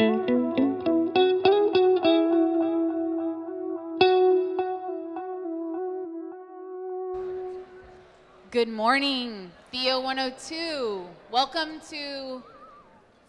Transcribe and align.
Good 0.00 0.08
morning, 8.68 9.50
Theo 9.70 10.00
102. 10.00 11.04
Welcome 11.30 11.80
to 11.90 12.42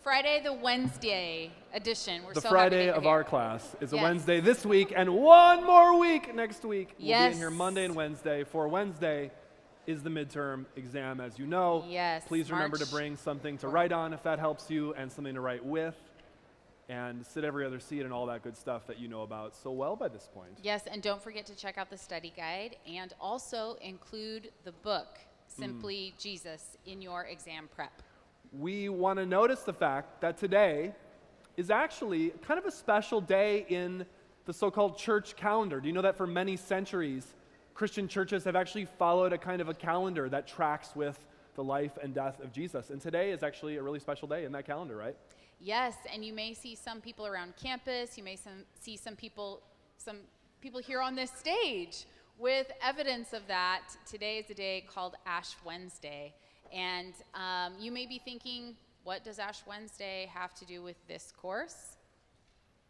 Friday 0.02 0.40
the 0.42 0.54
Wednesday 0.54 1.52
edition. 1.74 2.24
We're 2.24 2.36
the 2.36 2.40
so 2.40 2.50
Friday 2.50 2.90
of 2.90 3.04
you're 3.04 3.12
our 3.12 3.26
class 3.26 3.76
is 3.82 3.92
a 3.92 3.98
Wednesday 3.98 4.40
this 4.40 4.66
week 4.66 4.94
and 4.96 5.14
one 5.14 5.66
more 5.66 6.00
week 6.00 6.34
next 6.34 6.64
week. 6.64 6.96
We'll 6.98 7.08
be 7.08 7.34
in 7.34 7.36
here 7.38 7.50
Monday 7.50 7.84
and 7.84 7.98
Wednesday. 7.98 8.46
For 8.46 8.70
Wednesday 8.70 9.32
is 9.88 10.04
the 10.04 10.10
midterm 10.10 10.68
exam, 10.78 11.20
as 11.20 11.38
you 11.38 11.48
know. 11.48 11.84
Yes, 11.90 12.24
Please 12.26 12.50
remember 12.50 12.78
to 12.78 12.86
bring 12.86 13.18
something 13.18 13.58
to 13.58 13.68
write 13.68 13.92
on 13.92 14.14
if 14.14 14.24
that 14.24 14.40
helps 14.40 14.70
you 14.70 14.94
and 14.94 15.12
something 15.12 15.34
to 15.34 15.42
write 15.42 15.66
with. 15.66 15.98
And 16.92 17.26
sit 17.26 17.46
every 17.46 17.66
other 17.66 17.80
seat 17.80 18.02
and 18.02 18.12
all 18.12 18.26
that 18.26 18.44
good 18.44 18.58
stuff 18.58 18.86
that 18.88 19.00
you 19.00 19.08
know 19.08 19.22
about 19.22 19.56
so 19.56 19.72
well 19.72 19.96
by 19.96 20.10
this 20.10 20.28
point. 20.34 20.58
Yes, 20.62 20.88
and 20.92 21.02
don't 21.02 21.24
forget 21.24 21.46
to 21.46 21.56
check 21.56 21.78
out 21.78 21.90
the 21.90 21.98
study 21.98 22.34
guide 22.36 22.76
and 22.86 23.14
also 23.22 23.78
include 23.82 24.52
the 24.66 24.74
book, 24.74 25.08
mm. 25.18 25.58
Simply 25.58 26.14
Jesus, 26.20 26.78
in 26.86 27.02
your 27.02 27.24
exam 27.26 27.70
prep. 27.74 28.04
we 28.52 28.90
want 28.90 29.18
to 29.20 29.26
notice 29.26 29.62
the 29.62 29.72
fact 29.74 30.20
that 30.20 30.38
today 30.38 30.94
is 31.56 31.70
actually 31.70 32.32
kind 32.46 32.60
of 32.60 32.66
a 32.66 32.72
special 32.72 33.22
day 33.22 33.66
in 33.70 34.06
the 34.46 34.52
so 34.54 34.70
called 34.70 34.98
church 34.98 35.38
calendar. 35.38 35.80
Do 35.80 35.88
you 35.88 35.94
know 35.94 36.02
that 36.02 36.18
for 36.18 36.28
many 36.28 36.58
centuries, 36.58 37.26
Christian 37.74 38.08
churches 38.08 38.44
have 38.44 38.58
actually 38.58 38.86
followed 38.86 39.32
a 39.32 39.38
kind 39.38 39.62
of 39.62 39.70
a 39.70 39.74
calendar 39.74 40.28
that 40.28 40.48
tracks 40.48 40.96
with 40.96 41.18
the 41.56 41.64
life 41.64 41.98
and 42.04 42.14
death 42.14 42.42
of 42.42 42.52
Jesus? 42.52 42.90
And 42.90 43.00
today 43.00 43.32
is 43.32 43.44
actually 43.44 43.78
a 43.78 43.84
really 43.84 44.00
special 44.00 44.28
day 44.28 44.44
in 44.44 44.52
that 44.52 44.66
calendar, 44.66 44.98
right? 44.98 45.16
Yes, 45.64 45.96
and 46.12 46.26
you 46.26 46.34
may 46.34 46.56
see 46.56 46.74
some 46.74 47.02
people 47.02 47.28
around 47.28 47.54
campus. 47.56 48.18
You 48.18 48.24
may 48.24 48.36
some, 48.36 48.64
see 48.80 48.98
some 48.98 49.16
people, 49.16 49.62
some 49.98 50.18
people 50.60 50.82
here 50.82 51.02
on 51.02 51.16
this 51.16 51.32
stage 51.32 52.06
with 52.40 52.66
evidence 52.84 53.32
of 53.32 53.46
that. 53.48 53.84
Today 54.10 54.40
is 54.40 54.50
a 54.50 54.56
day 54.56 54.84
called 54.92 55.14
Ash 55.28 55.56
Wednesday, 55.64 56.34
and 56.74 57.14
um, 57.36 57.74
you 57.80 57.92
may 57.92 58.08
be 58.08 58.20
thinking, 58.26 58.76
what 59.04 59.24
does 59.24 59.38
Ash 59.38 59.60
Wednesday 59.68 60.28
have 60.34 60.56
to 60.56 60.66
do 60.66 60.82
with 60.82 60.96
this 61.08 61.32
course? 61.40 61.98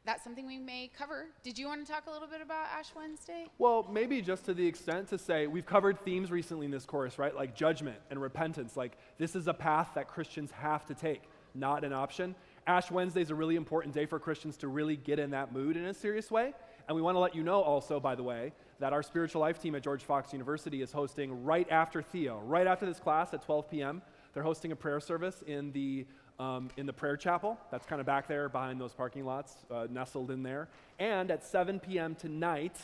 That's 0.05 0.23
something 0.23 0.47
we 0.47 0.58
may 0.58 0.89
cover. 0.97 1.25
Did 1.44 1.59
you 1.59 1.67
want 1.67 1.86
to 1.86 1.92
talk 1.92 2.08
a 2.08 2.11
little 2.11 2.27
bit 2.27 2.42
about 2.42 2.67
Ash 2.73 2.88
Wednesday? 2.95 3.47
Well, 3.59 3.86
maybe 3.92 4.22
just 4.22 4.45
to 4.45 4.53
the 4.53 4.66
extent 4.66 5.09
to 5.09 5.17
say 5.17 5.45
we've 5.45 5.66
covered 5.66 5.99
themes 5.99 6.31
recently 6.31 6.66
in 6.66 6.72
this 6.72 6.86
course, 6.86 7.19
right? 7.19 7.36
Like 7.36 7.53
judgment 7.53 7.97
and 8.09 8.22
repentance. 8.22 8.77
Like 8.77 8.97
this 9.17 9.36
is 9.36 9.47
a 9.47 9.53
path 9.53 9.89
that 9.95 10.08
Christians 10.08 10.52
have 10.52 10.86
to 10.86 10.94
take, 10.94 11.23
not 11.53 11.83
an 11.83 11.92
option. 11.92 12.33
Ash 12.67 12.92
Wednesday 12.92 13.22
is 13.22 13.30
a 13.31 13.36
really 13.36 13.56
important 13.56 13.94
day 13.94 14.06
for 14.06 14.20
Christians 14.20 14.58
to 14.58 14.67
really 14.67 14.95
get 14.95 15.20
in 15.20 15.31
that 15.31 15.52
mood 15.54 15.76
in 15.78 15.86
a 15.86 15.94
serious 15.94 16.30
way. 16.30 16.54
And 16.88 16.95
we 16.95 17.02
want 17.02 17.16
to 17.16 17.20
let 17.20 17.36
you 17.36 17.44
know 17.44 17.62
also, 17.62 18.00
by 18.00 18.16
the 18.16 18.23
way, 18.23 18.54
that 18.80 18.94
our 18.94 19.04
spiritual 19.04 19.42
life 19.42 19.59
team 19.62 19.76
at 19.76 19.84
George 19.84 20.04
Fox 20.04 20.34
University 20.34 20.82
is 20.82 20.92
hosting 20.92 21.44
right 21.44 21.70
after 21.72 22.02
Theo, 22.02 22.39
right 22.45 22.67
after 22.67 22.86
this 22.86 23.00
class 23.00 23.34
at 23.34 23.42
12 23.44 23.70
p.m. 23.70 24.02
They're 24.34 24.44
hosting 24.44 24.72
a 24.72 24.76
prayer 24.76 25.00
service 25.00 25.44
in 25.45 25.72
the 25.72 26.06
um, 26.39 26.70
in 26.76 26.88
the 26.88 26.94
prayer 26.94 27.17
chapel. 27.17 27.56
That's 27.70 27.86
kind 27.86 28.00
of 28.00 28.08
back 28.08 28.28
there 28.28 28.50
behind 28.50 28.82
those 28.82 28.94
parking 28.94 29.26
lots, 29.26 29.58
uh, 29.70 29.86
nestled 29.92 30.32
in 30.32 30.42
there. 30.42 30.70
And 30.98 31.30
at 31.30 31.44
7 31.44 31.80
p.m. 31.80 32.16
tonight, 32.16 32.78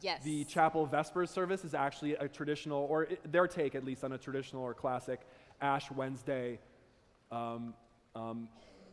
Yes. 0.00 0.22
the 0.24 0.44
chapel 0.44 0.86
Vespers 0.86 1.28
service 1.30 1.62
is 1.62 1.74
actually 1.74 2.14
a 2.14 2.26
traditional, 2.26 2.86
or 2.88 3.08
i- 3.10 3.18
their 3.30 3.46
take 3.46 3.74
at 3.74 3.84
least 3.84 4.02
on 4.02 4.12
a 4.12 4.18
traditional 4.18 4.62
or 4.62 4.72
classic 4.72 5.20
Ash 5.60 5.90
Wednesday 5.90 6.58
um, 7.30 7.74
um, 8.14 8.48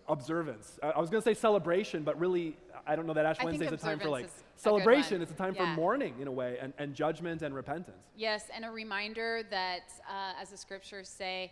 observance. 0.09 0.79
I, 0.83 0.89
I 0.89 0.99
was 0.99 1.09
going 1.09 1.21
to 1.21 1.25
say 1.25 1.33
celebration, 1.33 2.03
but 2.03 2.19
really, 2.19 2.57
I 2.85 2.95
don't 2.95 3.05
know 3.05 3.13
that 3.13 3.25
Ash 3.25 3.37
I 3.39 3.45
Wednesday 3.45 3.67
is 3.67 3.71
a 3.71 3.77
time 3.77 3.99
for 3.99 4.09
like 4.09 4.25
observance 4.25 4.33
is 4.35 4.41
a 4.41 4.43
good 4.43 4.61
celebration. 4.61 5.21
It's 5.21 5.31
a 5.31 5.35
time 5.35 5.55
Yeah. 5.55 5.73
for 5.73 5.79
mourning 5.81 6.15
in 6.19 6.27
a 6.27 6.31
way, 6.31 6.57
and, 6.61 6.73
and 6.77 6.93
judgment 6.93 7.41
and 7.41 7.53
repentance. 7.55 8.03
Yes, 8.17 8.45
and 8.53 8.65
a 8.65 8.69
reminder 8.71 9.43
that, 9.49 9.91
uh, 10.09 10.33
as 10.41 10.49
the 10.49 10.57
scriptures 10.57 11.07
say, 11.07 11.51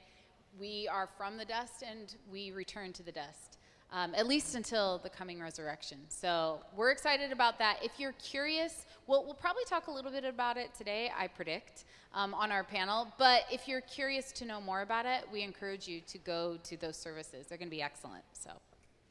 we 0.59 0.87
are 0.91 1.07
from 1.17 1.37
the 1.37 1.45
dust 1.45 1.83
and 1.87 2.15
we 2.31 2.51
return 2.51 2.91
to 2.93 3.03
the 3.03 3.11
dust, 3.11 3.56
um, 3.91 4.13
at 4.15 4.27
least 4.27 4.55
until 4.55 4.99
the 4.99 5.09
coming 5.09 5.39
resurrection. 5.39 5.97
So 6.09 6.59
we're 6.75 6.91
excited 6.91 7.31
about 7.31 7.57
that. 7.59 7.77
If 7.81 7.91
you're 7.97 8.13
curious, 8.13 8.85
we'll, 9.07 9.23
we'll 9.23 9.33
probably 9.33 9.63
talk 9.67 9.87
a 9.87 9.91
little 9.91 10.11
bit 10.11 10.25
about 10.25 10.57
it 10.57 10.73
today, 10.77 11.11
I 11.17 11.27
predict, 11.27 11.85
um, 12.13 12.33
on 12.33 12.51
our 12.51 12.63
panel. 12.63 13.07
But 13.17 13.43
if 13.51 13.67
you're 13.67 13.81
curious 13.81 14.31
to 14.33 14.45
know 14.45 14.59
more 14.59 14.81
about 14.81 15.05
it, 15.05 15.25
we 15.31 15.41
encourage 15.41 15.87
you 15.87 16.01
to 16.01 16.17
go 16.17 16.57
to 16.63 16.77
those 16.77 16.97
services. 16.97 17.47
They're 17.47 17.57
going 17.57 17.69
to 17.69 17.75
be 17.75 17.81
excellent. 17.81 18.23
So, 18.33 18.51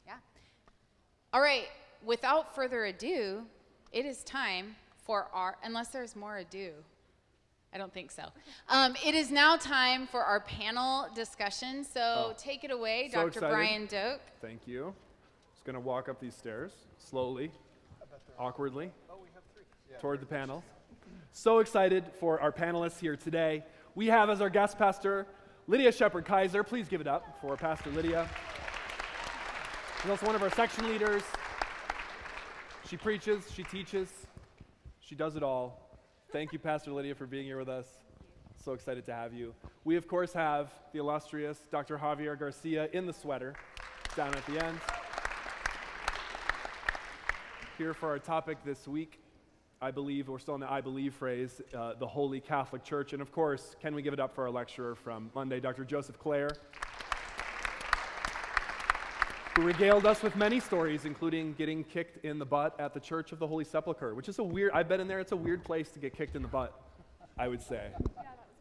yeah. 0.05 0.17
All 1.33 1.41
right, 1.41 1.67
without 2.05 2.53
further 2.53 2.85
ado, 2.85 3.43
it 3.91 4.05
is 4.05 4.23
time 4.23 4.75
for 5.05 5.27
our, 5.33 5.57
unless 5.63 5.89
there's 5.89 6.15
more 6.15 6.37
ado. 6.37 6.71
I 7.73 7.77
don't 7.77 7.93
think 7.93 8.11
so. 8.11 8.23
Um, 8.69 8.95
it 9.05 9.13
is 9.13 9.29
now 9.29 9.57
time 9.57 10.07
for 10.07 10.23
our 10.23 10.39
panel 10.39 11.07
discussion. 11.13 11.83
So 11.83 12.29
Oh. 12.29 12.33
take 12.37 12.63
it 12.63 12.71
away, 12.71 13.09
So 13.11 13.17
Dr. 13.19 13.27
excited. 13.27 13.49
Brian 13.49 13.85
Doak. 13.87 14.21
Thank 14.41 14.67
you. 14.67 14.95
Just 15.53 15.65
going 15.65 15.73
to 15.75 15.79
walk 15.79 16.09
up 16.09 16.19
these 16.19 16.35
stairs 16.35 16.71
slowly, 16.97 17.51
awkwardly, 18.39 18.91
toward 19.99 20.21
the 20.21 20.25
panel. 20.25 20.63
So 21.31 21.59
excited 21.59 22.05
for 22.19 22.39
our 22.39 22.51
panelists 22.51 22.99
here 22.99 23.15
today. 23.15 23.63
We 23.95 24.07
have 24.07 24.29
as 24.29 24.41
our 24.41 24.49
guest 24.49 24.77
pastor 24.77 25.27
Lydia 25.67 25.91
Shepard 25.91 26.25
Kaiser. 26.25 26.63
Please 26.63 26.87
give 26.87 27.01
it 27.01 27.07
up 27.07 27.37
for 27.41 27.57
Pastor 27.57 27.89
Lydia. 27.91 28.27
She's 30.01 30.09
also 30.11 30.25
one 30.25 30.35
of 30.35 30.41
our 30.43 30.49
section 30.51 30.87
leaders. 30.87 31.23
She 32.87 32.95
preaches, 32.95 33.51
she 33.51 33.63
teaches, 33.63 34.09
she 35.01 35.13
does 35.15 35.35
it 35.35 35.43
all. 35.43 35.86
Thank 36.29 36.51
you, 36.51 36.59
Pastor 36.59 36.91
Lydia, 36.91 37.15
for 37.15 37.25
being 37.25 37.45
here 37.45 37.57
with 37.57 37.69
us. 37.69 37.87
So 38.61 38.73
excited 38.73 39.05
to 39.05 39.13
have 39.13 39.33
you. 39.33 39.53
We, 39.85 39.95
of 39.95 40.09
course, 40.09 40.33
have 40.33 40.73
the 40.91 40.99
illustrious 40.99 41.57
Dr. 41.71 41.97
Javier 41.97 42.37
Garcia 42.37 42.89
in 42.91 43.05
the 43.05 43.13
sweater 43.13 43.53
down 44.17 44.35
at 44.35 44.45
the 44.45 44.61
end. 44.61 44.77
Here 47.77 47.93
for 47.93 48.09
our 48.09 48.19
topic 48.19 48.57
this 48.65 48.89
week, 48.89 49.21
I 49.81 49.89
believe, 49.89 50.27
we're 50.27 50.39
still 50.39 50.55
in 50.55 50.59
the 50.59 50.69
I 50.69 50.81
believe 50.81 51.13
phrase, 51.13 51.61
uh, 51.73 51.93
the 51.93 52.07
Holy 52.07 52.41
Catholic 52.41 52.83
Church. 52.83 53.13
And 53.13 53.21
of 53.21 53.31
course, 53.31 53.77
can 53.79 53.95
we 53.95 54.01
give 54.01 54.11
it 54.11 54.19
up 54.19 54.35
for 54.35 54.43
our 54.43 54.51
lecturer 54.51 54.95
from 54.95 55.31
Monday, 55.33 55.61
Dr. 55.61 55.85
Joseph 55.85 56.19
Clair, 56.19 56.49
who 59.57 59.63
regaled 59.63 60.05
us 60.05 60.21
with 60.21 60.35
many 60.35 60.59
stories, 60.59 61.05
including 61.05 61.53
getting 61.53 61.83
kicked 61.83 62.23
in 62.23 62.37
the 62.37 62.45
butt 62.45 62.79
at 62.79 62.93
the 62.93 62.99
Church 62.99 63.31
of 63.31 63.39
the 63.39 63.47
Holy 63.47 63.63
Sepulchre, 63.63 64.13
which 64.13 64.29
is 64.29 64.37
a 64.37 64.43
weird, 64.43 64.71
I've 64.71 64.87
been 64.87 64.99
in 64.99 65.07
there, 65.07 65.19
it's 65.19 65.31
a 65.31 65.35
weird 65.35 65.63
place 65.63 65.89
to 65.89 65.99
get 65.99 66.15
kicked 66.15 66.35
in 66.35 66.43
the 66.43 66.47
butt, 66.47 66.79
I 67.39 67.47
would 67.47 67.63
say. 67.63 67.89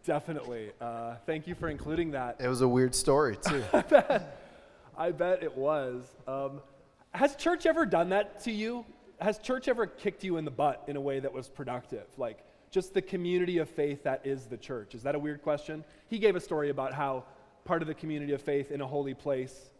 Definitely. 0.05 0.73
Uh, 0.81 1.17
thank 1.27 1.47
you 1.47 1.55
for 1.55 1.69
including 1.69 2.13
that. 2.13 2.37
It 2.41 2.49
was 2.49 2.63
a 2.63 2.69
weird 2.69 2.95
story, 2.95 3.37
too. 3.37 3.63
I 4.97 5.13
bet 5.13 5.43
it 5.43 5.55
was. 5.55 6.07
Um, 6.27 6.63
has 7.13 7.37
church 7.37 7.67
ever 7.67 7.85
done 7.85 8.09
that 8.09 8.41
to 8.45 8.51
you? 8.51 8.87
Has 9.21 9.37
church 9.37 9.69
ever 9.69 9.87
kicked 9.87 10.25
you 10.25 10.39
in 10.39 10.47
the 10.47 10.51
butt 10.51 10.83
in 10.87 10.97
a 10.97 11.01
way 11.01 11.21
that 11.21 11.33
was 11.33 11.47
productive? 11.47 12.07
Like 12.17 12.39
just 12.71 12.95
the 12.95 13.03
community 13.03 13.59
of 13.59 13.69
faith 13.69 14.03
that 14.05 14.23
is 14.25 14.47
the 14.47 14.57
church. 14.57 14.95
Is 14.95 15.03
that 15.03 15.15
a 15.15 15.19
weird 15.19 15.43
question? 15.43 15.85
He 16.09 16.19
gave 16.19 16.37
a 16.37 16.41
story 16.41 16.71
about 16.71 16.95
how 16.95 17.25
part 17.67 17.83
of 17.83 17.89
the 17.89 17.95
community 17.95 18.33
of 18.33 18.41
faith 18.41 18.71
in 18.71 18.81
a 18.81 18.87
holy 18.87 19.13
place 19.13 19.71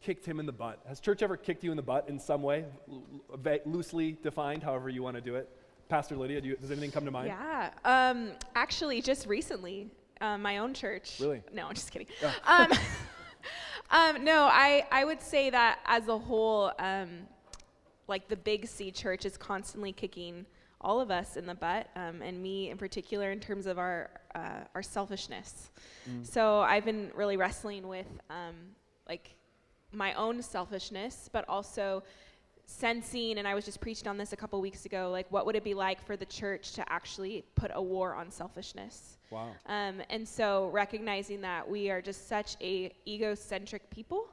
kicked 0.00 0.24
him 0.24 0.40
in 0.40 0.46
the 0.46 0.52
butt. 0.52 0.80
Has 0.88 1.00
church 1.00 1.22
ever 1.22 1.36
kicked 1.36 1.64
you 1.64 1.70
in 1.70 1.76
the 1.76 1.82
butt 1.82 2.08
in 2.08 2.18
some 2.18 2.42
way, 2.42 2.64
L- 2.88 3.58
loosely 3.64 4.16
defined, 4.22 4.62
however 4.62 4.88
you 4.88 5.02
want 5.02 5.16
to 5.16 5.20
do 5.20 5.34
it? 5.34 5.48
Pastor 5.88 6.16
Lydia, 6.16 6.40
do 6.40 6.48
you, 6.48 6.56
does 6.56 6.70
anything 6.70 6.90
come 6.90 7.04
to 7.04 7.10
mind? 7.10 7.28
Yeah. 7.28 7.70
Um, 7.84 8.32
actually, 8.54 9.00
just 9.00 9.26
recently, 9.26 9.88
uh, 10.20 10.36
my 10.36 10.58
own 10.58 10.74
church. 10.74 11.18
Really? 11.20 11.42
No, 11.52 11.66
I'm 11.66 11.74
just 11.74 11.90
kidding. 11.90 12.08
Um, 12.46 12.72
um, 13.90 14.24
no, 14.24 14.44
I, 14.44 14.84
I 14.90 15.04
would 15.04 15.22
say 15.22 15.50
that 15.50 15.78
as 15.86 16.08
a 16.08 16.18
whole, 16.18 16.72
um, 16.78 17.20
like 18.08 18.28
the 18.28 18.36
Big 18.36 18.66
C 18.66 18.90
church 18.90 19.24
is 19.24 19.36
constantly 19.36 19.92
kicking 19.92 20.44
all 20.80 21.00
of 21.00 21.10
us 21.10 21.36
in 21.36 21.46
the 21.46 21.54
butt, 21.54 21.88
um, 21.96 22.20
and 22.20 22.42
me 22.42 22.70
in 22.70 22.76
particular, 22.78 23.30
in 23.30 23.40
terms 23.40 23.66
of 23.66 23.78
our 23.78 24.10
uh, 24.34 24.64
our 24.74 24.82
selfishness. 24.82 25.70
So 26.22 26.60
I've 26.60 26.84
been 26.84 27.10
really 27.14 27.36
wrestling 27.36 27.88
with 27.88 28.06
um, 28.28 28.54
like 29.08 29.34
my 29.96 30.14
own 30.14 30.42
selfishness, 30.42 31.28
but 31.32 31.44
also 31.48 32.02
sensing, 32.66 33.38
and 33.38 33.46
I 33.46 33.54
was 33.54 33.64
just 33.64 33.80
preaching 33.80 34.08
on 34.08 34.16
this 34.18 34.32
a 34.32 34.36
couple 34.36 34.60
weeks 34.60 34.86
ago, 34.86 35.08
like 35.10 35.30
what 35.30 35.46
would 35.46 35.56
it 35.56 35.64
be 35.64 35.74
like 35.74 36.04
for 36.04 36.16
the 36.16 36.26
church 36.26 36.72
to 36.72 36.92
actually 36.92 37.44
put 37.54 37.70
a 37.74 37.82
war 37.82 38.14
on 38.14 38.30
selfishness? 38.30 39.18
Wow. 39.30 39.50
Um, 39.66 40.02
and 40.10 40.26
so 40.28 40.68
recognizing 40.72 41.40
that 41.42 41.68
we 41.68 41.90
are 41.90 42.02
just 42.02 42.28
such 42.28 42.56
a 42.60 42.92
egocentric 43.06 43.88
people, 43.90 44.28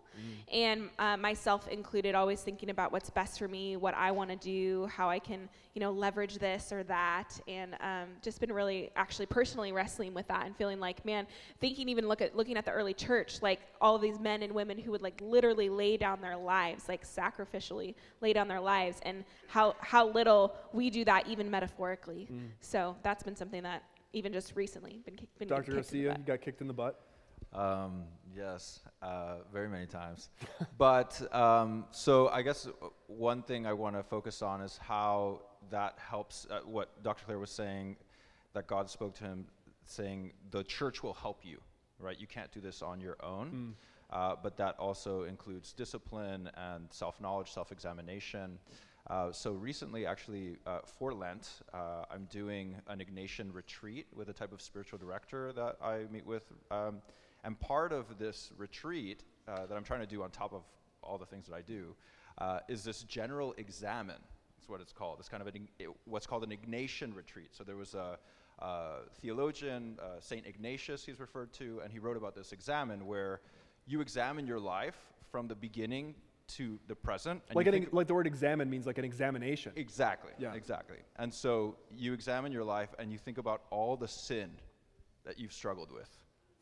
and 0.52 0.90
uh, 1.00 1.18
myself 1.18 1.68
included, 1.68 2.16
always 2.16 2.42
thinking 2.42 2.70
about 2.70 2.92
what's 2.92 3.10
best 3.10 3.40
for 3.40 3.48
me, 3.48 3.76
what 3.76 3.94
I 3.96 4.12
want 4.12 4.30
to 4.30 4.36
do, 4.36 4.88
how 4.88 5.10
I 5.10 5.20
can, 5.20 5.50
you 5.74 5.80
know, 5.80 5.92
leverage 5.92 6.38
this 6.38 6.72
or 6.72 6.84
that, 6.84 7.40
and 7.48 7.76
um, 7.82 8.10
just 8.22 8.40
been 8.40 8.52
really, 8.52 8.92
actually, 8.96 9.26
personally 9.26 9.72
wrestling 9.72 10.14
with 10.14 10.28
that 10.28 10.46
and 10.46 10.56
feeling 10.56 10.80
like, 10.80 11.04
man, 11.06 11.26
thinking 11.60 11.90
even 11.90 12.08
look 12.08 12.22
at 12.22 12.36
looking 12.36 12.58
at 12.58 12.66
the 12.66 12.72
early 12.72 12.94
church, 12.94 13.42
like 13.42 13.62
all 13.82 13.96
of 13.96 14.02
these 14.02 14.20
men 14.20 14.44
and 14.44 14.54
women 14.54 14.78
who 14.78 14.92
would 14.92 15.02
like 15.02 15.20
literally 15.22 15.70
lay 15.70 15.98
down 15.98 16.22
their 16.22 16.38
lives, 16.38 16.88
like 16.88 17.06
sacrificially 17.06 17.96
lay 18.22 18.34
down 18.34 18.48
their 18.48 18.62
lives, 18.62 19.00
and 19.04 19.24
how 19.48 19.76
how 19.80 20.08
little 20.10 20.56
we 20.72 20.90
do 20.90 21.04
that 21.06 21.28
even 21.28 21.50
metaphorically. 21.50 22.28
Mm. 22.32 22.50
So 22.62 22.96
that's 23.04 23.24
been 23.24 23.36
something 23.36 23.64
that 23.64 23.84
even 24.14 24.32
just 24.32 24.56
recently 24.56 25.02
been, 25.06 25.18
been 25.40 25.48
Dr. 25.48 25.64
kicked 25.64 25.70
in 25.70 25.76
the 25.76 25.82
Garcia, 25.82 26.16
you 26.18 26.24
got 26.26 26.42
kicked 26.42 26.62
in 26.62 26.68
the 26.68 26.74
butt. 26.74 27.02
Um, 27.54 28.04
yes, 28.36 28.82
uh, 29.02 29.36
very 29.52 29.70
many 29.70 29.86
times. 29.86 30.30
but 30.78 31.22
um, 31.34 31.86
so 31.92 32.30
I 32.30 32.42
guess 32.42 32.68
uh, 32.68 32.88
one 33.08 33.44
thing 33.44 33.66
I 33.66 33.74
want 33.74 33.96
to 33.96 34.04
focus 34.04 34.42
on 34.42 34.62
is 34.62 34.78
how 34.78 35.42
that 35.70 35.98
helps. 35.98 36.48
Uh, 36.50 36.60
what 36.66 37.04
Dr. 37.04 37.26
Clair 37.26 37.40
was 37.40 37.52
saying, 37.52 37.98
that 38.54 38.68
God 38.68 38.90
spoke 38.90 39.14
to 39.16 39.24
him, 39.24 39.46
saying 39.86 40.32
the 40.52 40.64
church 40.64 41.04
will 41.04 41.14
help 41.14 41.42
you. 41.44 41.60
Right? 42.00 42.20
You 42.20 42.28
can't 42.28 42.52
do 42.52 42.60
this 42.60 42.82
on 42.82 43.00
your 43.00 43.18
own. 43.24 43.76
Uh, 44.14 44.36
but 44.42 44.56
that 44.58 44.78
also 44.78 45.24
includes 45.24 45.74
discipline 45.74 46.50
and 46.56 46.86
self-knowledge, 46.92 47.52
self-examination. 47.52 48.60
Uh, 49.10 49.32
so 49.32 49.52
recently, 49.52 50.06
actually, 50.06 50.58
uh, 50.66 50.80
for 50.86 51.14
Lent, 51.14 51.50
uh, 51.74 52.06
I'm 52.12 52.26
doing 52.26 52.76
an 52.88 53.00
Ignatian 53.00 53.54
retreat 53.54 54.06
with 54.16 54.30
a 54.30 54.34
type 54.34 54.54
of 54.54 54.62
spiritual 54.62 55.00
director 55.00 55.52
that 55.54 55.78
I 55.84 56.06
meet 56.12 56.26
with. 56.26 56.54
Um, 56.72 57.02
and 57.44 57.60
part 57.60 57.92
of 57.92 58.18
this 58.18 58.52
retreat 58.58 59.24
uh, 59.48 59.66
that 59.66 59.76
I'm 59.76 59.84
trying 59.84 60.02
to 60.02 60.08
do 60.08 60.24
on 60.24 60.32
top 60.32 60.54
of 60.54 60.64
all 61.02 61.18
the 61.18 61.26
things 61.26 61.48
that 61.48 61.56
I 61.56 61.62
do 61.62 61.96
uh, 62.38 62.60
is 62.68 62.84
this 62.84 63.04
general 63.04 63.54
examen. 63.58 64.16
That's 64.58 64.70
what 64.70 64.82
it's 64.82 64.94
called. 64.94 65.18
It's 65.20 65.30
kind 65.30 65.42
of 65.42 65.48
an, 65.48 65.68
Ig- 65.80 65.90
what's 66.06 66.26
called 66.26 66.44
an 66.44 66.52
Ignatian 66.52 67.16
retreat. 67.16 67.50
So 67.52 67.64
there 67.64 67.76
was 67.76 67.94
a, 67.94 68.18
uh, 68.60 69.00
theologian, 69.22 69.98
uh, 70.02 70.20
Saint 70.20 70.46
Ignatius, 70.46 71.06
he's 71.06 71.20
referred 71.20 71.52
to, 71.54 71.82
and 71.84 71.92
he 71.92 72.00
wrote 72.00 72.18
about 72.18 72.36
this 72.36 72.54
examen 72.54 73.06
where 73.06 73.42
you 73.86 74.00
examine 74.00 74.48
your 74.48 74.60
life 74.60 74.96
from 75.32 75.48
the 75.48 75.56
beginning 75.56 76.16
to 76.48 76.80
the 76.88 76.96
present. 76.96 77.42
And 77.50 77.56
Like, 77.56 77.68
an, 77.68 77.88
like 77.92 78.08
the 78.08 78.14
word 78.14 78.28
examine 78.28 78.70
means 78.70 78.86
like 78.86 78.98
an 78.98 79.06
examination. 79.06 79.74
Exactly. 79.76 80.32
Yeah. 80.38 80.54
Exactly. 80.54 80.98
And 81.18 81.34
so 81.34 81.76
you 81.92 82.14
examine 82.14 82.52
your 82.52 82.64
life 82.64 82.94
and 83.00 83.12
you 83.12 83.18
think 83.18 83.38
about 83.38 83.64
all 83.70 83.98
the 83.98 84.08
sin 84.08 84.52
that 85.26 85.40
you've 85.40 85.54
struggled 85.54 85.92
with 85.92 86.10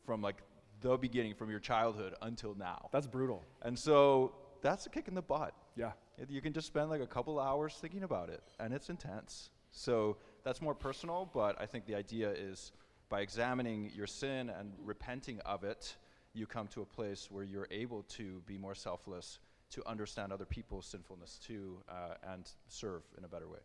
from 0.04 0.22
like 0.22 0.36
the 0.82 0.96
beginning, 0.96 1.34
from 1.34 1.50
your 1.50 1.60
childhood 1.60 2.14
until 2.22 2.54
now. 2.54 2.88
That's 2.92 3.06
brutal. 3.06 3.42
And 3.62 3.78
so 3.78 4.34
that's 4.60 4.86
a 4.86 4.90
kick 4.90 5.08
in 5.08 5.14
the 5.14 5.22
butt. 5.22 5.54
Yeah. 5.76 5.92
You 6.28 6.40
can 6.40 6.52
just 6.52 6.66
spend 6.66 6.90
like 6.90 7.00
a 7.00 7.06
couple 7.06 7.40
hours 7.40 7.78
thinking 7.80 8.02
about 8.02 8.28
it, 8.28 8.42
and 8.60 8.74
it's 8.74 8.90
intense. 8.90 9.50
So 9.70 10.18
that's 10.44 10.60
more 10.60 10.74
personal, 10.74 11.30
but 11.32 11.60
I 11.60 11.66
think 11.66 11.86
the 11.86 11.94
idea 11.94 12.30
is 12.30 12.72
by 13.08 13.20
examining 13.20 13.90
your 13.94 14.06
sin 14.06 14.50
and 14.50 14.72
repenting 14.84 15.40
of 15.40 15.64
it, 15.64 15.96
you 16.34 16.46
come 16.46 16.68
to 16.68 16.82
a 16.82 16.86
place 16.86 17.30
where 17.30 17.44
you're 17.44 17.68
able 17.70 18.02
to 18.04 18.42
be 18.46 18.56
more 18.58 18.74
selfless, 18.74 19.38
to 19.70 19.86
understand 19.86 20.32
other 20.32 20.44
people's 20.44 20.86
sinfulness 20.86 21.38
too, 21.38 21.78
uh, 21.88 22.14
and 22.32 22.50
serve 22.68 23.02
in 23.16 23.24
a 23.24 23.28
better 23.28 23.48
way. 23.48 23.58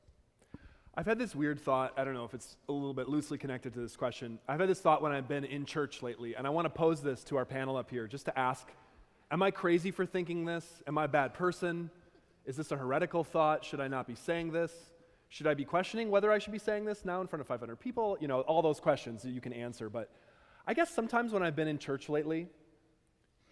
I've 1.00 1.06
had 1.06 1.20
this 1.20 1.36
weird 1.36 1.60
thought. 1.60 1.94
I 1.96 2.04
don't 2.04 2.16
know 2.16 2.26
if 2.26 2.34
it's 2.34 2.58
a 2.68 2.72
little 2.72 2.96
bit 2.96 3.08
loosely 3.08 3.38
connected 3.38 3.72
to 3.76 3.80
this 3.80 3.96
question. 3.96 4.40
I've 4.48 4.60
had 4.60 4.68
this 4.68 4.80
thought 4.80 5.04
when 5.04 5.12
I've 5.12 5.28
been 5.28 5.46
in 5.46 5.64
church 5.64 6.02
lately, 6.02 6.36
and 6.36 6.48
I 6.48 6.50
want 6.50 6.66
to 6.66 6.72
pose 6.72 7.02
this 7.02 7.24
to 7.26 7.38
our 7.38 7.46
panel 7.46 7.78
up 7.78 7.92
here 7.92 8.08
just 8.08 8.26
to 8.26 8.38
ask 8.38 8.68
Am 9.30 9.44
I 9.44 9.52
crazy 9.52 9.92
for 9.92 10.08
thinking 10.08 10.46
this? 10.46 10.66
Am 10.88 10.98
I 10.98 11.04
a 11.04 11.08
bad 11.08 11.36
person? 11.36 11.92
Is 12.46 12.56
this 12.56 12.72
a 12.72 12.78
heretical 12.78 13.24
thought? 13.24 13.64
Should 13.64 13.80
I 13.80 13.88
not 13.88 14.08
be 14.08 14.16
saying 14.16 14.52
this? 14.54 14.72
Should 15.30 15.46
I 15.46 15.54
be 15.54 15.66
questioning 15.66 16.10
whether 16.10 16.32
I 16.32 16.40
should 16.40 16.54
be 16.54 16.60
saying 16.60 16.86
this 16.86 17.06
now 17.06 17.22
in 17.22 17.28
front 17.28 17.42
of 17.42 17.48
500 17.48 17.76
people? 17.76 18.18
You 18.20 18.28
know, 18.28 18.42
all 18.42 18.64
those 18.64 18.80
questions 18.80 19.22
that 19.22 19.30
you 19.30 19.42
can 19.42 19.54
answer. 19.54 19.90
But 19.90 20.10
I 20.66 20.74
guess 20.74 20.90
sometimes 20.90 21.32
when 21.32 21.44
I've 21.44 21.56
been 21.56 21.68
in 21.68 21.78
church 21.78 22.10
lately, 22.10 22.48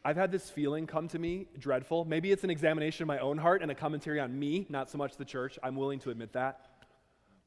I've 0.03 0.17
had 0.17 0.31
this 0.31 0.49
feeling 0.49 0.87
come 0.87 1.09
to 1.09 1.19
me, 1.19 1.47
dreadful. 1.59 2.05
Maybe 2.05 2.31
it's 2.31 2.43
an 2.43 2.49
examination 2.49 3.03
of 3.03 3.07
my 3.07 3.19
own 3.19 3.37
heart 3.37 3.61
and 3.61 3.69
a 3.69 3.75
commentary 3.75 4.19
on 4.19 4.39
me, 4.39 4.65
not 4.69 4.89
so 4.89 4.97
much 4.97 5.17
the 5.17 5.25
church. 5.25 5.59
I'm 5.61 5.75
willing 5.75 5.99
to 5.99 6.09
admit 6.09 6.33
that. 6.33 6.69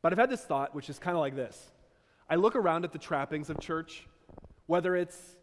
But 0.03 0.13
I've 0.13 0.19
had 0.19 0.31
this 0.31 0.43
thought, 0.43 0.75
which 0.75 0.89
is 0.89 0.99
kind 0.99 1.17
of 1.17 1.21
like 1.21 1.35
this. 1.35 1.71
I 2.31 2.37
look 2.37 2.57
around 2.57 2.85
at 2.85 2.93
the 2.93 2.99
trappings 2.99 3.51
of 3.51 3.59
church, 3.59 4.07
whether 4.67 4.95
it's 4.95 5.37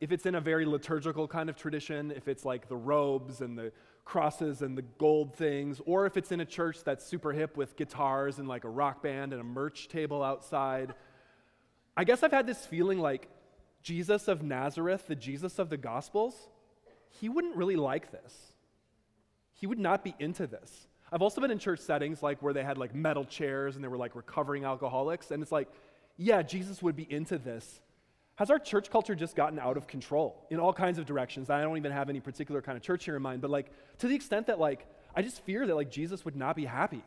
if 0.00 0.10
it's 0.10 0.26
in 0.26 0.34
a 0.34 0.40
very 0.40 0.66
liturgical 0.66 1.28
kind 1.28 1.48
of 1.48 1.56
tradition, 1.56 2.10
if 2.10 2.26
it's 2.26 2.44
like 2.44 2.68
the 2.68 2.76
robes 2.76 3.40
and 3.40 3.56
the 3.56 3.70
crosses 4.04 4.60
and 4.62 4.76
the 4.76 4.82
gold 4.98 5.36
things, 5.36 5.80
or 5.86 6.06
if 6.06 6.16
it's 6.16 6.32
in 6.32 6.40
a 6.40 6.44
church 6.44 6.82
that's 6.82 7.06
super 7.06 7.32
hip 7.32 7.56
with 7.56 7.76
guitars 7.76 8.40
and 8.40 8.48
like 8.48 8.64
a 8.64 8.68
rock 8.68 9.00
band 9.00 9.32
and 9.32 9.40
a 9.40 9.44
merch 9.44 9.86
table 9.86 10.22
outside. 10.22 10.94
I 11.96 12.02
guess 12.02 12.24
I've 12.24 12.32
had 12.32 12.48
this 12.48 12.66
feeling 12.66 12.98
like 12.98 13.28
Jesus 13.82 14.26
of 14.26 14.42
Nazareth, 14.42 15.06
the 15.06 15.14
Jesus 15.14 15.60
of 15.60 15.70
the 15.70 15.76
Gospels, 15.76 16.48
he 17.20 17.28
wouldn't 17.28 17.56
really 17.56 17.76
like 17.76 18.10
this. 18.10 18.34
He 19.52 19.66
would 19.66 19.78
not 19.78 20.02
be 20.02 20.14
into 20.18 20.46
this. 20.46 20.88
I've 21.12 21.20
also 21.20 21.42
been 21.42 21.50
in 21.50 21.58
church 21.58 21.80
settings 21.80 22.22
like 22.22 22.42
where 22.42 22.54
they 22.54 22.64
had 22.64 22.78
like 22.78 22.94
metal 22.94 23.24
chairs 23.24 23.76
and 23.76 23.84
they 23.84 23.88
were 23.88 23.98
like 23.98 24.16
recovering 24.16 24.64
alcoholics, 24.64 25.30
and 25.30 25.42
it's 25.42 25.52
like, 25.52 25.68
yeah, 26.16 26.42
Jesus 26.42 26.82
would 26.82 26.96
be 26.96 27.06
into 27.12 27.36
this. 27.36 27.80
Has 28.36 28.50
our 28.50 28.58
church 28.58 28.90
culture 28.90 29.14
just 29.14 29.36
gotten 29.36 29.58
out 29.58 29.76
of 29.76 29.86
control 29.86 30.46
in 30.50 30.58
all 30.58 30.72
kinds 30.72 30.98
of 30.98 31.04
directions? 31.04 31.50
I 31.50 31.60
don't 31.60 31.76
even 31.76 31.92
have 31.92 32.08
any 32.08 32.20
particular 32.20 32.62
kind 32.62 32.78
of 32.78 32.82
church 32.82 33.04
here 33.04 33.14
in 33.14 33.22
mind, 33.22 33.42
but 33.42 33.50
like 33.50 33.70
to 33.98 34.08
the 34.08 34.14
extent 34.14 34.46
that 34.46 34.58
like 34.58 34.86
I 35.14 35.20
just 35.20 35.44
fear 35.44 35.66
that 35.66 35.74
like 35.74 35.90
Jesus 35.90 36.24
would 36.24 36.34
not 36.34 36.56
be 36.56 36.64
happy 36.64 37.04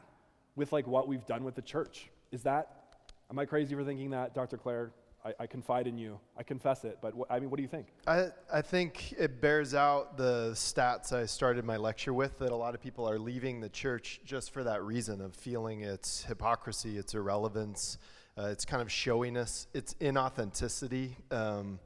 with 0.56 0.72
like 0.72 0.86
what 0.86 1.08
we've 1.08 1.26
done 1.26 1.44
with 1.44 1.56
the 1.56 1.64
church. 1.64 2.10
Is 2.32 2.44
that 2.44 2.84
am 3.32 3.40
I 3.40 3.46
crazy 3.46 3.74
for 3.74 3.84
thinking 3.84 4.12
that, 4.12 4.36
Dr. 4.36 4.58
Clair? 4.58 4.92
I, 5.26 5.34
I 5.40 5.48
confide 5.48 5.88
in 5.88 5.98
you. 5.98 6.20
I 6.38 6.44
confess 6.44 6.84
it, 6.84 7.00
but 7.02 7.14
wh- 7.18 7.32
I 7.32 7.40
mean, 7.40 7.50
what 7.50 7.58
do 7.58 7.64
you 7.64 7.70
think? 7.70 7.88
I, 8.06 8.28
I 8.54 8.62
think 8.62 9.14
it 9.14 9.42
bears 9.42 9.74
out 9.74 10.18
the 10.18 10.52
stats 10.54 11.12
I 11.12 11.26
started 11.26 11.66
my 11.66 11.78
lecture 11.78 12.14
with 12.14 12.38
that 12.40 12.52
a 12.52 12.56
lot 12.56 12.76
of 12.76 12.82
people 12.82 13.10
are 13.10 13.18
leaving 13.18 13.60
the 13.60 13.70
church 13.70 14.22
just 14.24 14.52
for 14.52 14.64
that 14.64 14.84
reason 14.84 15.22
of 15.22 15.34
feeling 15.34 15.82
its 15.82 16.24
hypocrisy, 16.26 16.98
its 16.98 17.16
irrelevance, 17.16 17.98
uh, 18.38 18.44
its 18.44 18.66
kind 18.66 18.84
of 18.84 18.92
showiness, 18.92 19.66
its 19.74 19.96
inauthenticity. 19.96 21.14
Um, 21.32 21.80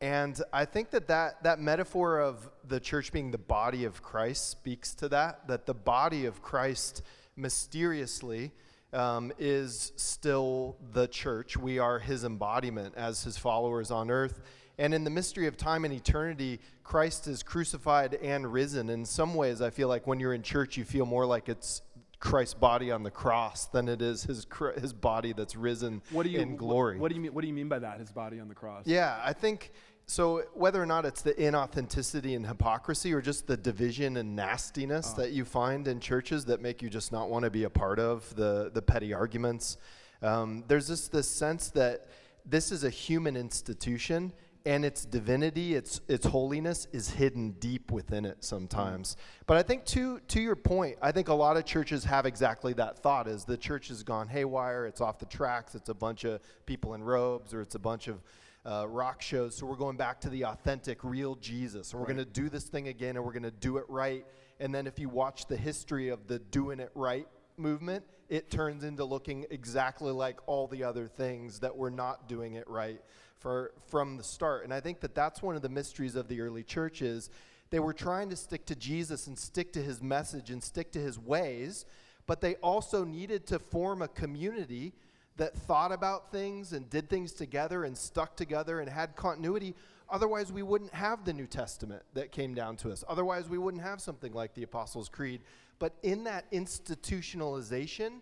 and 0.00 0.40
I 0.52 0.64
think 0.64 0.90
that, 0.90 1.06
that 1.08 1.44
that 1.44 1.60
metaphor 1.60 2.20
of 2.20 2.50
the 2.66 2.80
church 2.80 3.12
being 3.12 3.30
the 3.30 3.38
body 3.38 3.84
of 3.84 4.02
Christ 4.02 4.50
speaks 4.50 4.94
to 4.96 5.08
that, 5.10 5.46
that 5.46 5.66
the 5.66 5.74
body 5.74 6.26
of 6.26 6.42
Christ 6.42 7.02
mysteriously 7.36 8.52
um, 8.96 9.32
is 9.38 9.92
still 9.96 10.76
the 10.92 11.06
church. 11.06 11.56
We 11.56 11.78
are 11.78 11.98
his 11.98 12.24
embodiment 12.24 12.94
as 12.96 13.22
his 13.22 13.36
followers 13.36 13.90
on 13.90 14.10
earth. 14.10 14.40
And 14.78 14.92
in 14.92 15.04
the 15.04 15.10
mystery 15.10 15.46
of 15.46 15.56
time 15.56 15.84
and 15.84 15.94
eternity, 15.94 16.60
Christ 16.82 17.28
is 17.28 17.42
crucified 17.42 18.14
and 18.14 18.52
risen. 18.52 18.90
In 18.90 19.04
some 19.04 19.34
ways, 19.34 19.62
I 19.62 19.70
feel 19.70 19.88
like 19.88 20.06
when 20.06 20.20
you're 20.20 20.34
in 20.34 20.42
church, 20.42 20.76
you 20.76 20.84
feel 20.84 21.06
more 21.06 21.26
like 21.26 21.48
it's 21.48 21.82
Christ's 22.18 22.54
body 22.54 22.90
on 22.90 23.02
the 23.02 23.10
cross 23.10 23.66
than 23.66 23.88
it 23.88 24.00
is 24.00 24.24
his, 24.24 24.46
his 24.80 24.92
body 24.92 25.32
that's 25.32 25.54
risen 25.54 26.02
What 26.10 26.24
do 26.24 26.30
you 26.30 26.40
in 26.40 26.56
glory. 26.56 26.94
What, 26.94 27.02
what 27.02 27.08
do 27.10 27.14
you 27.14 27.20
mean? 27.20 27.34
What 27.34 27.42
do 27.42 27.48
you 27.48 27.54
mean 27.54 27.68
by 27.68 27.78
that? 27.78 28.00
His 28.00 28.10
body 28.10 28.40
on 28.40 28.48
the 28.48 28.54
cross. 28.54 28.86
Yeah, 28.86 29.20
I 29.22 29.32
think 29.32 29.72
so. 30.06 30.42
Whether 30.54 30.82
or 30.82 30.86
not 30.86 31.04
it's 31.04 31.22
the 31.22 31.34
inauthenticity 31.34 32.36
and 32.36 32.46
hypocrisy, 32.46 33.12
or 33.12 33.20
just 33.20 33.46
the 33.46 33.56
division 33.56 34.16
and 34.16 34.36
nastiness 34.36 35.10
that 35.12 35.32
you 35.32 35.44
find 35.44 35.86
in 35.88 36.00
churches 36.00 36.44
that 36.46 36.60
make 36.60 36.82
you 36.82 36.90
just 36.90 37.12
not 37.12 37.28
want 37.28 37.44
to 37.44 37.50
be 37.50 37.64
a 37.64 37.70
part 37.70 37.98
of 37.98 38.34
the 38.36 38.70
the 38.72 38.82
petty 38.82 39.12
arguments, 39.12 39.76
um, 40.22 40.64
there's 40.68 40.88
just 40.88 41.12
this 41.12 41.28
sense 41.28 41.70
that 41.70 42.08
this 42.44 42.72
is 42.72 42.84
a 42.84 42.90
human 42.90 43.36
institution. 43.36 44.32
And 44.64 44.84
its 44.84 45.04
divinity, 45.04 45.76
its 45.76 46.00
its 46.08 46.26
holiness, 46.26 46.88
is 46.90 47.08
hidden 47.08 47.52
deep 47.60 47.92
within 47.92 48.24
it 48.24 48.42
sometimes. 48.42 49.16
But 49.46 49.58
I 49.58 49.62
think 49.62 49.84
to 49.84 50.18
to 50.18 50.40
your 50.40 50.56
point, 50.56 50.96
I 51.00 51.12
think 51.12 51.28
a 51.28 51.34
lot 51.34 51.56
of 51.56 51.64
churches 51.64 52.02
have 52.02 52.26
exactly 52.26 52.72
that 52.72 52.98
thought: 52.98 53.28
is 53.28 53.44
the 53.44 53.56
church 53.56 53.86
has 53.90 54.02
gone 54.02 54.26
haywire, 54.26 54.86
it's 54.86 55.00
off 55.00 55.20
the 55.20 55.26
tracks, 55.26 55.76
it's 55.76 55.88
a 55.88 55.94
bunch 55.94 56.24
of 56.24 56.40
people 56.66 56.94
in 56.94 57.04
robes, 57.04 57.54
or 57.54 57.60
it's 57.60 57.76
a 57.76 57.78
bunch 57.78 58.08
of 58.08 58.20
uh, 58.66 58.86
rock 58.88 59.22
shows. 59.22 59.56
So 59.56 59.66
we're 59.66 59.76
going 59.76 59.96
back 59.96 60.20
to 60.22 60.28
the 60.28 60.44
authentic, 60.44 61.04
real 61.04 61.36
Jesus. 61.36 61.92
And 61.92 62.00
we're 62.00 62.06
going 62.06 62.18
to 62.18 62.24
do 62.24 62.48
this 62.48 62.64
thing 62.64 62.88
again 62.88 63.16
and 63.16 63.24
we're 63.24 63.32
going 63.32 63.44
to 63.44 63.50
do 63.50 63.76
it 63.76 63.84
right. 63.88 64.26
And 64.58 64.74
then 64.74 64.86
if 64.86 64.98
you 64.98 65.08
watch 65.08 65.46
the 65.46 65.56
history 65.56 66.08
of 66.08 66.26
the 66.26 66.38
doing 66.38 66.80
it 66.80 66.90
right 66.94 67.28
movement, 67.56 68.04
it 68.28 68.50
turns 68.50 68.82
into 68.82 69.04
looking 69.04 69.46
exactly 69.50 70.10
like 70.10 70.40
all 70.46 70.66
the 70.66 70.82
other 70.82 71.06
things 71.06 71.60
that 71.60 71.76
were 71.76 71.92
not 71.92 72.28
doing 72.28 72.54
it 72.54 72.68
right 72.68 73.00
for, 73.38 73.72
from 73.86 74.16
the 74.16 74.24
start. 74.24 74.64
And 74.64 74.74
I 74.74 74.80
think 74.80 75.00
that 75.00 75.14
that's 75.14 75.42
one 75.42 75.54
of 75.54 75.62
the 75.62 75.68
mysteries 75.68 76.16
of 76.16 76.26
the 76.26 76.40
early 76.40 76.64
churches. 76.64 77.30
They 77.70 77.78
were 77.78 77.92
trying 77.92 78.30
to 78.30 78.36
stick 78.36 78.66
to 78.66 78.74
Jesus 78.74 79.28
and 79.28 79.38
stick 79.38 79.72
to 79.74 79.82
his 79.82 80.02
message 80.02 80.50
and 80.50 80.62
stick 80.62 80.90
to 80.92 80.98
his 80.98 81.18
ways, 81.18 81.84
but 82.26 82.40
they 82.40 82.56
also 82.56 83.04
needed 83.04 83.46
to 83.48 83.60
form 83.60 84.02
a 84.02 84.08
community 84.08 84.92
that 85.36 85.54
thought 85.54 85.92
about 85.92 86.32
things 86.32 86.72
and 86.72 86.88
did 86.88 87.10
things 87.10 87.32
together 87.32 87.84
and 87.84 87.96
stuck 87.96 88.36
together 88.36 88.80
and 88.80 88.88
had 88.88 89.16
continuity 89.16 89.74
Otherwise, 90.08 90.52
we 90.52 90.62
wouldn't 90.62 90.94
have 90.94 91.24
the 91.24 91.32
New 91.32 91.46
Testament 91.46 92.02
that 92.14 92.30
came 92.30 92.54
down 92.54 92.76
to 92.76 92.92
us. 92.92 93.02
Otherwise, 93.08 93.48
we 93.48 93.58
wouldn't 93.58 93.82
have 93.82 94.00
something 94.00 94.32
like 94.32 94.54
the 94.54 94.62
Apostles' 94.62 95.08
Creed. 95.08 95.40
But 95.78 95.94
in 96.02 96.24
that 96.24 96.50
institutionalization, 96.52 98.20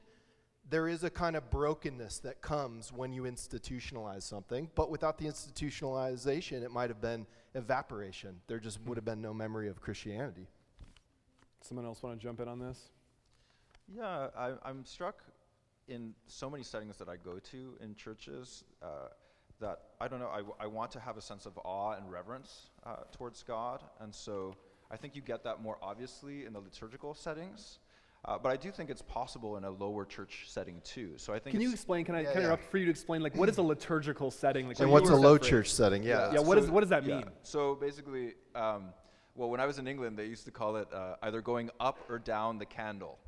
there 0.70 0.88
is 0.88 1.04
a 1.04 1.10
kind 1.10 1.36
of 1.36 1.50
brokenness 1.50 2.20
that 2.20 2.40
comes 2.40 2.90
when 2.90 3.12
you 3.12 3.24
institutionalize 3.24 4.22
something. 4.22 4.70
But 4.74 4.90
without 4.90 5.18
the 5.18 5.26
institutionalization, 5.26 6.62
it 6.62 6.70
might 6.70 6.88
have 6.88 7.02
been 7.02 7.26
evaporation. 7.54 8.40
There 8.46 8.58
just 8.58 8.80
would 8.86 8.96
have 8.96 9.04
been 9.04 9.20
no 9.20 9.34
memory 9.34 9.68
of 9.68 9.80
Christianity. 9.82 10.48
Someone 11.60 11.84
else 11.84 12.02
want 12.02 12.18
to 12.18 12.22
jump 12.22 12.40
in 12.40 12.48
on 12.48 12.58
this? 12.58 12.80
Yeah, 13.94 14.28
I, 14.36 14.52
I'm 14.64 14.86
struck 14.86 15.22
in 15.88 16.14
so 16.26 16.48
many 16.50 16.62
settings 16.64 16.96
that 16.98 17.08
I 17.08 17.16
go 17.16 17.38
to 17.38 17.74
in 17.80 17.94
churches 17.94 18.64
uh, 18.82 19.08
that 19.60 19.80
I 20.00 20.08
don't 20.08 20.20
know, 20.20 20.30
I, 20.30 20.38
w- 20.38 20.54
I 20.58 20.66
want 20.66 20.90
to 20.92 21.00
have 21.00 21.16
a 21.16 21.20
sense 21.20 21.46
of 21.46 21.58
awe 21.64 21.92
and 21.92 22.10
reverence 22.10 22.70
uh, 22.84 22.96
towards 23.12 23.42
God. 23.42 23.82
And 24.00 24.14
so 24.14 24.54
I 24.90 24.96
think 24.96 25.14
you 25.14 25.22
get 25.22 25.44
that 25.44 25.62
more 25.62 25.78
obviously 25.82 26.44
in 26.46 26.52
the 26.52 26.60
liturgical 26.60 27.14
settings. 27.14 27.78
Uh, 28.26 28.38
but 28.38 28.50
I 28.50 28.56
do 28.56 28.70
think 28.70 28.88
it's 28.88 29.02
possible 29.02 29.58
in 29.58 29.64
a 29.64 29.70
lower 29.70 30.06
church 30.06 30.44
setting 30.48 30.80
too. 30.82 31.12
So 31.18 31.34
I 31.34 31.38
think 31.38 31.52
Can 31.52 31.60
you 31.60 31.70
explain? 31.70 32.06
Can 32.06 32.14
I 32.14 32.20
Yeah, 32.22 32.32
can 32.32 32.40
yeah. 32.40 32.46
interrupt 32.46 32.64
for 32.70 32.78
you 32.78 32.86
to 32.86 32.90
explain? 32.90 33.22
Like, 33.22 33.36
what 33.36 33.50
is 33.50 33.58
a 33.58 33.62
liturgical 33.62 34.30
setting? 34.30 34.66
Like, 34.66 34.80
And 34.80 34.90
what's 34.90 35.10
a 35.10 35.14
low 35.14 35.34
separate? 35.34 35.50
church 35.50 35.70
setting? 35.72 36.02
Yeah. 36.02 36.32
Yeah, 36.32 36.40
what 36.40 36.56
so- 36.56 36.64
is- 36.64 36.70
what 36.70 36.80
does 36.80 36.88
that 36.88 37.04
yeah. 37.04 37.16
mean? 37.16 37.24
So 37.42 37.74
basically, 37.74 38.32
um, 38.54 38.94
well, 39.34 39.50
when 39.50 39.60
I 39.60 39.66
was 39.66 39.78
in 39.78 39.86
England, 39.86 40.18
they 40.18 40.24
used 40.24 40.46
to 40.46 40.50
call 40.50 40.76
it 40.76 40.88
uh, 40.90 41.16
either 41.22 41.42
going 41.42 41.68
up 41.80 41.98
or 42.08 42.18
down 42.18 42.56
the 42.56 42.64
candle, 42.64 43.18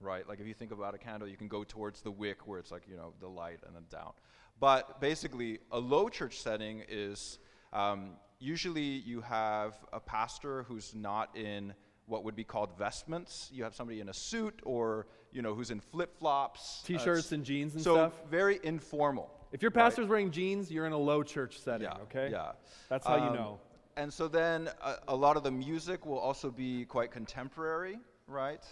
right? 0.00 0.28
Like 0.28 0.40
if 0.40 0.46
you 0.46 0.54
think 0.54 0.72
about 0.72 0.94
a 0.94 0.98
candle, 0.98 1.28
you 1.28 1.36
can 1.36 1.48
go 1.48 1.64
towards 1.64 2.00
the 2.02 2.10
wick 2.10 2.46
where 2.46 2.58
it's 2.58 2.70
like 2.70 2.82
you 2.88 2.96
know 2.96 3.12
the 3.20 3.28
light 3.28 3.60
and 3.66 3.74
then 3.74 3.84
down. 3.90 4.12
But 4.58 5.00
basically, 5.00 5.58
a 5.70 5.78
low 5.78 6.08
church 6.08 6.40
setting 6.40 6.82
is 6.88 7.38
um, 7.72 8.10
usually 8.38 8.80
you 8.82 9.20
have 9.20 9.74
a 9.92 10.00
pastor 10.00 10.62
who's 10.64 10.94
not 10.94 11.36
in 11.36 11.74
what 12.06 12.24
would 12.24 12.36
be 12.36 12.44
called 12.44 12.70
vestments. 12.78 13.50
You 13.52 13.64
have 13.64 13.74
somebody 13.74 14.00
in 14.00 14.08
a 14.08 14.14
suit 14.14 14.60
or 14.64 15.06
you 15.32 15.42
know 15.42 15.54
who's 15.54 15.70
in 15.70 15.80
flip 15.80 16.16
flops, 16.18 16.82
T-shirts 16.86 17.32
and 17.32 17.44
jeans 17.44 17.74
and 17.74 17.82
so 17.82 17.94
stuff? 17.94 18.12
very 18.30 18.60
informal. 18.62 19.30
If 19.52 19.62
your 19.62 19.70
right? 19.70 19.84
pastor's 19.84 20.08
wearing 20.08 20.30
jeans, 20.30 20.70
you're 20.70 20.86
in 20.86 20.92
a 20.92 20.98
low 20.98 21.22
church 21.22 21.58
setting. 21.60 21.88
Yeah. 21.88 22.02
Okay. 22.04 22.28
Yeah. 22.30 22.52
That's 22.88 23.06
how 23.06 23.16
you 23.16 23.22
Um, 23.30 23.34
know. 23.34 23.60
And 23.98 24.12
so 24.12 24.28
then 24.28 24.68
a, 24.82 24.96
a 25.08 25.16
lot 25.16 25.36
of 25.38 25.42
the 25.42 25.50
music 25.50 26.04
will 26.04 26.18
also 26.18 26.50
be 26.50 26.84
quite 26.84 27.10
contemporary, 27.10 27.98
right? 28.26 28.62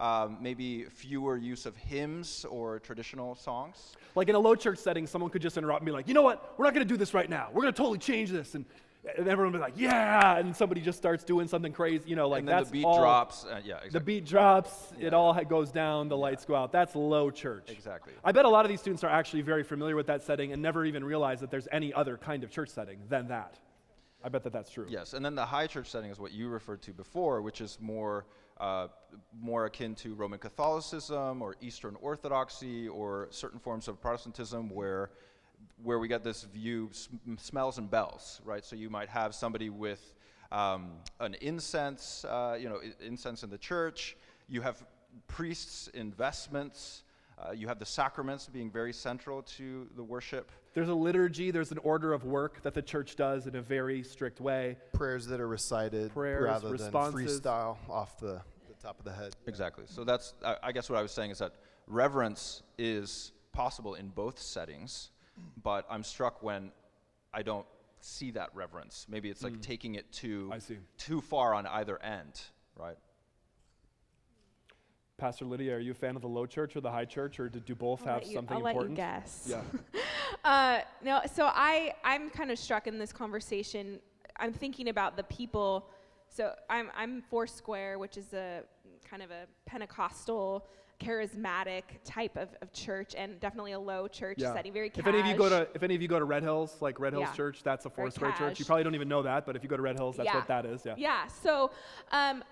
Um, 0.00 0.38
maybe 0.40 0.84
fewer 0.84 1.36
use 1.36 1.66
of 1.66 1.76
hymns 1.76 2.46
or 2.48 2.78
traditional 2.78 3.34
songs. 3.34 3.92
Like 4.14 4.30
in 4.30 4.34
a 4.34 4.38
low 4.38 4.54
church 4.54 4.78
setting, 4.78 5.06
someone 5.06 5.30
could 5.30 5.42
just 5.42 5.58
interrupt 5.58 5.82
and 5.82 5.86
be 5.86 5.92
like, 5.92 6.08
you 6.08 6.14
know 6.14 6.22
what? 6.22 6.54
We're 6.56 6.64
not 6.64 6.72
going 6.72 6.88
to 6.88 6.90
do 6.90 6.96
this 6.96 7.12
right 7.12 7.28
now. 7.28 7.48
We're 7.52 7.60
going 7.60 7.74
to 7.74 7.76
totally 7.76 7.98
change 7.98 8.30
this. 8.30 8.54
And, 8.54 8.64
and 9.18 9.28
everyone 9.28 9.52
will 9.52 9.58
be 9.58 9.62
like, 9.62 9.74
yeah. 9.76 10.38
And 10.38 10.56
somebody 10.56 10.80
just 10.80 10.96
starts 10.96 11.22
doing 11.22 11.48
something 11.48 11.74
crazy. 11.74 12.08
You 12.08 12.16
know, 12.16 12.30
like 12.30 12.38
and 12.38 12.48
then 12.48 12.56
that's 12.56 12.70
the 12.70 12.78
beat 12.78 12.86
all, 12.86 12.98
drops. 12.98 13.44
Uh, 13.44 13.60
yeah, 13.62 13.74
exactly. 13.74 13.90
The 13.90 14.00
beat 14.00 14.24
drops. 14.24 14.94
It 14.98 15.12
all 15.12 15.34
goes 15.44 15.70
down. 15.70 16.08
The 16.08 16.16
lights 16.16 16.46
go 16.46 16.54
out. 16.54 16.72
That's 16.72 16.96
low 16.96 17.30
church. 17.30 17.68
Exactly. 17.68 18.14
I 18.24 18.32
bet 18.32 18.46
a 18.46 18.48
lot 18.48 18.64
of 18.64 18.70
these 18.70 18.80
students 18.80 19.04
are 19.04 19.10
actually 19.10 19.42
very 19.42 19.62
familiar 19.62 19.96
with 19.96 20.06
that 20.06 20.22
setting 20.22 20.54
and 20.54 20.62
never 20.62 20.86
even 20.86 21.04
realize 21.04 21.40
that 21.40 21.50
there's 21.50 21.68
any 21.70 21.92
other 21.92 22.16
kind 22.16 22.42
of 22.42 22.50
church 22.50 22.70
setting 22.70 23.00
than 23.10 23.28
that. 23.28 23.58
I 24.24 24.30
bet 24.30 24.44
that 24.44 24.52
that's 24.54 24.70
true. 24.70 24.86
Yes, 24.88 25.12
and 25.12 25.22
then 25.22 25.34
the 25.34 25.46
high 25.46 25.66
church 25.66 25.90
setting 25.90 26.10
is 26.10 26.18
what 26.18 26.32
you 26.32 26.48
referred 26.48 26.80
to 26.82 26.92
before, 26.92 27.42
which 27.42 27.60
is 27.60 27.78
more 27.80 28.24
uh, 28.60 28.88
more 29.40 29.64
akin 29.66 29.94
to 29.96 30.14
Roman 30.14 30.38
Catholicism 30.38 31.42
or 31.42 31.56
Eastern 31.60 31.96
Orthodoxy 32.00 32.88
or 32.88 33.26
certain 33.30 33.58
forms 33.58 33.88
of 33.88 34.00
Protestantism, 34.00 34.70
where 34.70 35.10
where 35.82 35.98
we 35.98 36.08
get 36.08 36.22
this 36.24 36.44
view 36.44 36.88
sm- 36.92 37.36
smells 37.36 37.78
and 37.78 37.90
bells, 37.90 38.40
right? 38.44 38.64
So 38.64 38.76
you 38.76 38.90
might 38.90 39.08
have 39.08 39.34
somebody 39.34 39.70
with 39.70 40.14
um, 40.52 40.92
an 41.20 41.34
incense, 41.40 42.24
uh, 42.24 42.56
you 42.60 42.68
know, 42.68 42.80
i- 42.82 43.04
incense 43.04 43.42
in 43.42 43.50
the 43.50 43.58
church. 43.58 44.16
You 44.48 44.60
have 44.62 44.82
priests 45.26 45.88
in 45.88 46.12
vestments. 46.12 47.02
Uh, 47.40 47.52
you 47.52 47.66
have 47.68 47.78
the 47.78 47.86
sacraments 47.86 48.46
being 48.46 48.70
very 48.70 48.92
central 48.92 49.42
to 49.42 49.88
the 49.96 50.02
worship. 50.02 50.50
There's 50.74 50.88
a 50.88 50.94
liturgy, 50.94 51.50
there's 51.50 51.72
an 51.72 51.78
order 51.78 52.12
of 52.12 52.24
work 52.24 52.62
that 52.62 52.74
the 52.74 52.82
church 52.82 53.16
does 53.16 53.46
in 53.46 53.56
a 53.56 53.62
very 53.62 54.02
strict 54.02 54.40
way. 54.40 54.76
Prayers 54.92 55.26
that 55.26 55.40
are 55.40 55.48
recited 55.48 56.12
Prayers, 56.12 56.44
rather 56.44 56.68
responses. 56.68 57.40
than 57.40 57.52
freestyle 57.52 57.76
off 57.88 58.18
the, 58.20 58.40
the 58.68 58.74
top 58.82 58.98
of 58.98 59.04
the 59.04 59.12
head. 59.12 59.34
Exactly. 59.46 59.84
So 59.86 60.04
that's, 60.04 60.34
I, 60.44 60.56
I 60.64 60.72
guess 60.72 60.90
what 60.90 60.98
I 60.98 61.02
was 61.02 61.12
saying 61.12 61.30
is 61.30 61.38
that 61.38 61.54
reverence 61.86 62.62
is 62.78 63.32
possible 63.52 63.94
in 63.94 64.08
both 64.08 64.38
settings, 64.38 65.10
but 65.62 65.86
I'm 65.90 66.04
struck 66.04 66.42
when 66.42 66.70
I 67.32 67.42
don't 67.42 67.66
see 68.00 68.30
that 68.32 68.50
reverence. 68.54 69.06
Maybe 69.08 69.30
it's 69.30 69.42
like 69.42 69.60
taking 69.60 69.94
it 69.94 70.10
too. 70.12 70.50
I 70.52 70.58
see. 70.58 70.78
too 70.98 71.20
far 71.20 71.54
on 71.54 71.66
either 71.66 72.02
end, 72.02 72.40
right? 72.76 72.96
Pastor 75.20 75.44
Lydia, 75.44 75.76
are 75.76 75.80
you 75.80 75.90
a 75.90 75.94
fan 75.94 76.16
of 76.16 76.22
the 76.22 76.28
low 76.28 76.46
church 76.46 76.74
or 76.74 76.80
the 76.80 76.90
high 76.90 77.04
church, 77.04 77.38
or 77.38 77.50
do, 77.50 77.60
do 77.60 77.74
both 77.74 78.00
I'll 78.06 78.14
have 78.14 78.24
you- 78.24 78.32
something 78.32 78.56
I'll 78.56 78.66
important? 78.66 78.98
let 78.98 79.06
you 79.06 79.20
guess. 79.20 79.46
Yeah. 79.48 79.62
Uh, 80.44 80.80
no, 81.04 81.20
so 81.34 81.50
I 81.52 81.92
I'm 82.02 82.30
kind 82.30 82.50
of 82.50 82.58
struck 82.58 82.86
in 82.86 82.98
this 82.98 83.12
conversation. 83.12 83.98
I'm 84.36 84.52
thinking 84.54 84.88
about 84.88 85.16
the 85.16 85.24
people. 85.24 85.86
So 86.28 86.54
I'm 86.70 86.88
I'm 86.96 87.20
Foursquare, 87.30 87.98
which 87.98 88.16
is 88.16 88.32
a 88.32 88.62
kind 89.04 89.22
of 89.22 89.30
a 89.32 89.46
Pentecostal, 89.66 90.64
charismatic 91.00 91.82
type 92.04 92.36
of, 92.38 92.48
of 92.62 92.72
church, 92.72 93.14
and 93.18 93.38
definitely 93.40 93.72
a 93.72 93.80
low 93.80 94.06
church 94.08 94.38
Yeah. 94.38 94.54
setting, 94.54 94.72
very 94.72 94.90
If 94.96 95.06
any 95.06 95.18
of 95.20 95.26
you 95.26 95.34
go 95.34 95.48
to 95.50 95.68
if 95.74 95.82
any 95.82 95.94
of 95.96 96.00
you 96.00 96.08
go 96.08 96.18
to 96.18 96.24
Red 96.24 96.42
Hills, 96.44 96.76
like 96.80 97.00
Red 97.00 97.12
Hills 97.12 97.26
Yeah. 97.30 97.34
Church, 97.36 97.62
that's 97.62 97.84
a 97.84 97.90
Foursquare 97.90 98.32
church. 98.38 98.58
You 98.60 98.64
probably 98.64 98.84
don't 98.84 98.94
even 98.94 99.08
know 99.08 99.22
that, 99.22 99.44
but 99.44 99.56
if 99.56 99.62
you 99.62 99.68
go 99.68 99.76
to 99.76 99.82
Red 99.82 99.98
Hills, 99.98 100.16
that's 100.16 100.26
yeah. 100.28 100.36
what 100.36 100.48
that 100.48 100.64
is. 100.64 100.86
Yeah. 100.86 100.94
Yeah. 100.96 101.26
So, 101.26 101.72
um, 102.12 102.42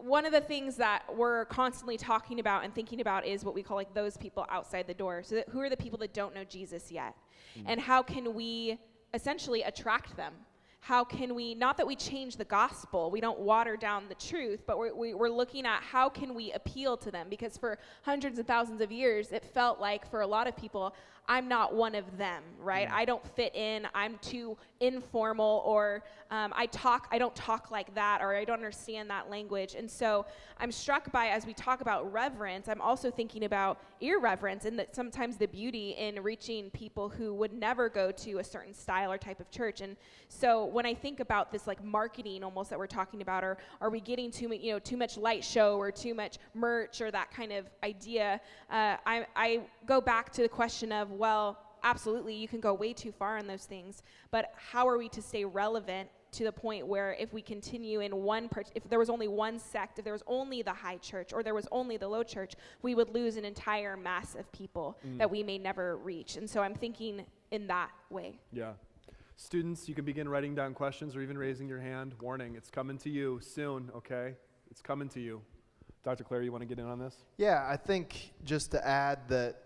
one 0.00 0.26
of 0.26 0.32
the 0.32 0.40
things 0.40 0.76
that 0.76 1.02
we're 1.14 1.44
constantly 1.46 1.96
talking 1.96 2.40
about 2.40 2.64
and 2.64 2.74
thinking 2.74 3.00
about 3.00 3.26
is 3.26 3.44
what 3.44 3.54
we 3.54 3.62
call 3.62 3.76
like 3.76 3.94
those 3.94 4.16
people 4.16 4.46
outside 4.50 4.86
the 4.86 4.94
door. 4.94 5.22
So, 5.22 5.36
that, 5.36 5.48
who 5.48 5.60
are 5.60 5.68
the 5.68 5.76
people 5.76 5.98
that 5.98 6.14
don't 6.14 6.34
know 6.34 6.44
Jesus 6.44 6.90
yet? 6.90 7.14
Mm. 7.58 7.64
And 7.66 7.80
how 7.80 8.02
can 8.02 8.34
we 8.34 8.78
essentially 9.14 9.62
attract 9.62 10.16
them? 10.16 10.34
How 10.80 11.04
can 11.04 11.34
we, 11.34 11.54
not 11.54 11.76
that 11.76 11.86
we 11.86 11.96
change 11.96 12.36
the 12.36 12.44
gospel, 12.44 13.10
we 13.10 13.20
don't 13.20 13.40
water 13.40 13.76
down 13.76 14.08
the 14.08 14.14
truth, 14.14 14.62
but 14.66 14.78
we're, 14.78 14.94
we, 14.94 15.12
we're 15.12 15.28
looking 15.28 15.66
at 15.66 15.82
how 15.82 16.08
can 16.08 16.34
we 16.34 16.52
appeal 16.52 16.96
to 16.98 17.10
them? 17.10 17.26
Because 17.28 17.58
for 17.58 17.78
hundreds 18.02 18.38
and 18.38 18.46
thousands 18.46 18.80
of 18.80 18.90
years, 18.90 19.32
it 19.32 19.44
felt 19.44 19.80
like 19.80 20.08
for 20.10 20.22
a 20.22 20.26
lot 20.26 20.46
of 20.46 20.56
people, 20.56 20.94
I'm 21.30 21.46
not 21.46 21.74
one 21.74 21.94
of 21.94 22.16
them, 22.16 22.42
right? 22.58 22.88
I 22.90 23.04
don't 23.04 23.24
fit 23.36 23.54
in. 23.54 23.86
I'm 23.94 24.16
too 24.22 24.56
informal, 24.80 25.62
or 25.66 26.02
um, 26.30 26.54
I 26.56 26.64
talk. 26.66 27.06
I 27.12 27.18
don't 27.18 27.34
talk 27.36 27.70
like 27.70 27.94
that, 27.94 28.22
or 28.22 28.34
I 28.34 28.46
don't 28.46 28.56
understand 28.56 29.10
that 29.10 29.28
language. 29.28 29.74
And 29.74 29.90
so 29.90 30.24
I'm 30.58 30.72
struck 30.72 31.12
by 31.12 31.28
as 31.28 31.44
we 31.44 31.52
talk 31.52 31.82
about 31.82 32.10
reverence. 32.10 32.66
I'm 32.66 32.80
also 32.80 33.10
thinking 33.10 33.44
about 33.44 33.78
irreverence, 34.00 34.64
and 34.64 34.78
that 34.78 34.96
sometimes 34.96 35.36
the 35.36 35.48
beauty 35.48 35.90
in 35.98 36.22
reaching 36.22 36.70
people 36.70 37.10
who 37.10 37.34
would 37.34 37.52
never 37.52 37.90
go 37.90 38.10
to 38.10 38.38
a 38.38 38.44
certain 38.44 38.72
style 38.72 39.12
or 39.12 39.18
type 39.18 39.38
of 39.38 39.50
church. 39.50 39.82
And 39.82 39.98
so 40.30 40.64
when 40.72 40.86
I 40.86 40.94
think 40.94 41.20
about 41.20 41.52
this, 41.52 41.66
like 41.66 41.82
marketing, 41.82 42.44
almost 42.44 42.70
that 42.70 42.78
we're 42.78 42.86
talking 42.86 43.22
about, 43.22 43.44
or 43.44 43.58
are 43.80 43.90
we 43.90 44.00
getting 44.00 44.30
too 44.30 44.48
much, 44.48 44.60
you 44.60 44.72
know, 44.72 44.78
too 44.78 44.96
much 44.96 45.16
light 45.16 45.44
show 45.44 45.76
or 45.76 45.90
too 45.90 46.14
much 46.14 46.38
merch 46.54 47.00
or 47.00 47.10
that 47.10 47.30
kind 47.30 47.52
of 47.52 47.68
idea? 47.82 48.40
Uh, 48.70 48.96
I 49.06 49.26
I 49.36 49.60
go 49.86 50.00
back 50.00 50.32
to 50.34 50.42
the 50.42 50.48
question 50.48 50.92
of 50.92 51.10
well, 51.10 51.58
absolutely, 51.82 52.34
you 52.34 52.48
can 52.48 52.60
go 52.60 52.74
way 52.74 52.92
too 52.92 53.12
far 53.12 53.38
in 53.38 53.46
those 53.46 53.64
things, 53.64 54.02
but 54.30 54.52
how 54.56 54.88
are 54.88 54.98
we 54.98 55.08
to 55.10 55.22
stay 55.22 55.44
relevant 55.44 56.08
to 56.30 56.44
the 56.44 56.52
point 56.52 56.86
where 56.86 57.16
if 57.18 57.32
we 57.32 57.40
continue 57.40 58.00
in 58.00 58.14
one, 58.14 58.48
part, 58.48 58.70
if 58.74 58.88
there 58.88 58.98
was 58.98 59.08
only 59.08 59.28
one 59.28 59.58
sect, 59.58 59.98
if 59.98 60.04
there 60.04 60.12
was 60.12 60.22
only 60.26 60.62
the 60.62 60.72
high 60.72 60.98
church 60.98 61.32
or 61.32 61.42
there 61.42 61.54
was 61.54 61.66
only 61.72 61.96
the 61.96 62.06
low 62.06 62.22
church, 62.22 62.54
we 62.82 62.94
would 62.94 63.08
lose 63.14 63.36
an 63.36 63.44
entire 63.44 63.96
mass 63.96 64.34
of 64.34 64.50
people 64.52 64.98
that 65.16 65.30
we 65.30 65.42
may 65.42 65.58
never 65.58 65.96
reach. 65.96 66.36
And 66.36 66.48
so 66.48 66.60
I'm 66.60 66.74
thinking 66.74 67.24
in 67.50 67.66
that 67.68 67.90
way. 68.10 68.38
Yeah. 68.52 68.72
Students, 69.40 69.88
you 69.88 69.94
can 69.94 70.04
begin 70.04 70.28
writing 70.28 70.56
down 70.56 70.74
questions 70.74 71.14
or 71.14 71.22
even 71.22 71.38
raising 71.38 71.68
your 71.68 71.78
hand. 71.78 72.12
Warning, 72.20 72.56
it's 72.56 72.70
coming 72.70 72.98
to 72.98 73.08
you 73.08 73.38
soon, 73.40 73.88
okay? 73.94 74.34
It's 74.68 74.82
coming 74.82 75.08
to 75.10 75.20
you. 75.20 75.40
Dr. 76.02 76.24
Clair, 76.24 76.42
you 76.42 76.50
want 76.50 76.62
to 76.62 76.66
get 76.66 76.80
in 76.80 76.86
on 76.86 76.98
this? 76.98 77.14
Yeah, 77.36 77.64
I 77.70 77.76
think 77.76 78.32
just 78.44 78.72
to 78.72 78.84
add 78.84 79.20
that 79.28 79.62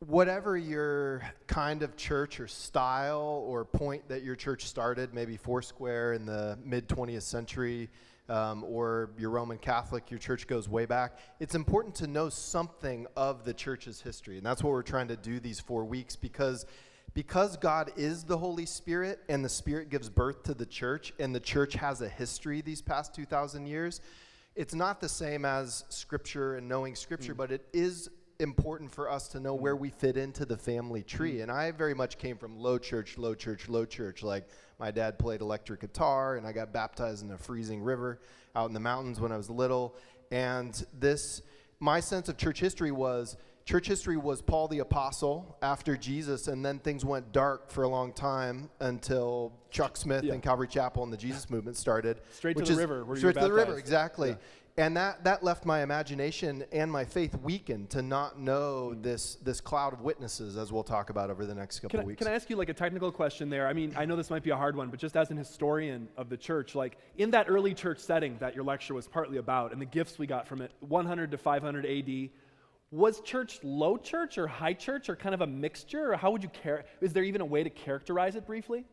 whatever 0.00 0.56
your 0.56 1.22
kind 1.46 1.84
of 1.84 1.96
church 1.96 2.40
or 2.40 2.48
style 2.48 3.44
or 3.46 3.64
point 3.64 4.08
that 4.08 4.24
your 4.24 4.34
church 4.34 4.66
started, 4.66 5.14
maybe 5.14 5.36
Foursquare 5.36 6.14
in 6.14 6.26
the 6.26 6.58
mid 6.64 6.88
20th 6.88 7.22
century, 7.22 7.90
um, 8.28 8.64
or 8.64 9.10
your 9.16 9.30
Roman 9.30 9.58
Catholic, 9.58 10.10
your 10.10 10.18
church 10.18 10.48
goes 10.48 10.68
way 10.68 10.84
back, 10.84 11.16
it's 11.38 11.54
important 11.54 11.94
to 11.94 12.08
know 12.08 12.28
something 12.28 13.06
of 13.16 13.44
the 13.44 13.54
church's 13.54 14.00
history. 14.00 14.36
And 14.36 14.44
that's 14.44 14.64
what 14.64 14.70
we're 14.70 14.82
trying 14.82 15.08
to 15.08 15.16
do 15.16 15.38
these 15.38 15.60
four 15.60 15.84
weeks 15.84 16.16
because. 16.16 16.66
Because 17.12 17.56
God 17.56 17.92
is 17.96 18.24
the 18.24 18.38
Holy 18.38 18.66
Spirit 18.66 19.20
and 19.28 19.44
the 19.44 19.48
Spirit 19.48 19.90
gives 19.90 20.08
birth 20.08 20.44
to 20.44 20.54
the 20.54 20.66
church, 20.66 21.12
and 21.18 21.34
the 21.34 21.40
church 21.40 21.74
has 21.74 22.00
a 22.00 22.08
history 22.08 22.60
these 22.60 22.82
past 22.82 23.14
2,000 23.14 23.66
years, 23.66 24.00
it's 24.54 24.74
not 24.74 25.00
the 25.00 25.08
same 25.08 25.44
as 25.44 25.84
Scripture 25.88 26.56
and 26.56 26.68
knowing 26.68 26.94
Scripture, 26.94 27.34
mm. 27.34 27.38
but 27.38 27.52
it 27.52 27.66
is 27.72 28.10
important 28.38 28.90
for 28.90 29.10
us 29.10 29.28
to 29.28 29.40
know 29.40 29.54
where 29.54 29.76
we 29.76 29.90
fit 29.90 30.16
into 30.16 30.44
the 30.44 30.56
family 30.56 31.02
tree. 31.02 31.36
Mm. 31.36 31.42
And 31.42 31.52
I 31.52 31.70
very 31.72 31.94
much 31.94 32.18
came 32.18 32.36
from 32.36 32.58
low 32.58 32.78
church, 32.78 33.18
low 33.18 33.34
church, 33.34 33.68
low 33.68 33.84
church. 33.84 34.22
Like 34.22 34.48
my 34.78 34.90
dad 34.90 35.18
played 35.18 35.40
electric 35.40 35.80
guitar, 35.80 36.36
and 36.36 36.46
I 36.46 36.52
got 36.52 36.72
baptized 36.72 37.24
in 37.24 37.30
a 37.32 37.38
freezing 37.38 37.82
river 37.82 38.20
out 38.56 38.68
in 38.68 38.74
the 38.74 38.80
mountains 38.80 39.20
when 39.20 39.32
I 39.32 39.36
was 39.36 39.50
little. 39.50 39.96
And 40.30 40.84
this, 40.98 41.42
my 41.80 42.00
sense 42.00 42.28
of 42.28 42.36
church 42.36 42.60
history 42.60 42.92
was 42.92 43.36
church 43.70 43.86
history 43.86 44.16
was 44.16 44.42
Paul 44.42 44.66
the 44.66 44.80
Apostle 44.80 45.56
after 45.62 45.96
Jesus, 45.96 46.48
and 46.48 46.64
then 46.64 46.80
things 46.80 47.04
went 47.04 47.30
dark 47.30 47.70
for 47.70 47.84
a 47.84 47.88
long 47.88 48.12
time 48.12 48.68
until 48.80 49.52
Chuck 49.70 49.96
Smith 49.96 50.24
Yeah. 50.24 50.32
and 50.32 50.42
Calvary 50.42 50.66
Chapel 50.66 51.04
and 51.04 51.12
the 51.12 51.16
Jesus 51.16 51.48
movement 51.48 51.76
started. 51.76 52.20
Straight 52.32 52.56
to 52.56 52.64
the 52.64 52.72
is- 52.72 52.76
river 52.76 53.04
where 53.04 53.16
straight 53.16 53.34
to 53.34 53.40
the 53.40 53.52
river, 53.52 53.78
exactly. 53.78 54.30
Yeah. 54.30 54.36
And 54.76 54.96
that, 54.96 55.22
that 55.24 55.44
left 55.44 55.66
my 55.66 55.82
imagination 55.82 56.64
and 56.72 56.90
my 56.90 57.04
faith 57.04 57.36
weakened 57.42 57.90
to 57.90 58.02
not 58.02 58.40
know 58.40 58.94
this, 58.94 59.36
this 59.36 59.60
cloud 59.60 59.92
of 59.92 60.00
witnesses, 60.00 60.56
as 60.56 60.72
we'll 60.72 60.82
talk 60.82 61.10
about 61.10 61.30
over 61.30 61.46
the 61.46 61.54
next 61.54 61.78
couple 61.78 61.90
Can 61.90 62.00
I, 62.00 62.02
of 62.02 62.06
weeks. 62.08 62.18
can 62.18 62.28
I 62.28 62.34
ask 62.34 62.50
you 62.50 62.56
like 62.56 62.70
a 62.70 62.74
technical 62.74 63.12
question 63.12 63.50
there? 63.50 63.68
I 63.68 63.72
mean, 63.72 63.94
I 63.96 64.04
know 64.04 64.16
this 64.16 64.30
might 64.30 64.42
be 64.42 64.50
a 64.50 64.56
hard 64.56 64.74
one, 64.76 64.88
but 64.90 64.98
just 64.98 65.16
as 65.16 65.30
an 65.30 65.36
historian 65.36 66.08
of 66.16 66.28
the 66.28 66.36
church, 66.36 66.74
like 66.74 66.96
in 67.18 67.30
that 67.32 67.46
early 67.48 67.72
church 67.74 67.98
setting 68.00 68.36
that 68.38 68.54
your 68.56 68.64
lecture 68.64 68.94
was 68.94 69.06
partly 69.06 69.38
about 69.38 69.72
and 69.72 69.80
the 69.80 69.86
gifts 69.86 70.18
we 70.18 70.26
got 70.26 70.48
from 70.48 70.60
it, 70.60 70.72
100 70.80 71.30
to 71.30 71.38
500 71.38 71.86
AD, 71.86 72.30
was 72.90 73.20
church 73.20 73.60
low 73.62 73.96
church 73.96 74.36
or 74.36 74.46
high 74.46 74.72
church 74.72 75.08
or 75.08 75.16
kind 75.16 75.34
of 75.34 75.40
a 75.40 75.46
mixture? 75.46 76.12
Or 76.12 76.16
how 76.16 76.30
would 76.30 76.42
you 76.42 76.48
care? 76.48 76.84
Is 77.00 77.12
there 77.12 77.22
even 77.22 77.40
a 77.40 77.46
way 77.46 77.62
to 77.62 77.70
characterize 77.70 78.36
it 78.36 78.46
briefly? 78.46 78.84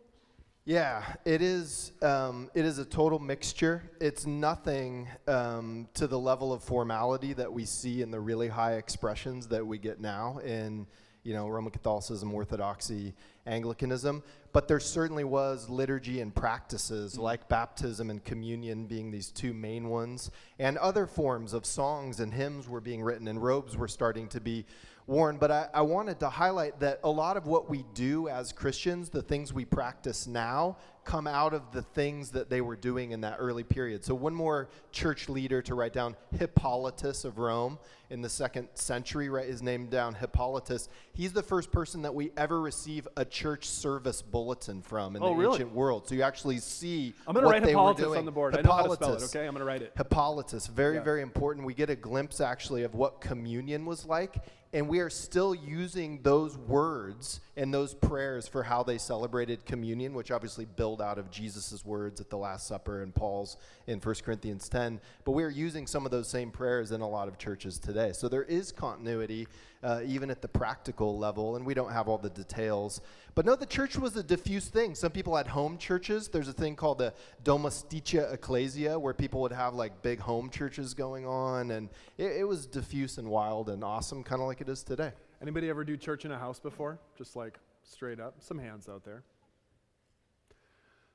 Yeah, 0.65 1.01
it 1.23 1.41
is. 1.41 1.93
Um, 2.01 2.51
it 2.53 2.65
is 2.65 2.77
a 2.77 2.85
total 2.85 3.19
mixture. 3.19 3.83
It's 4.01 4.25
nothing 4.25 5.07
um, 5.27 5.87
to 5.93 6.07
the 6.07 6.19
level 6.19 6.51
of 6.51 6.61
formality 6.61 7.33
that 7.33 7.51
we 7.51 7.63
see 7.63 8.01
in 8.01 8.11
the 8.11 8.19
really 8.19 8.49
high 8.49 8.73
expressions 8.73 9.47
that 9.47 9.65
we 9.65 9.77
get 9.77 10.01
now 10.01 10.39
in, 10.39 10.85
you 11.23 11.33
know, 11.33 11.47
Roman 11.47 11.71
Catholicism, 11.71 12.33
Orthodoxy, 12.33 13.15
Anglicanism. 13.45 14.21
But 14.57 14.67
there 14.67 14.79
certainly 14.79 15.23
was 15.23 15.69
liturgy 15.69 16.19
and 16.19 16.33
practices 16.33 17.13
mm. 17.13 17.19
like 17.19 17.47
baptism 17.47 18.09
and 18.09 18.23
communion 18.23 18.87
being 18.87 19.11
these 19.11 19.29
two 19.29 19.53
main 19.53 19.87
ones, 19.87 20.31
and 20.57 20.79
other 20.79 21.05
forms 21.05 21.53
of 21.53 21.63
songs 21.63 22.19
and 22.19 22.33
hymns 22.33 22.67
were 22.67 22.81
being 22.81 23.03
written, 23.03 23.27
and 23.27 23.39
robes 23.39 23.77
were 23.77 23.87
starting 23.87 24.27
to 24.29 24.41
be 24.41 24.65
worn. 25.07 25.37
But 25.37 25.51
I, 25.51 25.67
I 25.73 25.81
wanted 25.81 26.19
to 26.19 26.29
highlight 26.29 26.79
that 26.81 26.99
a 27.03 27.09
lot 27.09 27.37
of 27.37 27.47
what 27.47 27.69
we 27.69 27.83
do 27.93 28.27
as 28.27 28.51
Christians, 28.51 29.09
the 29.09 29.21
things 29.21 29.53
we 29.53 29.65
practice 29.65 30.27
now, 30.27 30.77
come 31.05 31.25
out 31.25 31.53
of 31.53 31.71
the 31.71 31.81
things 31.81 32.31
that 32.31 32.49
they 32.49 32.59
were 32.59 32.75
doing 32.75 33.11
in 33.11 33.21
that 33.21 33.37
early 33.39 33.63
period. 33.63 34.03
So, 34.03 34.13
one 34.13 34.35
more 34.35 34.67
church 34.91 35.29
leader 35.29 35.61
to 35.61 35.73
write 35.73 35.93
down 35.93 36.17
Hippolytus 36.37 37.23
of 37.23 37.37
Rome 37.37 37.79
in 38.09 38.21
the 38.21 38.27
second 38.29 38.67
century, 38.73 39.27
is 39.47 39.61
named 39.61 39.89
down 39.89 40.13
Hippolytus. 40.15 40.89
He's 41.13 41.31
the 41.33 41.43
first 41.43 41.71
person 41.71 42.01
that 42.03 42.13
we 42.13 42.31
ever 42.37 42.59
receive 42.61 43.07
a 43.17 43.23
church 43.25 43.65
service 43.69 44.21
bulletin 44.21 44.81
from 44.81 45.15
in 45.15 45.23
Oh, 45.23 45.29
the 45.29 45.35
really? 45.35 45.53
ancient 45.53 45.73
world. 45.73 46.07
So, 46.09 46.15
you 46.15 46.23
actually 46.23 46.57
see 46.59 47.13
I'm 47.25 47.33
going 47.33 47.43
to 47.43 47.47
what 47.47 47.53
write 47.53 47.63
they 47.63 47.73
were 47.75 47.81
Hippolytus 47.87 48.03
doing. 48.03 48.19
on 48.19 48.25
the 48.25 48.31
board. 48.33 48.57
I 48.57 48.61
know 48.61 48.71
how 48.73 48.83
to 48.83 48.93
spell 48.93 48.93
it, 48.93 48.99
Hippolytus. 49.21 49.35
okay? 49.35 49.45
I'm 49.47 49.53
going 49.53 49.59
to 49.59 49.65
write 49.65 49.81
it. 49.81 49.93
Hippolytus, 49.95 50.67
very, 50.67 50.95
Yeah. 50.95 51.03
very 51.03 51.21
important. 51.21 51.65
We 51.65 51.73
get 51.73 51.89
a 51.89 51.95
glimpse 51.95 52.41
actually 52.41 52.83
of 52.83 52.95
what 52.95 53.21
communion 53.21 53.85
was 53.85 54.05
like, 54.05 54.35
and 54.77 54.87
we 54.87 54.99
are 54.99 55.09
still 55.09 55.55
using 55.55 56.19
those 56.21 56.55
words 56.55 57.41
and 57.55 57.73
those 57.73 57.95
prayers 57.95 58.47
for 58.47 58.61
how 58.61 58.83
they 58.83 58.99
celebrated 58.99 59.65
communion, 59.65 60.13
which 60.13 60.29
obviously 60.29 60.65
build 60.65 61.01
out 61.01 61.17
of 61.17 61.31
Jesus' 61.31 61.83
words 61.83 62.21
at 62.21 62.29
the 62.29 62.37
Last 62.37 62.67
Supper 62.67 63.01
and 63.01 63.13
Paul's 63.13 63.57
in 63.87 63.99
1 63.99 64.15
Corinthians 64.23 64.69
10. 64.69 65.01
But 65.25 65.31
we 65.31 65.43
are 65.43 65.49
using 65.49 65.87
some 65.87 66.05
of 66.05 66.11
those 66.11 66.27
same 66.27 66.51
prayers 66.51 66.91
in 66.91 67.01
a 67.01 67.09
lot 67.09 67.27
of 67.27 67.39
churches 67.39 67.79
today. 67.79 68.11
So 68.13 68.29
there 68.29 68.43
is 68.43 68.71
continuity, 68.71 69.47
uh, 69.81 70.01
even 70.05 70.29
at 70.29 70.43
the 70.43 70.47
practical 70.47 71.17
level, 71.17 71.55
and 71.55 71.65
we 71.65 71.73
don't 71.73 71.91
have 71.91 72.07
all 72.07 72.19
the 72.19 72.29
details. 72.29 73.01
But 73.33 73.45
no, 73.45 73.55
the 73.55 73.65
church 73.65 73.97
was 73.97 74.15
a 74.15 74.23
diffuse 74.23 74.67
thing. 74.67 74.93
Some 74.93 75.11
people 75.11 75.35
had 75.35 75.47
home 75.47 75.79
churches. 75.79 76.27
There's 76.27 76.47
a 76.47 76.53
thing 76.53 76.75
called 76.75 76.99
the 76.99 77.13
domestica 77.43 78.31
ecclesia, 78.31 78.97
where 78.99 79.13
people 79.13 79.41
would 79.41 79.51
have 79.51 79.73
like 79.73 80.03
big 80.03 80.19
home 80.19 80.51
churches 80.51 80.93
going 80.93 81.25
on, 81.25 81.71
and 81.71 81.89
it, 82.19 82.37
it 82.37 82.47
was 82.47 82.67
diffuse 82.67 83.17
and 83.17 83.27
wild 83.27 83.69
and 83.69 83.83
awesome, 83.83 84.23
kind 84.23 84.41
of 84.41 84.47
like 84.47 84.61
it 84.61 84.66
is 84.69 84.83
today. 84.83 85.11
Anybody 85.41 85.69
ever 85.69 85.83
do 85.83 85.95
church 85.95 86.25
in 86.25 86.31
a 86.31 86.37
house 86.37 86.59
before? 86.59 86.99
Just 87.17 87.35
like 87.35 87.59
straight 87.83 88.19
up? 88.19 88.35
Some 88.39 88.59
hands 88.59 88.89
out 88.89 89.03
there. 89.05 89.23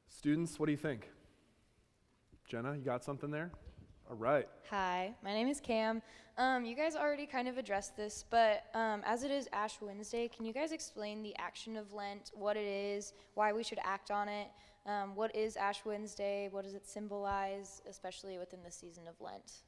Students, 0.09 0.59
what 0.59 0.67
do 0.67 0.73
you 0.73 0.79
think? 0.79 1.11
Jenna, 2.49 2.77
you 2.77 2.83
got 2.83 3.05
something 3.05 3.31
there? 3.31 3.51
All 4.11 4.17
right. 4.17 4.49
Hi, 4.71 5.15
my 5.25 5.33
name 5.33 5.49
is 5.49 5.61
Cam. 5.61 6.03
Um, 6.39 6.65
you 6.65 6.75
guys 6.75 6.97
already 6.97 7.27
kind 7.27 7.49
of 7.49 7.59
addressed 7.59 7.97
this, 7.97 8.25
but 8.31 8.65
um, 8.75 9.03
as 9.05 9.23
it 9.23 9.31
is 9.31 9.49
Ash 9.53 9.75
Wednesday, 9.81 10.29
can 10.29 10.47
you 10.47 10.53
guys 10.53 10.73
explain 10.73 11.23
the 11.23 11.35
action 11.39 11.77
of 11.77 11.93
Lent, 11.93 12.31
what 12.35 12.57
it 12.57 12.67
is, 12.67 13.13
why 13.35 13.53
we 13.53 13.63
should 13.63 13.81
act 13.85 14.11
on 14.11 14.29
it? 14.29 14.49
Um, 14.87 15.15
what 15.15 15.35
is 15.37 15.57
Ash 15.57 15.85
Wednesday? 15.85 16.49
What 16.51 16.65
does 16.65 16.75
it 16.75 16.87
symbolize, 16.87 17.83
especially 17.89 18.39
within 18.39 18.61
the 18.65 18.71
season 18.73 19.05
of 19.09 19.15
Lent? 19.21 19.63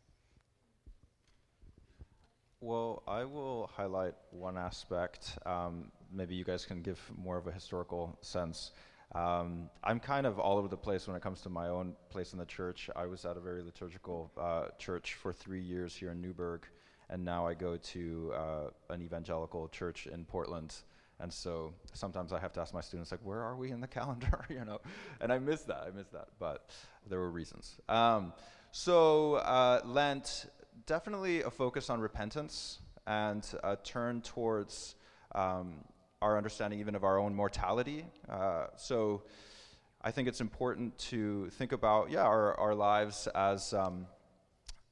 Well, 2.65 3.03
I 3.07 3.25
will 3.25 3.71
highlight 3.77 4.15
one 4.31 4.57
aspect. 4.57 5.37
Um, 5.45 5.93
maybe 6.11 6.35
you 6.35 6.45
guys 6.45 6.65
can 6.65 6.81
give 6.81 6.99
more 7.15 7.37
of 7.37 7.47
a 7.47 7.53
historical 7.53 8.17
sense. 8.23 8.71
Um, 9.15 9.69
I'm 9.83 10.01
kind 10.01 10.27
of 10.27 10.39
all 10.39 10.57
over 10.57 10.69
the 10.69 10.77
place 10.79 11.07
when 11.07 11.15
it 11.15 11.21
comes 11.21 11.43
to 11.43 11.51
my 11.51 11.69
own 11.69 11.95
place 12.09 12.33
in 12.33 12.39
the 12.39 12.47
church. 12.47 12.89
I 12.97 13.05
was 13.05 13.27
at 13.27 13.37
a 13.37 13.41
very 13.41 13.63
liturgical 13.63 14.33
uh, 14.41 14.69
church 14.79 15.13
for 15.13 15.31
three 15.31 15.61
years 15.61 15.95
here 15.95 16.13
in 16.13 16.23
Newberg, 16.23 16.63
and 17.11 17.23
now 17.23 17.47
I 17.47 17.53
go 17.53 17.77
to 17.77 18.33
uh, 18.35 18.71
an 18.95 19.03
evangelical 19.03 19.69
church 19.69 20.07
in 20.07 20.25
Portland. 20.25 20.75
And 21.21 21.31
so 21.31 21.75
sometimes 21.93 22.33
I 22.33 22.41
have 22.41 22.55
to 22.55 22.63
ask 22.63 22.73
my 22.73 22.81
students, 22.81 23.11
like, 23.11 23.21
where 23.23 23.43
are 23.43 23.57
we 23.57 23.73
in 23.73 23.83
the 23.83 23.89
calendar? 23.89 24.43
you 24.49 24.65
know, 24.65 24.81
and 25.21 25.31
I 25.31 25.39
miss 25.39 25.65
that. 25.65 25.85
I 25.87 25.91
miss 25.95 26.09
that, 26.15 26.29
but 26.39 26.71
there 27.11 27.19
were 27.19 27.31
reasons. 27.31 27.77
Um, 27.91 28.33
so 28.73 29.35
uh, 29.35 29.83
Lent, 29.85 30.47
definitely 30.87 31.43
a 31.43 31.51
focus 31.51 31.91
on 31.91 32.01
repentance 32.01 32.81
and 33.07 33.47
a 33.63 33.77
turn 33.77 34.21
towards 34.23 34.97
um, 35.35 35.77
our 36.23 36.37
understanding 36.37 36.81
even 36.81 36.95
of 36.95 37.05
our 37.05 37.19
own 37.19 37.35
mortality. 37.35 38.07
Uh, 38.29 38.67
so 38.77 39.23
I 40.03 40.11
think 40.11 40.29
it's 40.29 40.41
important 40.41 40.97
to 41.11 41.51
think 41.51 41.73
about, 41.73 42.11
yeah, 42.11 42.23
our, 42.23 42.59
our 42.59 42.75
lives 42.75 43.29
as. 43.35 43.73
Um, 43.73 44.07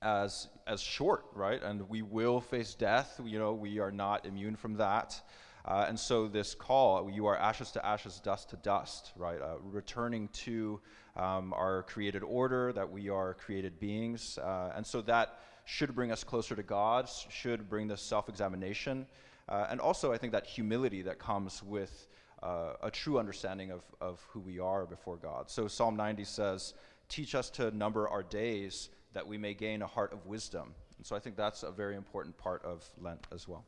as 0.03 0.49
as 0.67 0.81
short, 0.81 1.25
right? 1.33 1.63
And 1.63 1.89
we 1.89 2.03
will 2.03 2.41
face 2.41 2.75
death. 2.75 3.21
You 3.25 3.39
know, 3.39 3.53
we 3.53 3.79
are 3.79 3.93
not 3.93 4.27
immune 4.27 4.57
from 4.57 4.75
that. 4.75 5.21
Uh, 5.65 5.87
and 5.89 5.99
so 5.99 6.27
this 6.27 6.57
call, 6.57 7.09
you 7.09 7.27
are 7.27 7.37
ashes 7.37 7.71
to 7.71 7.87
ashes, 7.87 8.19
dust 8.19 8.51
to 8.51 8.57
dust, 8.57 9.13
right? 9.17 9.41
Uh, 9.41 9.59
returning 9.63 10.29
to 10.33 10.81
um, 11.15 11.53
our 11.53 11.85
created 11.85 12.25
order, 12.25 12.73
that 12.73 12.91
we 12.91 13.09
are 13.09 13.35
created 13.35 13.79
beings, 13.79 14.39
uh, 14.39 14.73
and 14.75 14.85
so 14.85 15.01
that 15.03 15.39
should 15.64 15.94
bring 15.94 16.12
us 16.12 16.25
closer 16.25 16.55
to 16.57 16.62
God. 16.62 17.09
Should 17.29 17.68
bring 17.68 17.88
this 17.88 18.03
self-examination, 18.03 19.07
uh, 19.48 19.66
and 19.70 19.81
also 19.81 20.12
I 20.12 20.18
think 20.18 20.33
that 20.33 20.46
humility 20.46 21.03
that 21.03 21.18
comes 21.18 21.62
with 21.62 22.09
uh, 22.42 22.75
a 22.83 22.90
true 22.90 23.18
understanding 23.18 23.70
of, 23.70 23.83
of 24.01 24.25
who 24.31 24.40
we 24.40 24.59
are 24.59 24.85
before 24.85 25.16
God. 25.16 25.51
So 25.51 25.68
Psalm 25.68 25.96
90 25.96 26.25
says, 26.25 26.75
Teach 27.09 27.35
us 27.35 27.51
to 27.51 27.70
number 27.70 28.09
our 28.09 28.22
days 28.22 28.88
that 29.12 29.27
we 29.27 29.37
may 29.37 29.55
gain 29.55 29.83
a 29.83 29.87
heart 29.87 30.12
of 30.12 30.25
wisdom. 30.27 30.75
And 30.96 31.07
so 31.07 31.14
I 31.14 31.18
think 31.18 31.37
that's 31.37 31.62
a 31.62 31.70
very 31.70 31.96
important 31.96 32.37
part 32.38 32.64
of 32.64 32.88
Lent 33.01 33.27
as 33.33 33.46
well. 33.46 33.64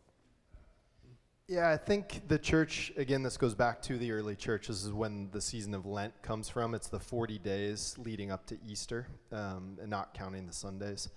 Yeah, 1.46 1.70
I 1.70 1.76
think 1.76 2.26
the 2.26 2.38
church, 2.38 2.90
again, 2.96 3.22
this 3.22 3.36
goes 3.36 3.54
back 3.54 3.82
to 3.82 3.98
the 3.98 4.12
early 4.12 4.34
church. 4.34 4.68
This 4.68 4.82
is 4.82 4.92
when 4.92 5.28
the 5.30 5.42
season 5.42 5.74
of 5.74 5.84
Lent 5.84 6.14
comes 6.22 6.48
from. 6.48 6.74
It's 6.74 6.88
the 6.88 6.98
40 6.98 7.38
days 7.38 7.96
leading 7.98 8.30
up 8.30 8.46
to 8.46 8.56
Easter, 8.66 9.08
um, 9.30 9.76
and 9.78 9.90
not 9.90 10.14
counting 10.14 10.46
the 10.46 10.54
Sundays. 10.54 11.10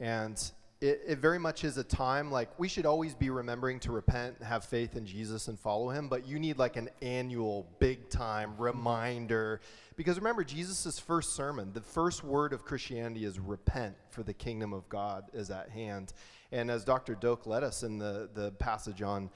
And 0.00 0.40
it, 0.80 1.02
it 1.06 1.18
very 1.18 1.38
much 1.38 1.64
is 1.64 1.76
a 1.76 1.84
time 1.84 2.30
like 2.30 2.56
we 2.58 2.68
should 2.68 2.86
always 2.86 3.14
be 3.14 3.30
remembering 3.30 3.80
to 3.80 3.92
repent, 3.92 4.40
have 4.42 4.64
faith 4.64 4.96
in 4.96 5.06
Jesus, 5.06 5.48
and 5.48 5.58
follow 5.58 5.88
him, 5.90 6.08
but 6.08 6.26
you 6.26 6.38
need 6.38 6.58
like 6.58 6.76
an 6.76 6.88
annual, 7.02 7.66
big 7.80 8.08
time 8.08 8.54
reminder. 8.58 9.60
Because 9.96 10.16
remember, 10.16 10.44
Jesus' 10.44 10.98
first 10.98 11.34
sermon, 11.34 11.72
the 11.72 11.80
first 11.80 12.22
word 12.22 12.52
of 12.52 12.64
Christianity 12.64 13.24
is 13.24 13.40
repent, 13.40 13.96
for 14.10 14.22
the 14.22 14.34
kingdom 14.34 14.72
of 14.72 14.88
God 14.88 15.24
is 15.32 15.50
at 15.50 15.68
hand. 15.70 16.12
And 16.52 16.70
as 16.70 16.84
Dr. 16.84 17.16
Doak 17.16 17.46
led 17.46 17.64
us 17.64 17.82
in 17.82 17.98
the, 17.98 18.30
the 18.32 18.52
passage 18.52 19.02
on 19.02 19.30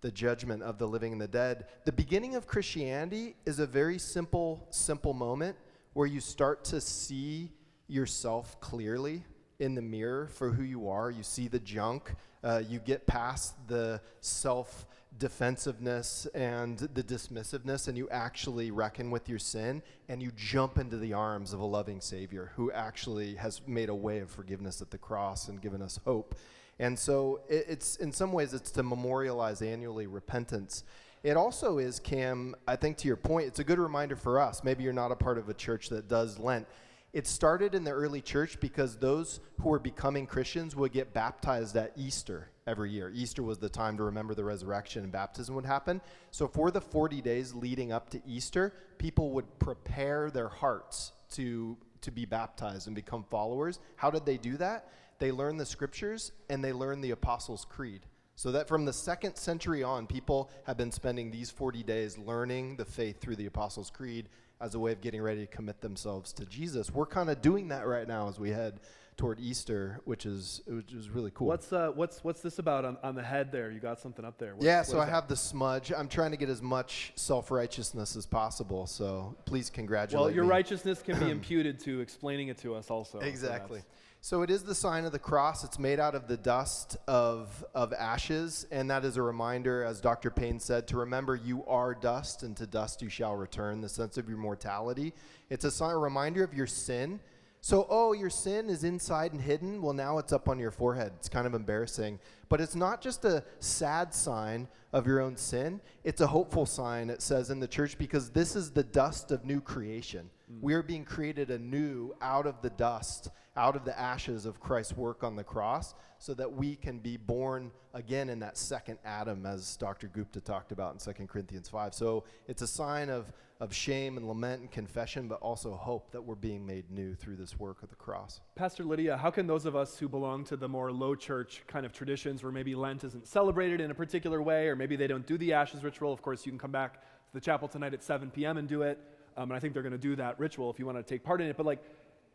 the 0.00 0.12
judgment 0.12 0.62
of 0.62 0.78
the 0.78 0.86
living 0.86 1.12
and 1.12 1.20
the 1.20 1.26
dead. 1.26 1.64
The 1.86 1.92
beginning 1.92 2.36
of 2.36 2.46
Christianity 2.46 3.36
is 3.46 3.58
a 3.58 3.66
very 3.66 3.98
simple, 3.98 4.66
simple 4.70 5.14
moment 5.14 5.56
where 5.94 6.06
you 6.06 6.20
start 6.20 6.62
to 6.66 6.80
see 6.80 7.50
yourself 7.88 8.60
clearly 8.60 9.24
in 9.58 9.74
the 9.74 9.82
mirror 9.82 10.26
for 10.26 10.50
who 10.50 10.62
you 10.62 10.88
are. 10.88 11.10
You 11.10 11.22
see 11.22 11.48
the 11.48 11.58
junk. 11.58 12.14
Uh, 12.42 12.62
you 12.68 12.78
get 12.78 13.06
past 13.06 13.54
the 13.68 14.00
self 14.20 14.86
defensiveness 15.18 16.26
and 16.34 16.78
the 16.78 17.02
dismissiveness, 17.02 17.88
and 17.88 17.96
you 17.96 18.08
actually 18.10 18.70
reckon 18.70 19.10
with 19.10 19.28
your 19.28 19.38
sin, 19.38 19.82
and 20.08 20.22
you 20.22 20.32
jump 20.36 20.78
into 20.78 20.96
the 20.96 21.12
arms 21.12 21.52
of 21.52 21.60
a 21.60 21.64
loving 21.64 22.00
Savior 22.00 22.52
who 22.56 22.72
actually 22.72 23.34
has 23.36 23.62
made 23.66 23.88
a 23.88 23.94
way 23.94 24.18
of 24.18 24.30
forgiveness 24.30 24.82
at 24.82 24.90
the 24.90 24.98
cross 24.98 25.48
and 25.48 25.62
given 25.62 25.80
us 25.80 26.00
hope. 26.04 26.34
And 26.78 26.98
so 26.98 27.40
it, 27.48 27.66
it's 27.68 27.96
in 27.96 28.12
some 28.12 28.32
ways 28.32 28.52
it's 28.52 28.72
to 28.72 28.82
memorialize 28.82 29.62
annually 29.62 30.06
repentance. 30.06 30.84
It 31.22 31.36
also 31.36 31.78
is, 31.78 32.00
Cam, 32.00 32.54
I 32.68 32.76
think 32.76 32.98
to 32.98 33.08
your 33.08 33.16
point, 33.16 33.46
it's 33.46 33.58
a 33.58 33.64
good 33.64 33.78
reminder 33.78 34.16
for 34.16 34.38
us. 34.38 34.62
Maybe 34.62 34.84
you're 34.84 34.92
not 34.92 35.10
a 35.10 35.16
part 35.16 35.38
of 35.38 35.48
a 35.48 35.54
church 35.54 35.88
that 35.88 36.08
does 36.08 36.38
Lent. 36.38 36.66
It 37.14 37.28
started 37.28 37.76
in 37.76 37.84
the 37.84 37.92
early 37.92 38.20
church 38.20 38.58
because 38.58 38.96
those 38.96 39.38
who 39.60 39.68
were 39.68 39.78
becoming 39.78 40.26
Christians 40.26 40.74
would 40.74 40.90
get 40.90 41.14
baptized 41.14 41.76
at 41.76 41.92
Easter 41.96 42.50
every 42.66 42.90
year. 42.90 43.08
Easter 43.14 43.44
was 43.44 43.58
the 43.58 43.68
time 43.68 43.96
to 43.98 44.02
remember 44.02 44.34
the 44.34 44.42
resurrection 44.42 45.04
and 45.04 45.12
baptism 45.12 45.54
would 45.54 45.64
happen. 45.64 46.00
So 46.32 46.48
for 46.48 46.72
the 46.72 46.80
40 46.80 47.22
days 47.22 47.54
leading 47.54 47.92
up 47.92 48.10
to 48.10 48.22
Easter, 48.26 48.74
people 48.98 49.30
would 49.30 49.60
prepare 49.60 50.28
their 50.28 50.48
hearts 50.48 51.12
to 51.34 51.76
to 52.00 52.10
be 52.10 52.26
baptized 52.26 52.88
and 52.88 52.96
become 52.96 53.24
followers. 53.30 53.78
How 53.96 54.10
did 54.10 54.26
they 54.26 54.36
do 54.36 54.56
that? 54.56 54.88
They 55.20 55.30
learned 55.30 55.58
the 55.58 55.64
scriptures 55.64 56.32
and 56.50 56.62
they 56.62 56.72
learned 56.72 57.02
the 57.02 57.12
Apostles' 57.12 57.64
Creed. 57.64 58.06
So 58.36 58.50
that 58.52 58.66
from 58.66 58.84
the 58.84 58.92
second 58.92 59.36
century 59.36 59.82
on, 59.82 60.06
people 60.06 60.50
have 60.64 60.76
been 60.76 60.90
spending 60.90 61.30
these 61.30 61.50
40 61.50 61.82
days 61.84 62.18
learning 62.18 62.76
the 62.76 62.84
faith 62.84 63.20
through 63.20 63.36
the 63.36 63.46
Apostles' 63.46 63.90
Creed 63.90 64.28
as 64.60 64.74
a 64.74 64.78
way 64.78 64.92
of 64.92 65.00
getting 65.00 65.20
ready 65.22 65.40
to 65.40 65.46
commit 65.46 65.80
themselves 65.80 66.32
to 66.34 66.46
Jesus. 66.46 66.90
We're 66.92 67.06
kind 67.06 67.30
of 67.30 67.42
doing 67.42 67.68
that 67.68 67.86
right 67.86 68.06
now 68.06 68.28
as 68.28 68.38
we 68.38 68.50
head 68.50 68.80
toward 69.16 69.38
Easter, 69.38 70.00
which 70.04 70.26
is 70.26 70.60
which 70.66 70.92
is 70.92 71.08
really 71.08 71.30
cool. 71.32 71.46
What's 71.46 71.72
uh, 71.72 71.90
what's 71.94 72.24
what's 72.24 72.40
this 72.40 72.58
about 72.58 72.84
on, 72.84 72.96
on 73.02 73.14
the 73.14 73.22
head 73.22 73.52
there? 73.52 73.70
You 73.70 73.78
got 73.78 74.00
something 74.00 74.24
up 74.24 74.38
there. 74.38 74.54
What's, 74.54 74.64
yeah, 74.64 74.78
what 74.78 74.86
so 74.86 75.00
I 75.00 75.04
that? 75.06 75.12
have 75.12 75.28
the 75.28 75.36
smudge. 75.36 75.92
I'm 75.96 76.08
trying 76.08 76.32
to 76.32 76.36
get 76.36 76.48
as 76.48 76.62
much 76.62 77.12
self 77.14 77.50
righteousness 77.50 78.16
as 78.16 78.26
possible. 78.26 78.86
So 78.86 79.36
please 79.44 79.70
congratulate 79.70 80.20
Well, 80.20 80.34
your 80.34 80.44
me. 80.44 80.50
righteousness 80.50 81.02
can 81.02 81.18
be 81.18 81.30
imputed 81.30 81.78
to 81.80 82.00
explaining 82.00 82.48
it 82.48 82.58
to 82.58 82.74
us 82.74 82.90
also. 82.90 83.20
Exactly. 83.20 83.78
that's- 83.78 84.00
So 84.24 84.40
it 84.40 84.48
is 84.48 84.62
the 84.62 84.74
sign 84.74 85.04
of 85.04 85.12
the 85.12 85.18
cross. 85.18 85.64
It's 85.64 85.78
made 85.78 86.00
out 86.00 86.14
of 86.14 86.28
the 86.28 86.38
dust 86.38 86.96
of, 87.06 87.62
of 87.74 87.92
ashes, 87.92 88.66
and 88.70 88.88
that 88.88 89.04
is 89.04 89.18
a 89.18 89.22
reminder, 89.22 89.84
as 89.84 90.00
Dr. 90.00 90.30
Payne 90.30 90.58
said, 90.60 90.88
to 90.88 90.96
remember 90.96 91.36
you 91.36 91.62
are 91.66 91.94
dust, 91.94 92.42
and 92.42 92.56
to 92.56 92.66
dust 92.66 93.02
you 93.02 93.10
shall 93.10 93.36
return, 93.36 93.82
the 93.82 93.88
sense 93.90 94.16
of 94.16 94.26
your 94.26 94.38
mortality. 94.38 95.12
It's 95.50 95.66
a, 95.66 95.70
sign, 95.70 95.90
a 95.90 95.98
reminder 95.98 96.42
of 96.42 96.54
your 96.54 96.66
sin. 96.66 97.20
So, 97.64 97.86
oh, 97.88 98.12
your 98.12 98.28
sin 98.28 98.68
is 98.68 98.84
inside 98.84 99.32
and 99.32 99.40
hidden. 99.40 99.80
Well, 99.80 99.94
now 99.94 100.18
it's 100.18 100.34
up 100.34 100.50
on 100.50 100.58
your 100.58 100.70
forehead. 100.70 101.12
It's 101.16 101.30
kind 101.30 101.46
of 101.46 101.54
embarrassing. 101.54 102.20
But 102.50 102.60
it's 102.60 102.74
not 102.74 103.00
just 103.00 103.24
a 103.24 103.42
sad 103.58 104.12
sign 104.12 104.68
of 104.92 105.06
your 105.06 105.22
own 105.22 105.38
sin, 105.38 105.80
it's 106.04 106.20
a 106.20 106.26
hopeful 106.26 106.66
sign, 106.66 107.08
it 107.08 107.22
says 107.22 107.48
in 107.48 107.60
the 107.60 107.66
church, 107.66 107.96
because 107.96 108.28
this 108.28 108.54
is 108.54 108.70
the 108.70 108.84
dust 108.84 109.32
of 109.32 109.46
new 109.46 109.62
creation. 109.62 110.28
Mm. 110.52 110.60
We 110.60 110.74
are 110.74 110.82
being 110.82 111.06
created 111.06 111.50
anew 111.50 112.14
out 112.20 112.46
of 112.46 112.60
the 112.60 112.68
dust, 112.68 113.30
out 113.56 113.76
of 113.76 113.86
the 113.86 113.98
ashes 113.98 114.44
of 114.44 114.60
Christ's 114.60 114.96
work 114.96 115.24
on 115.24 115.34
the 115.34 115.42
cross, 115.42 115.94
so 116.18 116.34
that 116.34 116.52
we 116.52 116.76
can 116.76 116.98
be 116.98 117.16
born 117.16 117.72
again 117.94 118.28
in 118.28 118.40
that 118.40 118.58
second 118.58 118.98
Adam, 119.06 119.46
as 119.46 119.76
Dr. 119.78 120.08
Gupta 120.08 120.40
talked 120.40 120.70
about 120.70 120.92
in 120.92 121.14
2 121.14 121.26
Corinthians 121.26 121.68
5. 121.70 121.94
So 121.94 122.24
it's 122.46 122.60
a 122.60 122.68
sign 122.68 123.08
of, 123.08 123.32
of 123.60 123.72
shame 123.72 124.16
and 124.16 124.26
lament 124.26 124.60
and 124.60 124.70
confession, 124.70 125.28
but 125.28 125.40
also 125.40 125.74
hope 125.74 126.10
that 126.10 126.22
we're 126.22 126.34
being 126.34 126.66
made 126.66 126.90
new 126.90 127.14
through 127.14 127.36
this 127.36 127.58
work 127.58 127.82
of 127.82 127.88
the 127.88 127.94
cross. 127.94 128.40
Pastor 128.56 128.84
Lydia, 128.84 129.16
how 129.16 129.30
can 129.30 129.46
those 129.46 129.64
of 129.64 129.76
us 129.76 129.98
who 129.98 130.08
belong 130.08 130.44
to 130.44 130.56
the 130.56 130.68
more 130.68 130.90
low 130.90 131.14
church 131.14 131.62
kind 131.66 131.86
of 131.86 131.92
traditions 131.92 132.42
where 132.42 132.52
maybe 132.52 132.74
Lent 132.74 133.04
isn't 133.04 133.26
celebrated 133.26 133.80
in 133.80 133.90
a 133.90 133.94
particular 133.94 134.42
way, 134.42 134.66
or 134.66 134.74
maybe 134.74 134.96
they 134.96 135.06
don't 135.06 135.26
do 135.26 135.38
the 135.38 135.52
ashes 135.52 135.84
ritual? 135.84 136.12
Of 136.12 136.20
course, 136.20 136.44
you 136.44 136.52
can 136.52 136.58
come 136.58 136.72
back 136.72 136.94
to 136.94 137.32
the 137.32 137.40
chapel 137.40 137.68
tonight 137.68 137.94
at 137.94 138.02
7 138.02 138.30
p.m. 138.30 138.58
and 138.58 138.68
do 138.68 138.82
it. 138.82 138.98
Um, 139.36 139.50
and 139.50 139.56
I 139.56 139.60
think 139.60 139.72
they're 139.72 139.82
going 139.82 139.92
to 139.92 139.98
do 139.98 140.16
that 140.16 140.38
ritual 140.38 140.70
if 140.70 140.78
you 140.78 140.86
want 140.86 140.98
to 140.98 141.02
take 141.02 141.22
part 141.24 141.40
in 141.40 141.48
it. 141.48 141.56
But 141.56 141.66
like, 141.66 141.82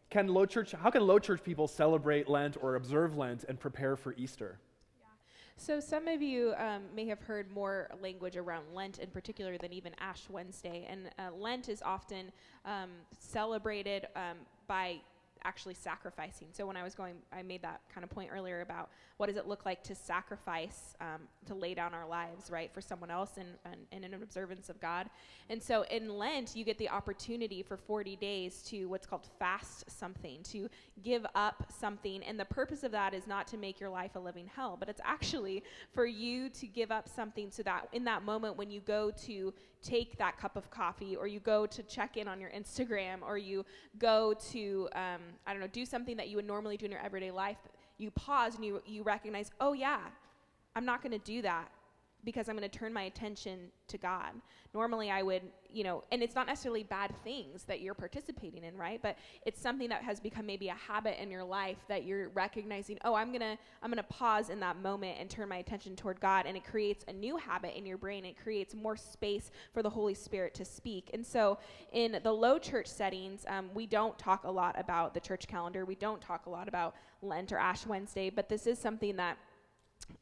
can 0.10 0.28
low 0.28 0.46
church, 0.46 0.72
how 0.72 0.90
can 0.90 1.06
low 1.06 1.20
church 1.20 1.44
people 1.44 1.68
celebrate 1.68 2.30
Lent 2.30 2.58
or 2.62 2.76
observe 2.76 3.18
Lent 3.18 3.44
and 3.48 3.60
prepare 3.60 3.96
for 3.96 4.14
Easter? 4.14 4.60
So, 5.62 5.82
some 5.82 6.08
of 6.08 6.22
you 6.22 6.54
um, 6.58 6.84
may 6.96 7.06
have 7.08 7.20
heard 7.20 7.52
more 7.52 7.90
language 8.02 8.38
around 8.38 8.64
Lent 8.74 9.00
in 9.00 9.10
particular 9.10 9.58
than 9.58 9.74
even 9.74 9.94
Ash 10.00 10.22
Wednesday. 10.30 10.88
And 10.90 11.10
uh, 11.20 11.36
Lent 11.38 11.68
is 11.68 11.82
often 11.82 12.32
um, 12.64 12.90
celebrated 13.20 14.08
um, 14.16 14.38
by 14.68 15.02
actually 15.44 15.74
sacrificing. 15.74 16.48
So, 16.52 16.66
when 16.66 16.78
I 16.78 16.84
was 16.84 16.96
going, 16.96 17.16
I 17.32 17.44
made 17.44 17.62
that 17.62 17.82
kind 17.94 18.04
of 18.04 18.10
point 18.10 18.30
earlier 18.34 18.62
about 18.62 18.90
what 19.18 19.28
does 19.28 19.38
it 19.38 19.48
look 19.48 19.66
like 19.66 19.84
to 19.84 19.96
sacrifice, 19.96 20.96
um, 21.02 21.22
to 21.46 21.54
lay 21.54 21.74
down 21.74 21.94
our 21.94 22.08
lives, 22.08 22.50
right, 22.50 22.74
for 22.74 22.82
someone 22.82 23.12
else 23.12 23.32
and, 23.38 23.50
and, 23.66 23.76
and 23.92 24.06
in 24.06 24.14
an 24.14 24.24
observance 24.24 24.70
of 24.70 24.80
God. 24.80 25.10
And 25.50 25.62
so, 25.62 25.84
in 25.92 26.18
Lent, 26.18 26.56
you 26.56 26.64
get 26.64 26.78
the 26.78 26.90
opportunity 26.90 27.64
for 27.64 27.78
40 27.78 28.16
days 28.16 28.62
to 28.64 28.86
what's 28.86 29.06
called 29.06 29.28
fast 29.40 29.90
something, 29.90 30.44
to 30.44 30.70
give 31.04 31.26
up 31.36 31.66
something. 31.80 32.24
And 32.24 32.40
the 32.40 32.46
purpose 32.46 32.84
of 32.84 32.92
that 32.92 33.14
is 33.14 33.28
not 33.28 33.48
to 33.48 33.58
make 33.58 33.80
your 33.80 33.90
life 33.90 34.16
a 34.16 34.20
living 34.20 34.50
hell, 34.54 34.78
but 34.80 34.90
it's 34.90 35.02
actually 35.04 35.64
for 35.94 36.06
you 36.06 36.50
to 36.50 36.68
give 36.68 36.92
up 36.92 37.08
something 37.08 37.52
so 37.52 37.64
that 37.64 37.88
in 37.94 38.04
that 38.06 38.24
moment 38.24 38.58
when 38.58 38.70
you 38.70 38.82
go 38.82 39.12
to 39.26 39.54
take 39.82 40.18
that 40.18 40.38
cup 40.38 40.56
of 40.56 40.70
coffee 40.70 41.16
or 41.16 41.28
you 41.28 41.40
go 41.40 41.66
to 41.66 41.84
check 41.84 42.18
in 42.18 42.28
on 42.28 42.40
your 42.40 42.50
Instagram 42.52 43.22
or 43.22 43.38
you 43.38 43.66
go 43.98 44.34
to, 44.52 44.90
um, 44.94 45.22
I 45.46 45.54
don't 45.54 45.62
know, 45.62 45.68
do 45.68 45.86
something 45.86 46.18
that 46.18 46.30
you 46.30 46.36
would 46.36 46.48
normally 46.48 46.78
do 46.78 46.86
in 46.86 46.92
your 46.92 47.02
everyday 47.02 47.32
life, 47.32 47.58
you 47.98 48.12
pause 48.12 48.56
and 48.56 48.66
you, 48.66 48.82
you 48.86 49.04
recognize, 49.04 49.52
oh, 49.60 49.74
yeah, 49.74 50.00
I'm 50.76 50.86
not 50.86 51.02
going 51.02 51.12
to 51.12 51.20
do 51.20 51.42
that 51.42 51.70
because 52.26 52.50
I'm 52.50 52.58
going 52.58 52.70
to 52.70 52.78
turn 52.78 52.94
my 52.94 53.04
attention 53.04 53.72
to 53.88 53.98
God. 53.98 54.34
Normally, 54.74 55.10
I 55.10 55.24
would, 55.24 55.42
you 55.72 55.84
know, 55.84 56.04
and 56.12 56.22
it's 56.22 56.36
not 56.36 56.46
necessarily 56.46 56.84
bad 56.84 57.14
things 57.24 57.64
that 57.64 57.82
you're 57.82 57.94
participating 57.94 58.64
in, 58.64 58.78
right? 58.78 59.02
But 59.02 59.18
it's 59.46 59.60
something 59.60 59.90
that 59.90 60.04
has 60.04 60.20
become 60.20 60.46
maybe 60.46 60.68
a 60.68 60.76
habit 60.76 61.22
in 61.22 61.32
your 61.32 61.44
life 61.44 61.78
that 61.88 62.06
you're 62.06 62.30
recognizing. 62.30 63.00
Oh, 63.04 63.16
I'm 63.16 63.32
gonna, 63.32 63.58
I'm 63.82 63.90
gonna 63.90 64.04
pause 64.04 64.50
in 64.50 64.60
that 64.60 64.82
moment 64.82 65.18
and 65.20 65.30
turn 65.30 65.50
my 65.50 65.58
attention 65.58 65.96
toward 65.96 66.20
God, 66.20 66.46
and 66.46 66.56
it 66.56 66.66
creates 66.66 67.04
a 67.08 67.14
new 67.14 67.38
habit 67.38 67.76
in 67.76 67.86
your 67.86 67.98
brain. 67.98 68.26
It 68.26 68.38
creates 68.38 68.76
more 68.76 68.98
space 68.98 69.50
for 69.74 69.82
the 69.82 69.90
Holy 69.90 70.14
Spirit 70.14 70.54
to 70.56 70.66
speak. 70.66 71.10
And 71.14 71.26
so, 71.26 71.58
in 71.94 72.20
the 72.24 72.32
low 72.32 72.60
church 72.60 72.88
settings, 72.88 73.46
um, 73.48 73.70
we 73.74 73.88
don't 73.88 74.18
talk 74.20 74.44
a 74.44 74.52
lot 74.52 74.76
about 74.78 75.14
the 75.14 75.20
church 75.20 75.48
calendar. 75.48 75.86
We 75.86 75.96
don't 75.96 76.22
talk 76.22 76.46
a 76.46 76.50
lot 76.50 76.68
about 76.68 76.96
Lent 77.22 77.52
or 77.52 77.58
Ash 77.58 77.86
Wednesday, 77.86 78.30
but 78.30 78.50
this 78.50 78.68
is 78.68 78.78
something 78.78 79.16
that 79.16 79.38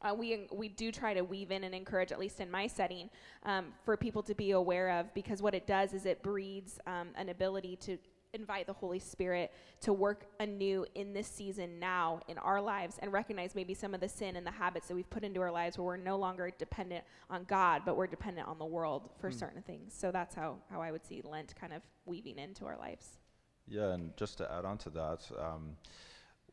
uh, 0.02 0.14
we, 0.14 0.46
we 0.52 0.68
do 0.68 0.92
try 0.92 1.14
to 1.14 1.22
weave 1.22 1.50
in 1.50 1.64
and 1.64 1.74
encourage, 1.74 2.12
at 2.12 2.18
least 2.18 2.40
in 2.40 2.50
my 2.50 2.66
setting, 2.66 3.10
um, 3.44 3.66
for 3.84 3.96
people 3.96 4.22
to 4.22 4.34
be 4.34 4.52
aware 4.52 4.90
of 4.90 5.12
because 5.14 5.42
what 5.42 5.54
it 5.54 5.66
does 5.66 5.92
is 5.92 6.06
it 6.06 6.22
breeds 6.22 6.78
um, 6.86 7.08
an 7.16 7.28
ability 7.28 7.76
to 7.76 7.98
invite 8.34 8.66
the 8.66 8.72
Holy 8.72 8.98
Spirit 8.98 9.52
to 9.80 9.92
work 9.92 10.26
anew 10.40 10.84
in 10.94 11.12
this 11.12 11.26
season 11.26 11.78
now 11.78 12.20
in 12.28 12.36
our 12.38 12.60
lives 12.60 12.98
and 13.00 13.12
recognize 13.12 13.54
maybe 13.54 13.74
some 13.74 13.94
of 13.94 14.00
the 14.00 14.08
sin 14.08 14.36
and 14.36 14.46
the 14.46 14.50
habits 14.50 14.88
that 14.88 14.94
we've 14.94 15.08
put 15.08 15.24
into 15.24 15.40
our 15.40 15.50
lives 15.50 15.78
where 15.78 15.86
we're 15.86 15.96
no 15.96 16.18
longer 16.18 16.50
dependent 16.58 17.04
on 17.30 17.44
God, 17.44 17.82
but 17.84 17.96
we're 17.96 18.06
dependent 18.06 18.46
on 18.46 18.58
the 18.58 18.66
world 18.66 19.08
for 19.18 19.30
certain 19.30 19.62
things. 19.62 19.94
So 19.96 20.10
that's 20.10 20.34
how, 20.34 20.56
how 20.70 20.80
I 20.80 20.92
would 20.92 21.06
see 21.06 21.22
Lent 21.24 21.54
kind 21.58 21.72
of 21.72 21.82
weaving 22.04 22.38
into 22.38 22.66
our 22.66 22.76
lives. 22.76 23.18
Yeah, 23.66 23.92
and 23.92 24.16
just 24.16 24.38
to 24.38 24.52
add 24.52 24.64
on 24.64 24.78
to 24.78 24.90
that, 24.90 25.30
um, 25.38 25.76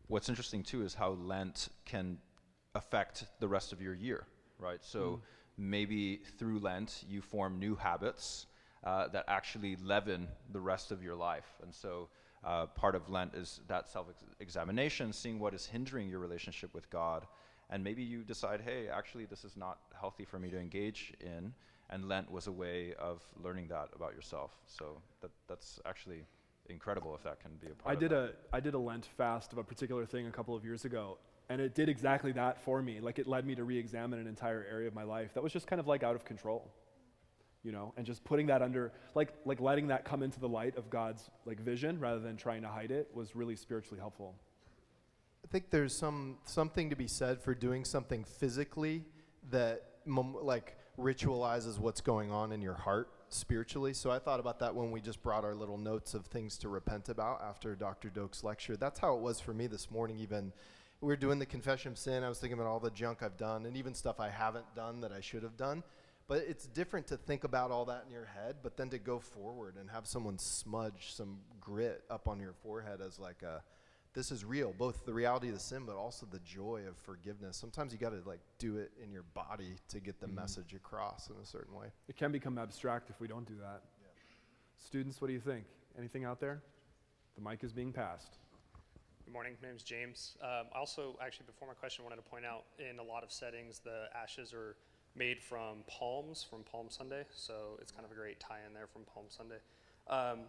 what's 0.07 0.29
interesting 0.29 0.63
too 0.63 0.83
is 0.83 0.93
how 0.93 1.11
Lent 1.11 1.69
can 1.85 2.17
affect 2.75 3.25
the 3.39 3.47
rest 3.47 3.73
of 3.73 3.81
your 3.81 3.93
year, 3.93 4.27
right? 4.59 4.83
So 4.83 5.21
maybe 5.57 6.17
through 6.37 6.59
Lent 6.59 7.03
you 7.07 7.21
form 7.21 7.57
new 7.59 7.75
habits 7.75 8.47
uh, 8.83 9.07
that 9.07 9.25
actually 9.27 9.77
leaven 9.77 10.27
the 10.51 10.59
rest 10.59 10.91
of 10.91 11.01
your 11.01 11.15
life. 11.15 11.47
And 11.63 11.73
so 11.73 12.09
uh, 12.43 12.67
part 12.67 12.93
of 12.95 13.09
Lent 13.09 13.33
is 13.33 13.61
that 13.67 13.89
self 13.89 14.07
examination, 14.39 15.11
seeing 15.11 15.39
what 15.39 15.53
is 15.53 15.65
hindering 15.65 16.07
your 16.07 16.19
relationship 16.19 16.73
with 16.73 16.89
God. 16.89 17.25
And 17.71 17.83
maybe 17.83 18.03
you 18.03 18.21
decide, 18.23 18.61
hey, 18.61 18.87
actually, 18.93 19.25
this 19.25 19.43
is 19.43 19.57
not 19.57 19.79
healthy 19.99 20.23
for 20.23 20.37
me 20.37 20.49
to 20.51 20.59
engage 20.59 21.13
in. 21.19 21.51
And 21.89 22.07
Lent 22.07 22.29
was 22.31 22.45
a 22.45 22.51
way 22.51 22.93
of 22.99 23.23
learning 23.43 23.67
that 23.69 23.89
about 23.95 24.13
yourself. 24.13 24.51
So 24.67 25.01
that, 25.21 25.31
that's 25.47 25.79
actually 25.85 26.25
incredible 26.69 27.15
if 27.15 27.23
that 27.23 27.39
can 27.39 27.51
be 27.59 27.67
a 27.67 27.75
part 27.75 27.89
I 27.89 27.93
of 27.93 27.99
did 27.99 28.11
that. 28.11 28.35
a 28.51 28.55
I 28.55 28.59
did 28.59 28.73
a 28.75 28.79
Lent 28.79 29.05
fast 29.17 29.51
of 29.51 29.57
a 29.57 29.63
particular 29.63 30.05
thing 30.05 30.27
a 30.27 30.31
couple 30.31 30.55
of 30.55 30.63
years 30.63 30.85
ago, 30.85 31.17
and 31.49 31.61
it 31.61 31.75
did 31.75 31.89
exactly 31.89 32.31
that 32.33 32.61
for 32.63 32.81
me. 32.81 32.99
Like 32.99 33.19
it 33.19 33.27
led 33.27 33.45
me 33.45 33.55
to 33.55 33.63
re-examine 33.63 34.19
an 34.19 34.27
entire 34.27 34.65
area 34.69 34.87
of 34.87 34.93
my 34.93 35.03
life 35.03 35.33
that 35.33 35.43
was 35.43 35.53
just 35.53 35.67
kind 35.67 35.79
of 35.79 35.87
like 35.87 36.03
out 36.03 36.15
of 36.15 36.25
control, 36.25 36.71
you 37.63 37.71
know, 37.71 37.93
and 37.97 38.05
just 38.05 38.23
putting 38.23 38.47
that 38.47 38.61
under 38.61 38.91
like 39.13 39.33
like 39.45 39.61
letting 39.61 39.87
that 39.87 40.05
come 40.05 40.23
into 40.23 40.39
the 40.39 40.49
light 40.49 40.75
of 40.77 40.89
God's 40.89 41.29
like 41.45 41.59
vision 41.59 41.99
rather 41.99 42.19
than 42.19 42.37
trying 42.37 42.61
to 42.63 42.67
hide 42.67 42.91
it 42.91 43.09
was 43.13 43.35
really 43.35 43.55
spiritually 43.55 43.99
helpful. 43.99 44.35
I 45.43 45.47
think 45.47 45.69
there's 45.69 45.95
some 45.95 46.37
something 46.45 46.89
to 46.89 46.95
be 46.95 47.07
said 47.07 47.41
for 47.41 47.53
doing 47.53 47.85
something 47.85 48.23
physically 48.23 49.03
that 49.51 49.83
like 50.05 50.77
ritualizes 50.97 51.77
what's 51.77 52.01
going 52.01 52.31
on 52.31 52.51
in 52.51 52.61
your 52.61 52.73
heart. 52.73 53.09
spiritually. 53.29 53.93
So 53.93 54.11
I 54.11 54.19
thought 54.19 54.39
about 54.39 54.59
that 54.59 54.75
when 54.75 54.91
we 54.91 55.01
just 55.01 55.21
brought 55.21 55.43
our 55.43 55.55
little 55.55 55.77
notes 55.77 56.13
of 56.13 56.25
things 56.27 56.57
to 56.59 56.69
repent 56.69 57.09
about 57.09 57.41
after 57.41 57.75
Dr. 57.75 58.09
Doak's 58.09 58.43
lecture. 58.43 58.77
That's 58.77 58.99
how 58.99 59.15
it 59.15 59.21
was 59.21 59.39
for 59.39 59.53
me 59.53 59.67
this 59.67 59.91
morning, 59.91 60.19
even. 60.19 60.53
We 61.01 61.07
were 61.07 61.15
doing 61.15 61.39
the 61.39 61.45
confession 61.45 61.91
of 61.91 61.97
sin. 61.97 62.23
I 62.23 62.29
was 62.29 62.39
thinking 62.39 62.57
about 62.57 62.69
all 62.69 62.79
the 62.79 62.89
junk 62.89 63.21
I've 63.21 63.37
done 63.37 63.65
and 63.65 63.75
even 63.77 63.93
stuff 63.93 64.19
I 64.19 64.29
haven't 64.29 64.65
done 64.75 65.01
that 65.01 65.11
I 65.11 65.21
should 65.21 65.43
have 65.43 65.57
done. 65.57 65.83
But 66.27 66.39
it's 66.47 66.65
different 66.65 67.05
to 67.07 67.17
think 67.17 67.43
about 67.43 67.69
all 67.69 67.85
that 67.85 68.03
in 68.07 68.11
your 68.11 68.25
head, 68.25 68.55
but 68.63 68.77
then 68.77 68.89
to 68.89 68.97
go 68.97 69.19
forward 69.19 69.75
and 69.79 69.89
have 69.91 70.07
someone 70.07 70.39
smudge 70.39 71.13
some 71.13 71.37
grit 71.59 72.03
up 72.09 72.27
on 72.27 72.39
your 72.39 72.53
forehead 72.53 72.99
as 73.05 73.19
like 73.19 73.43
a, 73.43 73.61
this 74.15 74.31
is 74.31 74.43
real, 74.43 74.73
both 74.75 75.05
the 75.05 75.13
reality 75.13 75.49
of 75.49 75.53
the 75.53 75.59
sin, 75.59 75.83
but 75.85 75.95
also 75.95 76.25
the 76.25 76.39
joy 76.39 76.81
of 76.87 76.97
forgiveness. 76.97 77.57
Sometimes 77.57 77.93
you 77.93 77.99
got 77.99 78.09
to 78.09 78.27
like 78.27 78.39
do 78.57 78.77
it 78.77 78.91
in 79.03 79.11
your 79.11 79.25
body 79.35 79.75
to 79.89 79.99
get 79.99 80.19
the 80.19 80.25
mm-hmm. 80.25 80.37
message 80.37 80.73
across 80.73 81.29
in 81.29 81.35
a 81.43 81.45
certain 81.45 81.75
way. 81.75 81.87
It 82.07 82.15
can 82.15 82.31
become 82.31 82.57
abstract 82.57 83.11
if 83.11 83.19
we 83.19 83.27
don't 83.27 83.45
do 83.45 83.57
that. 83.61 83.81
Students, 84.83 85.21
what 85.21 85.27
do 85.27 85.33
you 85.33 85.39
think? 85.39 85.65
Anything 85.97 86.25
out 86.25 86.39
there? 86.39 86.63
The 87.35 87.47
mic 87.47 87.63
is 87.63 87.71
being 87.71 87.91
passed. 87.91 88.37
Good 89.25 89.33
morning. 89.33 89.53
My 89.59 89.69
name 89.69 89.75
is 89.75 89.81
James. 89.81 90.37
Um, 90.43 90.67
I 90.71 90.77
also, 90.77 91.17
actually, 91.19 91.47
before 91.47 91.67
my 91.67 91.73
question, 91.73 92.03
wanted 92.03 92.17
to 92.17 92.29
point 92.29 92.45
out 92.45 92.65
in 92.77 92.99
a 92.99 93.03
lot 93.03 93.23
of 93.23 93.31
settings, 93.31 93.79
the 93.79 94.03
ashes 94.15 94.53
are 94.53 94.75
made 95.15 95.41
from 95.41 95.77
palms 95.87 96.45
from 96.47 96.61
Palm 96.61 96.87
Sunday. 96.89 97.23
So 97.33 97.79
it's 97.81 97.91
kind 97.91 98.05
of 98.05 98.11
a 98.11 98.13
great 98.13 98.39
tie 98.39 98.59
in 98.67 98.73
there 98.75 98.85
from 98.85 99.01
Palm 99.11 99.25
Sunday. 99.29 99.55
Um, 100.07 100.41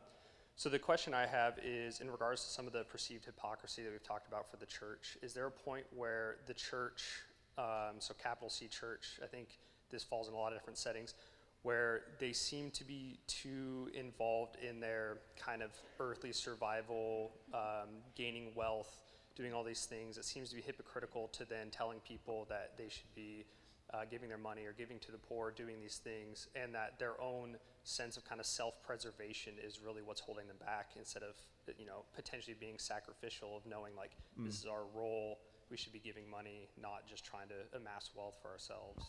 so 0.56 0.68
the 0.68 0.78
question 0.78 1.14
I 1.14 1.24
have 1.24 1.58
is 1.64 2.00
in 2.00 2.10
regards 2.10 2.44
to 2.44 2.50
some 2.50 2.66
of 2.66 2.74
the 2.74 2.84
perceived 2.84 3.24
hypocrisy 3.24 3.82
that 3.82 3.90
we've 3.90 4.02
talked 4.02 4.28
about 4.28 4.50
for 4.50 4.58
the 4.58 4.66
church, 4.66 5.16
is 5.22 5.32
there 5.32 5.46
a 5.46 5.50
point 5.50 5.86
where 5.96 6.36
the 6.46 6.54
church, 6.54 7.22
um, 7.56 7.96
so 7.98 8.12
capital 8.22 8.50
C 8.50 8.68
church, 8.68 9.18
I 9.24 9.26
think 9.26 9.48
this 9.90 10.04
falls 10.04 10.28
in 10.28 10.34
a 10.34 10.36
lot 10.36 10.52
of 10.52 10.58
different 10.58 10.76
settings, 10.76 11.14
where 11.62 12.02
they 12.18 12.32
seem 12.32 12.70
to 12.70 12.84
be 12.84 13.18
too 13.26 13.90
involved 13.94 14.56
in 14.62 14.80
their 14.80 15.18
kind 15.36 15.62
of 15.62 15.70
earthly 15.98 16.32
survival, 16.32 17.32
um, 17.52 17.88
gaining 18.14 18.52
wealth, 18.54 19.02
doing 19.34 19.52
all 19.52 19.64
these 19.64 19.84
things. 19.84 20.16
It 20.16 20.24
seems 20.24 20.48
to 20.50 20.56
be 20.56 20.62
hypocritical 20.62 21.28
to 21.28 21.44
then 21.44 21.70
telling 21.70 21.98
people 22.00 22.46
that 22.48 22.72
they 22.78 22.88
should 22.88 23.12
be 23.14 23.44
uh, 23.92 24.00
giving 24.10 24.28
their 24.28 24.38
money 24.38 24.64
or 24.64 24.72
giving 24.72 24.98
to 25.00 25.12
the 25.12 25.18
poor, 25.18 25.50
doing 25.50 25.80
these 25.80 25.96
things, 25.96 26.48
and 26.54 26.74
that 26.74 26.98
their 26.98 27.20
own 27.20 27.56
sense 27.84 28.16
of 28.16 28.24
kind 28.24 28.40
of 28.40 28.46
self-preservation 28.46 29.54
is 29.64 29.80
really 29.84 30.02
what's 30.02 30.20
holding 30.20 30.46
them 30.48 30.56
back 30.58 30.90
instead 30.98 31.22
of 31.22 31.36
you 31.78 31.86
know 31.86 32.04
potentially 32.16 32.56
being 32.58 32.74
sacrificial 32.78 33.56
of 33.56 33.64
knowing 33.64 33.94
like 33.96 34.10
this 34.38 34.58
is 34.58 34.66
our 34.66 34.82
role 34.92 35.38
we 35.70 35.76
should 35.76 35.92
be 35.92 36.00
giving 36.00 36.28
money 36.28 36.68
not 36.80 37.06
just 37.08 37.24
trying 37.24 37.46
to 37.48 37.76
amass 37.76 38.10
wealth 38.16 38.34
for 38.42 38.48
ourselves 38.48 39.04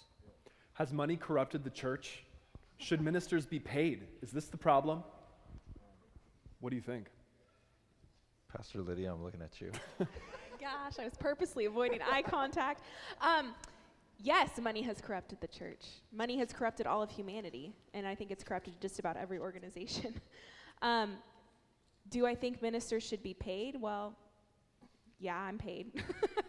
Has 0.74 0.94
money 0.94 1.16
corrupted 1.16 1.64
the 1.64 1.72
church? 1.72 2.24
Should 2.78 3.02
ministers 3.02 3.46
be 3.46 3.60
paid? 3.60 4.04
Is 4.22 4.32
this 4.32 4.48
the 4.48 4.58
problem? 4.58 5.04
What 6.60 6.70
do 6.70 6.76
you 6.76 6.82
think? 6.82 7.08
Pastor 8.56 8.82
Lydia, 8.82 9.12
I'm 9.12 9.24
looking 9.24 9.42
at 9.42 9.60
you. 9.60 9.72
Gosh, 10.60 11.00
I 11.00 11.04
was 11.04 11.14
purposely 11.20 11.66
avoiding 11.66 12.00
eye 12.02 12.22
contact. 12.22 12.82
Um, 13.22 13.54
yes, 14.20 14.60
money 14.60 14.82
has 14.84 15.02
corrupted 15.02 15.40
the 15.42 15.48
church. 15.48 15.86
Money 16.12 16.38
has 16.38 16.54
corrupted 16.54 16.88
all 16.88 17.02
of 17.02 17.12
humanity, 17.12 17.74
and 17.94 18.08
I 18.08 18.16
think 18.16 18.32
it's 18.32 18.44
corrupted 18.44 18.74
just 18.80 19.00
about 19.00 19.18
every 19.18 19.40
organization. 19.40 20.20
um, 20.82 21.18
do 22.10 22.26
I 22.26 22.36
think 22.36 22.62
ministers 22.62 23.04
should 23.04 23.22
be 23.22 23.34
paid? 23.34 23.80
Well, 23.80 24.16
yeah, 25.20 25.38
I'm 25.38 25.58
paid. 25.58 26.04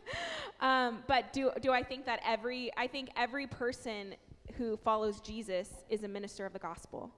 um, 0.60 1.02
but 1.06 1.32
do 1.32 1.50
do 1.60 1.72
I 1.72 1.82
think 1.82 2.04
that 2.06 2.20
every 2.24 2.70
I 2.76 2.86
think 2.86 3.10
every 3.16 3.46
person 3.46 4.14
who 4.58 4.76
follows 4.76 5.20
Jesus 5.20 5.84
is 5.88 6.02
a 6.02 6.08
minister 6.08 6.44
of 6.44 6.52
the 6.52 6.58
gospel. 6.58 7.10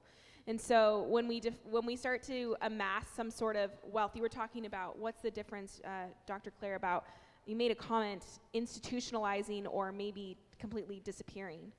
And 0.46 0.61
so 0.61 1.07
when 1.09 1.26
we 1.26 1.40
def- 1.40 1.64
when 1.64 1.87
we 1.87 1.96
start 1.96 2.22
to 2.24 2.57
amass 2.62 3.07
some 3.16 3.31
sort 3.31 3.57
of 3.57 3.70
wealth, 3.85 4.12
you 4.14 4.22
were 4.22 4.29
talking 4.29 4.66
about 4.66 4.98
what's 4.98 5.22
the 5.22 5.31
difference, 5.31 5.81
uh, 5.85 6.07
Dr. 6.26 6.50
Clair, 6.50 6.76
about 6.76 7.05
you 7.46 7.57
made 7.57 7.70
a 7.70 7.74
comment 7.74 8.24
institutionalizing 8.55 9.66
or 9.70 9.90
maybe 9.90 10.37
completely 10.59 11.00
disappearing. 11.05 11.72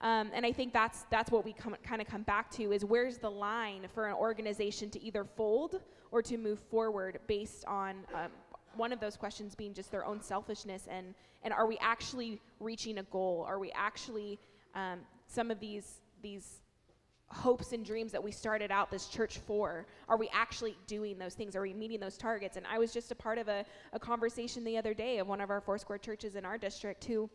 Um, 0.00 0.30
and 0.32 0.46
I 0.46 0.52
think 0.52 0.72
that's 0.72 1.06
that's 1.10 1.30
what 1.30 1.44
we 1.44 1.52
kind 1.52 2.00
of 2.00 2.06
come 2.06 2.22
back 2.22 2.50
to 2.52 2.72
is 2.72 2.84
where's 2.84 3.18
the 3.18 3.30
line 3.30 3.86
for 3.92 4.06
an 4.06 4.14
organization 4.14 4.90
to 4.90 5.02
either 5.02 5.24
fold 5.24 5.80
or 6.12 6.22
to 6.22 6.36
move 6.36 6.60
forward 6.60 7.18
based 7.26 7.64
on 7.66 7.96
um, 8.14 8.30
one 8.76 8.92
of 8.92 9.00
those 9.00 9.16
questions 9.16 9.54
being 9.54 9.74
just 9.74 9.90
their 9.90 10.04
own 10.04 10.20
selfishness 10.20 10.86
and 10.88 11.14
and 11.42 11.54
are 11.54 11.66
we 11.66 11.78
actually 11.80 12.40
reaching 12.60 12.98
a 12.98 13.02
goal? 13.04 13.44
Are 13.48 13.58
we 13.58 13.70
actually 13.72 14.38
um, 14.74 15.00
some 15.26 15.50
of 15.50 15.60
these 15.60 16.00
these 16.22 16.60
hopes 17.30 17.72
and 17.72 17.84
dreams 17.84 18.10
that 18.12 18.22
we 18.22 18.32
started 18.32 18.70
out 18.70 18.90
this 18.90 19.06
church 19.06 19.38
for 19.38 19.86
are 20.08 20.16
we 20.16 20.30
actually 20.32 20.76
doing 20.86 21.18
those 21.18 21.34
things? 21.34 21.54
Are 21.54 21.60
we 21.60 21.74
meeting 21.74 22.00
those 22.00 22.16
targets? 22.16 22.56
And 22.56 22.66
i 22.66 22.78
was 22.78 22.92
just 22.92 23.10
a 23.10 23.14
part 23.14 23.38
of 23.38 23.48
a, 23.48 23.64
a 23.92 23.98
conversation 23.98 24.64
the 24.64 24.78
other 24.78 24.94
day 24.94 25.18
of 25.18 25.28
one 25.28 25.40
of 25.40 25.50
our 25.50 25.60
foursquare 25.60 25.98
churches 25.98 26.36
in 26.36 26.44
our 26.44 26.56
district 26.56 27.04
who 27.04 27.28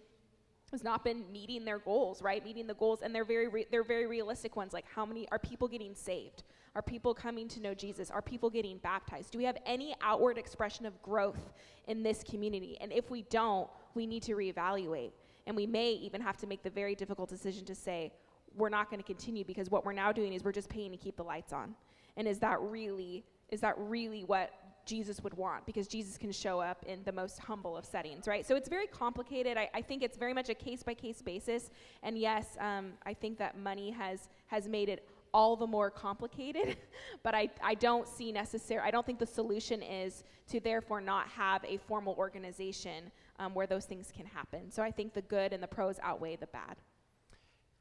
has 0.72 0.84
not 0.84 1.04
been 1.04 1.24
meeting 1.32 1.64
their 1.64 1.78
goals 1.78 2.22
right? 2.22 2.44
Meeting 2.44 2.66
the 2.66 2.74
goals 2.74 3.02
and 3.04 3.14
they're 3.14 3.26
very 3.26 3.48
re- 3.48 3.68
they're 3.70 3.84
very 3.84 4.08
realistic 4.08 4.56
ones 4.56 4.74
like 4.74 4.86
how 4.94 5.06
many 5.06 5.28
are 5.30 5.40
people 5.40 5.68
getting 5.68 5.94
saved? 5.94 6.44
Are 6.76 6.82
people 6.82 7.14
coming 7.14 7.48
to 7.50 7.62
know 7.62 7.76
jesus? 7.76 8.10
Are 8.10 8.22
people 8.22 8.50
getting 8.50 8.78
baptized? 8.80 9.32
Do 9.32 9.38
we 9.38 9.44
have 9.44 9.58
any 9.68 9.96
outward 10.02 10.40
expression 10.40 10.88
of 10.88 11.00
growth 11.04 11.54
in 11.88 12.02
this 12.02 12.24
community? 12.24 12.80
And 12.82 12.92
if 12.92 13.12
we 13.12 13.22
don't 13.24 13.70
we 13.94 14.08
need 14.08 14.24
to 14.24 14.34
reevaluate 14.34 15.12
and 15.48 15.56
we 15.56 15.66
may 15.66 15.92
even 15.92 16.22
have 16.22 16.38
to 16.38 16.48
make 16.48 16.64
the 16.64 16.70
very 16.70 16.96
difficult 16.96 17.30
decision 17.30 17.66
to 17.66 17.76
say 17.76 18.12
we're 18.56 18.70
not 18.70 18.90
going 18.90 19.00
to 19.00 19.06
continue 19.06 19.44
because 19.44 19.70
what 19.70 19.86
we're 19.86 19.94
now 19.94 20.12
doing 20.12 20.34
is 20.34 20.44
we're 20.44 20.52
just 20.52 20.70
paying 20.70 20.92
to 20.92 20.98
keep 20.98 21.16
the 21.18 21.24
lights 21.24 21.54
on. 21.54 21.74
And 22.18 22.28
is 22.28 22.40
that 22.40 22.62
really 22.62 23.24
is 23.50 23.62
that 23.62 23.76
really 23.78 24.24
what 24.24 24.52
Jesus 24.86 25.22
would 25.24 25.34
want? 25.36 25.66
Because 25.66 25.88
Jesus 25.88 26.18
can 26.18 26.32
show 26.32 26.60
up 26.60 26.84
in 26.88 27.04
the 27.04 27.12
most 27.12 27.40
humble 27.40 27.78
of 27.78 27.86
settings, 27.86 28.28
right? 28.28 28.46
So 28.46 28.56
it's 28.56 28.68
very 28.68 28.88
complicated. 28.88 29.58
I, 29.58 29.70
I 29.74 29.82
think 29.82 30.02
it's 30.04 30.18
very 30.18 30.34
much 30.34 30.50
a 30.50 30.54
case 30.54 30.84
by 30.84 30.94
case 30.94 31.22
basis. 31.22 31.70
And 32.02 32.18
yes, 32.18 32.58
um, 32.60 32.94
I 33.06 33.14
think 33.14 33.38
that 33.38 33.58
money 33.58 33.92
has 33.92 34.30
has 34.48 34.68
made 34.68 34.90
it 34.90 35.08
all 35.34 35.56
the 35.56 35.68
more 35.68 35.90
complicated. 35.90 36.78
but 37.24 37.34
I, 37.34 37.50
I 37.62 37.74
don't 37.76 38.08
see 38.08 38.32
necessary. 38.32 38.82
I 38.84 38.92
don't 38.92 39.06
think 39.06 39.20
the 39.20 39.26
solution 39.26 39.82
is 39.82 40.24
to 40.50 40.60
therefore 40.60 41.02
not 41.02 41.28
have 41.30 41.64
a 41.66 41.78
formal 41.78 42.16
organization 42.18 43.12
um, 43.40 43.54
where 43.54 43.68
those 43.68 43.86
things 43.86 44.12
can 44.16 44.26
happen. 44.26 44.72
So 44.72 44.84
I 44.84 44.92
think 44.92 45.14
the 45.14 45.22
good 45.24 45.54
and 45.54 45.62
the 45.62 45.68
pros 45.68 46.00
outweigh 46.02 46.36
the 46.36 46.48
bad. 46.48 46.78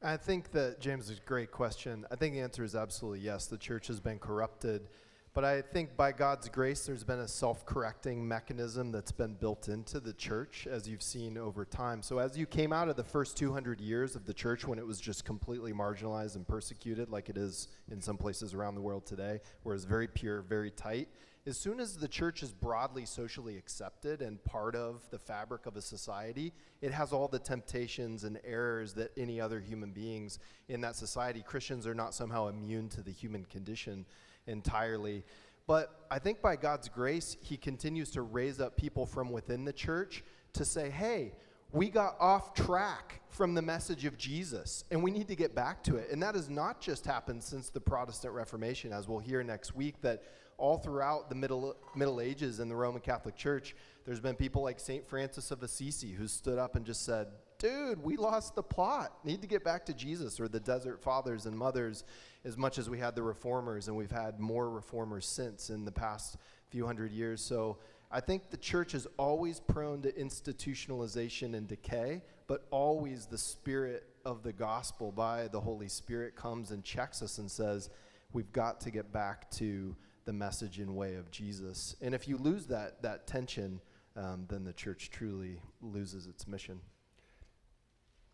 I 0.01 0.17
think 0.17 0.51
that 0.51 0.81
James 0.81 1.09
is 1.09 1.17
a 1.17 1.21
great 1.21 1.51
question. 1.51 2.05
I 2.11 2.15
think 2.15 2.33
the 2.33 2.41
answer 2.41 2.63
is 2.63 2.75
absolutely 2.75 3.21
yes. 3.21 3.47
The 3.47 3.57
church 3.57 3.87
has 3.87 4.01
been 4.01 4.19
corrupted. 4.19 4.89
But 5.33 5.45
I 5.45 5.63
think 5.63 5.97
by 5.97 6.11
God's 6.11 6.47
grace, 6.47 6.85
there's 6.85 7.03
been 7.03 7.19
a 7.19 7.27
self 7.27 7.65
correcting 7.65 8.27
mechanism 8.27 8.91
that's 8.91 9.11
been 9.11 9.33
built 9.33 9.67
into 9.67 9.99
the 9.99 10.13
church, 10.13 10.67
as 10.69 10.87
you've 10.87 11.01
seen 11.01 11.39
over 11.39 11.65
time. 11.65 12.03
So, 12.03 12.19
as 12.19 12.37
you 12.37 12.45
came 12.45 12.71
out 12.71 12.87
of 12.87 12.97
the 12.97 13.03
first 13.03 13.35
200 13.37 13.81
years 13.81 14.15
of 14.15 14.25
the 14.25 14.33
church 14.33 14.67
when 14.67 14.77
it 14.77 14.85
was 14.85 15.01
just 15.01 15.25
completely 15.25 15.73
marginalized 15.73 16.35
and 16.35 16.47
persecuted, 16.47 17.09
like 17.09 17.29
it 17.29 17.37
is 17.37 17.67
in 17.91 17.99
some 17.99 18.15
places 18.15 18.53
around 18.53 18.75
the 18.75 18.81
world 18.81 19.07
today, 19.07 19.39
where 19.63 19.73
it's 19.73 19.85
very 19.85 20.07
pure, 20.07 20.41
very 20.41 20.69
tight, 20.69 21.09
as 21.45 21.57
soon 21.57 21.81
as 21.81 21.97
the 21.97 22.07
church 22.07 22.41
is 22.41 22.53
broadly 22.53 23.05
socially 23.05 23.57
accepted 23.57 24.21
and 24.21 24.41
part 24.45 24.75
of 24.75 25.01
the 25.09 25.19
fabric 25.19 25.65
of 25.65 25.75
a 25.75 25.81
society, 25.81 26.53
it 26.81 26.91
has 26.93 27.11
all 27.11 27.27
the 27.27 27.39
temptations 27.39 28.23
and 28.23 28.39
errors 28.45 28.93
that 28.93 29.11
any 29.17 29.41
other 29.41 29.59
human 29.59 29.91
beings 29.91 30.39
in 30.69 30.79
that 30.81 30.95
society. 30.95 31.43
Christians 31.45 31.85
are 31.85 31.93
not 31.93 32.13
somehow 32.13 32.47
immune 32.47 32.87
to 32.89 33.01
the 33.01 33.11
human 33.11 33.43
condition 33.43 34.05
entirely. 34.47 35.23
But 35.67 36.05
I 36.11 36.19
think 36.19 36.41
by 36.41 36.55
God's 36.55 36.89
grace, 36.89 37.37
He 37.41 37.57
continues 37.57 38.11
to 38.11 38.21
raise 38.21 38.59
up 38.59 38.75
people 38.77 39.05
from 39.05 39.31
within 39.31 39.65
the 39.65 39.73
church 39.73 40.23
to 40.53 40.65
say, 40.65 40.89
hey, 40.89 41.33
we 41.71 41.89
got 41.89 42.15
off 42.19 42.53
track 42.53 43.21
from 43.29 43.55
the 43.55 43.61
message 43.61 44.05
of 44.05 44.15
Jesus, 44.15 44.83
and 44.91 45.01
we 45.01 45.09
need 45.09 45.27
to 45.27 45.35
get 45.35 45.55
back 45.55 45.83
to 45.85 45.95
it. 45.95 46.09
And 46.11 46.21
that 46.21 46.35
has 46.35 46.49
not 46.49 46.79
just 46.79 47.05
happened 47.05 47.41
since 47.41 47.69
the 47.69 47.81
Protestant 47.81 48.33
Reformation, 48.33 48.93
as 48.93 49.07
we'll 49.07 49.19
hear 49.19 49.43
next 49.43 49.75
week, 49.75 49.99
that 50.01 50.23
all 50.59 50.77
throughout 50.77 51.29
the 51.29 51.35
Middle, 51.35 51.75
Middle 51.95 52.21
Ages 52.21 52.59
in 52.59 52.69
the 52.69 52.75
Roman 52.75 53.01
Catholic 53.01 53.35
Church, 53.35 53.75
there's 54.05 54.19
been 54.19 54.35
people 54.35 54.61
like 54.61 54.79
St. 54.79 55.07
Francis 55.07 55.49
of 55.49 55.63
Assisi 55.63 56.11
who 56.11 56.27
stood 56.27 56.59
up 56.59 56.75
and 56.75 56.85
just 56.85 57.03
said, 57.05 57.27
Dude, 57.63 58.03
we 58.03 58.17
lost 58.17 58.55
the 58.55 58.61
plot. 58.61 59.13
Need 59.23 59.41
to 59.41 59.47
get 59.47 59.63
back 59.63 59.85
to 59.85 59.93
Jesus, 59.93 60.37
or 60.37 60.49
the 60.49 60.59
Desert 60.59 61.01
Fathers 61.01 61.45
and 61.45 61.57
Mothers, 61.57 62.03
as 62.43 62.57
much 62.57 62.77
as 62.77 62.89
we 62.89 62.99
had 62.99 63.15
the 63.15 63.23
reformers, 63.23 63.87
and 63.87 63.95
we've 63.95 64.11
had 64.11 64.37
more 64.37 64.69
reformers 64.69 65.25
since 65.25 65.69
in 65.69 65.85
the 65.85 65.91
past 65.91 66.35
few 66.67 66.85
hundred 66.85 67.13
years. 67.13 67.41
So 67.41 67.77
I 68.11 68.19
think 68.19 68.49
the 68.49 68.57
church 68.57 68.93
is 68.93 69.07
always 69.17 69.61
prone 69.61 70.01
to 70.01 70.11
institutionalization 70.11 71.55
and 71.55 71.65
decay, 71.65 72.21
but 72.47 72.67
always 72.69 73.27
the 73.27 73.37
spirit 73.37 74.09
of 74.25 74.43
the 74.43 74.51
gospel 74.51 75.13
by 75.13 75.47
the 75.47 75.61
Holy 75.61 75.87
Spirit 75.87 76.35
comes 76.35 76.71
and 76.71 76.83
checks 76.83 77.21
us 77.21 77.37
and 77.37 77.49
says, 77.49 77.89
We've 78.33 78.51
got 78.51 78.81
to 78.81 78.91
get 78.91 79.13
back 79.13 79.49
to 79.51 79.95
the 80.25 80.33
message 80.33 80.79
and 80.79 80.97
way 80.97 81.15
of 81.15 81.31
Jesus. 81.31 81.95
And 82.01 82.13
if 82.13 82.27
you 82.27 82.35
lose 82.35 82.65
that, 82.65 83.01
that 83.03 83.25
tension, 83.25 83.79
um, 84.17 84.47
then 84.49 84.65
the 84.65 84.73
church 84.73 85.11
truly 85.11 85.61
loses 85.81 86.27
its 86.27 86.45
mission. 86.45 86.81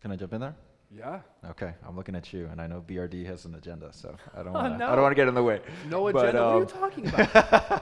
Can 0.00 0.12
I 0.12 0.16
jump 0.16 0.32
in 0.32 0.40
there? 0.40 0.54
Yeah. 0.92 1.20
Okay, 1.50 1.72
I'm 1.86 1.94
looking 1.94 2.16
at 2.16 2.32
you, 2.32 2.48
and 2.50 2.60
I 2.60 2.66
know 2.66 2.80
BRD 2.84 3.24
has 3.26 3.44
an 3.44 3.54
agenda, 3.54 3.92
so 3.92 4.16
I 4.34 4.38
don't 4.42 4.48
Oh, 4.48 4.52
want 4.54 4.78
to. 4.78 4.84
I 4.84 4.88
no. 4.88 4.94
don't 4.96 5.02
want 5.02 5.12
to 5.12 5.14
get 5.16 5.28
in 5.28 5.34
the 5.34 5.42
way. 5.42 5.60
No 5.88 6.10
But, 6.12 6.30
agenda. 6.30 6.42
what 6.42 6.50
are 6.50 6.54
um, 6.56 6.60
you 6.60 6.66
talking 6.66 7.06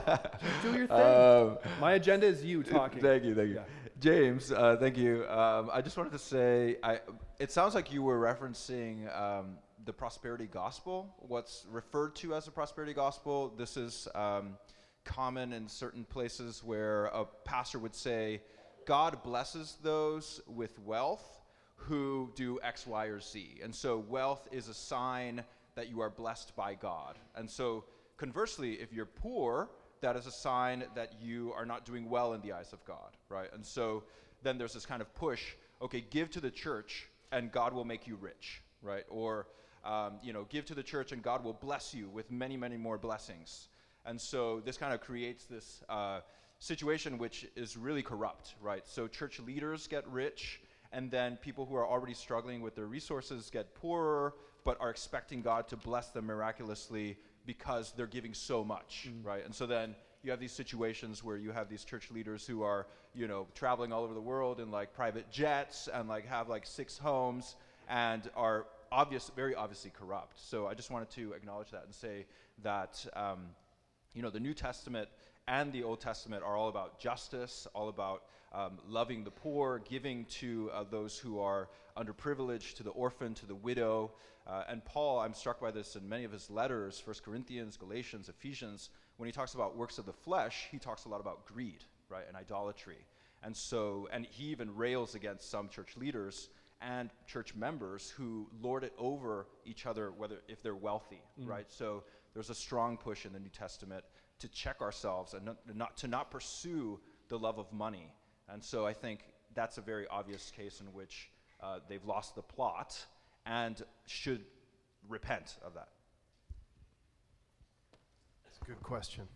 about? 0.05 0.41
Do 0.61 0.73
your 0.73 0.85
thing. 0.87 0.91
Um, 0.91 1.57
My 1.79 1.93
agenda 1.93 2.27
is 2.27 2.43
you 2.43 2.61
talking. 2.61 3.01
Thank 3.01 3.23
you, 3.23 3.33
thank 3.33 3.49
you. 3.49 3.55
Yeah. 3.55 3.61
James, 3.99 4.51
uh, 4.51 4.77
thank 4.79 4.95
you. 4.97 5.27
Um, 5.27 5.69
I 5.73 5.81
just 5.81 5.97
wanted 5.97 6.11
to 6.11 6.19
say, 6.19 6.77
I, 6.83 6.99
it 7.39 7.51
sounds 7.51 7.73
like 7.73 7.91
you 7.91 8.03
were 8.03 8.19
referencing 8.19 9.13
um, 9.19 9.57
the 9.85 9.91
prosperity 9.91 10.45
gospel, 10.45 11.13
what's 11.19 11.65
referred 11.71 12.15
to 12.17 12.35
as 12.35 12.45
the 12.45 12.51
prosperity 12.51 12.93
gospel. 12.93 13.53
This 13.57 13.75
is 13.75 14.07
um, 14.13 14.55
common 15.03 15.51
in 15.51 15.67
certain 15.67 16.03
places 16.05 16.63
where 16.63 17.05
a 17.05 17.25
pastor 17.43 17.79
would 17.79 17.95
say, 17.95 18.41
God 18.85 19.23
blesses 19.23 19.77
those 19.81 20.41
with 20.47 20.77
wealth 20.79 21.38
who 21.79 22.31
do 22.35 22.59
X, 22.61 22.85
Y, 22.85 23.05
or 23.05 23.19
Z. 23.19 23.59
And 23.63 23.73
so 23.73 23.97
wealth 23.97 24.47
is 24.51 24.67
a 24.67 24.73
sign 24.73 25.43
that 25.75 25.89
you 25.89 26.01
are 26.01 26.09
blessed 26.09 26.55
by 26.55 26.75
God. 26.75 27.17
And 27.35 27.49
so 27.49 27.85
conversely, 28.17 28.73
if 28.73 28.91
you're 28.93 29.05
poor, 29.05 29.69
that 30.01 30.15
is 30.15 30.27
a 30.27 30.31
sign 30.31 30.83
that 30.95 31.13
you 31.21 31.53
are 31.55 31.65
not 31.65 31.85
doing 31.85 32.09
well 32.09 32.33
in 32.33 32.41
the 32.41 32.53
eyes 32.53 32.73
of 32.73 32.83
God, 32.85 33.17
right? 33.29 33.49
And 33.53 33.65
so 33.65 34.03
then 34.43 34.57
there's 34.57 34.73
this 34.73 34.85
kind 34.85 35.01
of 35.01 35.13
push 35.15 35.41
okay, 35.81 36.03
give 36.09 36.29
to 36.31 36.41
the 36.41 36.51
church 36.51 37.07
and 37.31 37.51
God 37.51 37.73
will 37.73 37.85
make 37.85 38.07
you 38.07 38.17
rich, 38.19 38.61
right? 38.81 39.05
Or, 39.09 39.47
um, 39.85 40.19
you 40.21 40.33
know, 40.33 40.45
give 40.49 40.65
to 40.65 40.75
the 40.75 40.83
church 40.83 41.11
and 41.11 41.21
God 41.21 41.43
will 41.43 41.53
bless 41.53 41.93
you 41.93 42.09
with 42.09 42.29
many, 42.31 42.57
many 42.57 42.77
more 42.77 42.97
blessings. 42.97 43.69
And 44.05 44.19
so 44.19 44.61
this 44.65 44.77
kind 44.77 44.93
of 44.93 45.01
creates 45.01 45.45
this 45.45 45.83
uh, 45.87 46.19
situation 46.59 47.17
which 47.17 47.47
is 47.55 47.77
really 47.77 48.01
corrupt, 48.01 48.55
right? 48.61 48.85
So 48.85 49.07
church 49.07 49.39
leaders 49.39 49.87
get 49.87 50.07
rich, 50.07 50.61
and 50.91 51.11
then 51.11 51.37
people 51.37 51.65
who 51.65 51.75
are 51.75 51.87
already 51.87 52.13
struggling 52.13 52.61
with 52.61 52.75
their 52.75 52.87
resources 52.87 53.49
get 53.49 53.75
poorer, 53.75 54.33
but 54.63 54.77
are 54.79 54.89
expecting 54.89 55.41
God 55.41 55.67
to 55.69 55.77
bless 55.77 56.09
them 56.09 56.25
miraculously 56.25 57.17
because 57.45 57.93
they're 57.95 58.07
giving 58.07 58.33
so 58.33 58.63
much, 58.63 59.09
right? 59.23 59.45
And 59.45 59.53
so 59.53 59.65
then 59.65 59.95
you 60.23 60.31
have 60.31 60.39
these 60.39 60.51
situations 60.51 61.23
where 61.23 61.37
you 61.37 61.51
have 61.51 61.69
these 61.69 61.83
church 61.83 62.11
leaders 62.11 62.45
who 62.45 62.63
are, 62.63 62.87
you 63.13 63.27
know, 63.27 63.47
traveling 63.55 63.93
all 63.93 64.03
over 64.03 64.13
the 64.13 64.21
world 64.21 64.59
in 64.59 64.69
like 64.71 64.93
private 64.93 65.31
jets 65.31 65.87
and 65.91 66.09
like 66.09 66.27
have 66.27 66.49
like 66.49 66.65
six 66.65 66.97
homes 66.97 67.55
and 67.87 68.29
are 68.35 68.65
obvious, 68.91 69.31
very 69.35 69.55
obviously 69.55 69.91
corrupt. 69.91 70.39
So 70.39 70.67
I 70.67 70.73
just 70.73 70.91
wanted 70.91 71.09
to 71.11 71.33
acknowledge 71.33 71.71
that 71.71 71.85
and 71.85 71.93
say 71.93 72.25
that, 72.63 73.05
um, 73.15 73.39
you 74.13 74.21
know, 74.21 74.29
the 74.29 74.39
New 74.39 74.53
Testament 74.53 75.07
and 75.47 75.71
the 75.71 75.83
Old 75.83 76.01
Testament 76.01 76.43
are 76.43 76.55
all 76.55 76.69
about 76.69 76.99
justice, 76.99 77.67
all 77.73 77.89
about 77.89 78.23
um, 78.53 78.79
loving 78.87 79.23
the 79.23 79.31
poor, 79.31 79.81
giving 79.89 80.25
to 80.25 80.69
uh, 80.73 80.83
those 80.89 81.17
who 81.17 81.39
are 81.39 81.69
underprivileged, 81.97 82.75
to 82.75 82.83
the 82.83 82.91
orphan, 82.91 83.33
to 83.35 83.45
the 83.45 83.55
widow. 83.55 84.11
Uh, 84.47 84.63
and 84.69 84.83
Paul, 84.85 85.19
I'm 85.19 85.33
struck 85.33 85.59
by 85.59 85.71
this 85.71 85.95
in 85.95 86.07
many 86.07 86.23
of 86.23 86.31
his 86.31 86.49
letters, 86.49 87.01
1 87.05 87.17
Corinthians, 87.23 87.77
Galatians, 87.77 88.29
Ephesians, 88.29 88.89
when 89.17 89.27
he 89.27 89.33
talks 89.33 89.53
about 89.53 89.75
works 89.75 89.97
of 89.97 90.05
the 90.05 90.13
flesh, 90.13 90.69
he 90.71 90.79
talks 90.79 91.03
a 91.03 91.09
lot 91.09 91.19
about 91.19 91.45
greed, 91.45 91.83
right, 92.07 92.23
and 92.25 92.37
idolatry. 92.37 93.05
And 93.43 93.55
so, 93.55 94.07
and 94.13 94.25
he 94.25 94.45
even 94.45 94.73
rails 94.73 95.13
against 95.13 95.51
some 95.51 95.67
church 95.67 95.97
leaders 95.97 96.47
and 96.81 97.09
church 97.27 97.53
members 97.53 98.09
who 98.09 98.47
lord 98.61 98.85
it 98.85 98.93
over 98.97 99.47
each 99.65 99.85
other, 99.85 100.11
whether 100.11 100.37
if 100.47 100.63
they're 100.63 100.73
wealthy, 100.73 101.21
right? 101.37 101.65
So 101.69 102.03
there's 102.33 102.49
a 102.49 102.55
strong 102.55 102.95
push 102.95 103.25
in 103.25 103.33
the 103.33 103.39
New 103.39 103.49
Testament 103.49 104.05
to 104.39 104.47
check 104.47 104.81
ourselves 104.81 105.33
and 105.33 105.45
not, 105.45 105.57
not 105.75 105.97
to 105.97 106.07
not 106.07 106.31
pursue 106.31 106.97
the 107.27 107.37
love 107.37 107.59
of 107.59 107.71
money. 107.73 108.13
And 108.51 108.63
so 108.63 108.85
I 108.85 108.93
think 108.93 109.19
that's 109.53 109.77
a 109.77 109.81
very 109.81 110.07
obvious 110.07 110.51
case 110.55 110.81
in 110.81 110.87
which 110.87 111.29
uh, 111.61 111.79
they've 111.87 112.03
lost 112.05 112.35
the 112.35 112.41
plot 112.41 113.05
and 113.45 113.81
should 114.05 114.43
repent 115.07 115.57
of 115.63 115.73
that. 115.75 115.89
That's 118.43 118.59
a 118.61 118.65
good 118.65 118.81
question. 118.81 119.27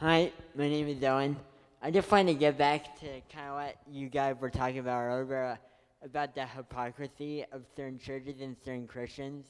Hi, 0.00 0.32
my 0.54 0.68
name 0.68 0.88
is 0.88 1.02
Owen. 1.02 1.36
I 1.80 1.90
just 1.90 2.10
wanted 2.10 2.34
to 2.34 2.38
get 2.38 2.58
back 2.58 2.98
to 3.00 3.06
kind 3.32 3.48
of 3.48 3.54
what 3.54 3.76
you 3.90 4.08
guys 4.08 4.36
were 4.40 4.50
talking 4.50 4.78
about 4.78 5.00
earlier 5.00 5.44
uh, 5.44 5.56
about 6.04 6.34
the 6.34 6.44
hypocrisy 6.44 7.44
of 7.52 7.62
certain 7.76 7.98
churches 7.98 8.40
and 8.40 8.56
certain 8.64 8.86
Christians. 8.86 9.46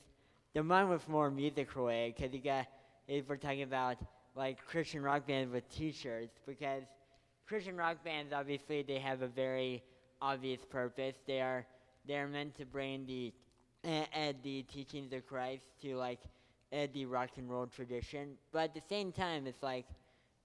The 0.55 0.63
one 0.63 0.89
was 0.89 1.01
more 1.09 1.31
musical 1.31 1.87
way 1.87 2.15
because 2.15 2.33
you 2.35 2.41
got 2.41 2.67
is 3.09 3.25
we're 3.27 3.37
talking 3.37 3.63
about 3.63 3.97
like 4.35 4.65
Christian 4.67 5.03
rock 5.03 5.27
bands 5.27 5.53
with 5.53 5.69
T-shirts 5.69 6.39
because 6.47 6.85
Christian 7.47 7.77
rock 7.77 8.05
bands 8.05 8.33
obviously 8.33 8.83
they 8.83 8.99
have 8.99 9.23
a 9.23 9.27
very 9.29 9.83
obvious 10.21 10.61
purpose. 10.69 11.17
They 11.27 11.41
are 11.41 11.67
they 12.07 12.17
are 12.17 12.29
meant 12.29 12.57
to 12.57 12.65
bring 12.65 13.07
the 13.07 13.33
uh, 13.85 14.05
uh, 14.17 14.33
the 14.43 14.63
teachings 14.63 15.13
of 15.13 15.27
Christ 15.27 15.65
to 15.83 15.97
like 15.97 16.21
uh, 16.73 16.87
the 16.95 17.05
rock 17.07 17.31
and 17.37 17.51
roll 17.51 17.67
tradition, 17.67 18.35
but 18.53 18.65
at 18.65 18.75
the 18.75 18.83
same 18.89 19.13
time 19.13 19.47
it's 19.47 19.63
like 19.63 19.87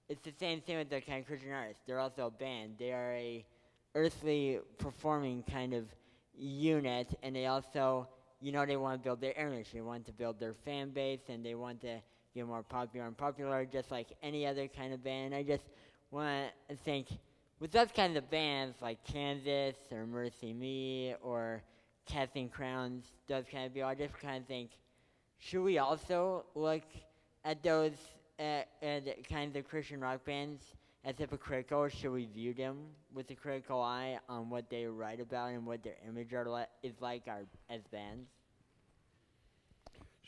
it's 0.08 0.22
the 0.22 0.32
same 0.38 0.60
thing 0.60 0.78
with 0.78 0.90
the 0.90 1.00
kind 1.00 1.20
of 1.20 1.26
Christian 1.26 1.52
artists. 1.52 1.82
They're 1.86 1.98
also 1.98 2.26
a 2.26 2.30
band. 2.30 2.74
They 2.78 2.92
are 2.92 3.12
a 3.12 3.44
earthly 3.94 4.58
performing 4.78 5.42
kind 5.50 5.74
of 5.74 5.84
unit, 6.34 7.14
and 7.22 7.34
they 7.34 7.46
also, 7.46 8.08
you 8.40 8.52
know, 8.52 8.64
they 8.64 8.76
want 8.76 9.00
to 9.00 9.04
build 9.04 9.20
their 9.20 9.32
image. 9.32 9.72
They 9.72 9.80
want 9.80 10.06
to 10.06 10.12
build 10.12 10.40
their 10.40 10.54
fan 10.64 10.90
base, 10.90 11.20
and 11.28 11.44
they 11.44 11.54
want 11.54 11.82
to 11.82 12.00
get 12.38 12.46
more 12.46 12.62
popular 12.62 13.06
and 13.06 13.16
popular, 13.16 13.64
just 13.64 13.90
like 13.90 14.08
any 14.22 14.46
other 14.46 14.68
kind 14.68 14.92
of 14.92 15.02
band. 15.02 15.34
I 15.34 15.42
just 15.42 15.64
want 16.10 16.50
to 16.68 16.76
think, 16.76 17.08
with 17.60 17.72
those 17.72 17.88
kinds 17.94 18.16
of 18.16 18.30
bands 18.30 18.76
like 18.80 19.02
Kansas 19.04 19.76
or 19.90 20.06
MercyMe 20.06 21.16
or 21.22 21.62
Casting 22.06 22.48
Crowns, 22.48 23.04
those 23.26 23.44
kind 23.50 23.66
of 23.66 23.74
people, 23.74 23.88
I 23.88 23.94
just 23.94 24.14
kind 24.20 24.40
of 24.40 24.46
think, 24.46 24.70
should 25.38 25.62
we 25.62 25.78
also 25.78 26.44
look 26.54 26.82
at 27.44 27.62
those 27.62 27.92
uh, 28.38 28.62
kinds 29.28 29.56
of 29.56 29.68
Christian 29.68 30.00
rock 30.00 30.24
bands 30.24 30.62
as 31.04 31.16
hypocritical? 31.18 31.80
Or 31.80 31.90
should 31.90 32.12
we 32.12 32.26
view 32.26 32.54
them 32.54 32.76
with 33.12 33.28
a 33.30 33.34
critical 33.34 33.82
eye 33.82 34.18
on 34.28 34.48
what 34.48 34.70
they 34.70 34.86
write 34.86 35.20
about 35.20 35.50
and 35.50 35.66
what 35.66 35.82
their 35.82 35.96
image 36.06 36.32
are 36.32 36.48
li- 36.48 36.64
is 36.84 36.94
like 37.00 37.24
as 37.68 37.80
bands? 37.90 38.28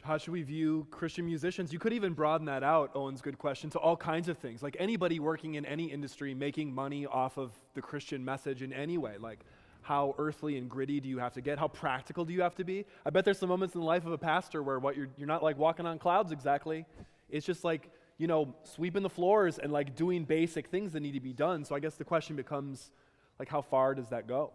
How 0.02 0.16
should 0.16 0.32
we 0.32 0.42
view 0.42 0.86
Christian 0.90 1.26
musicians? 1.26 1.72
You 1.72 1.78
could 1.78 1.92
even 1.92 2.14
broaden 2.14 2.46
that 2.46 2.62
out, 2.62 2.90
Owen's 2.94 3.20
good 3.20 3.38
question, 3.38 3.68
to 3.70 3.78
all 3.78 3.96
kinds 3.96 4.28
of 4.28 4.38
things. 4.38 4.62
Like 4.62 4.76
anybody 4.78 5.20
working 5.20 5.56
in 5.56 5.66
any 5.66 5.84
industry 5.84 6.32
making 6.32 6.74
money 6.74 7.06
off 7.06 7.36
of 7.36 7.52
the 7.74 7.82
Christian 7.82 8.24
message 8.24 8.62
in 8.62 8.72
any 8.72 8.96
way. 8.96 9.16
Like, 9.18 9.40
how 9.82 10.14
earthly 10.18 10.56
and 10.56 10.68
gritty 10.68 11.00
do 11.00 11.08
you 11.08 11.18
have 11.18 11.32
to 11.34 11.40
get? 11.40 11.58
How 11.58 11.68
practical 11.68 12.24
do 12.24 12.32
you 12.32 12.42
have 12.42 12.54
to 12.56 12.64
be? 12.64 12.86
I 13.04 13.10
bet 13.10 13.24
there's 13.24 13.38
some 13.38 13.48
moments 13.48 13.74
in 13.74 13.80
the 13.80 13.86
life 13.86 14.06
of 14.06 14.12
a 14.12 14.18
pastor 14.18 14.62
where 14.62 14.78
what 14.78 14.96
you're, 14.96 15.08
you're 15.16 15.26
not 15.26 15.42
like 15.42 15.58
walking 15.58 15.86
on 15.86 15.98
clouds 15.98 16.32
exactly. 16.32 16.84
It's 17.30 17.46
just 17.46 17.64
like, 17.64 17.90
you 18.18 18.26
know, 18.26 18.54
sweeping 18.64 19.02
the 19.02 19.10
floors 19.10 19.58
and 19.58 19.72
like 19.72 19.96
doing 19.96 20.24
basic 20.24 20.68
things 20.68 20.92
that 20.92 21.00
need 21.00 21.12
to 21.12 21.20
be 21.20 21.32
done. 21.32 21.64
So 21.64 21.74
I 21.74 21.80
guess 21.80 21.94
the 21.94 22.04
question 22.04 22.36
becomes, 22.36 22.90
like, 23.38 23.48
how 23.48 23.62
far 23.62 23.94
does 23.94 24.08
that 24.10 24.26
go? 24.26 24.52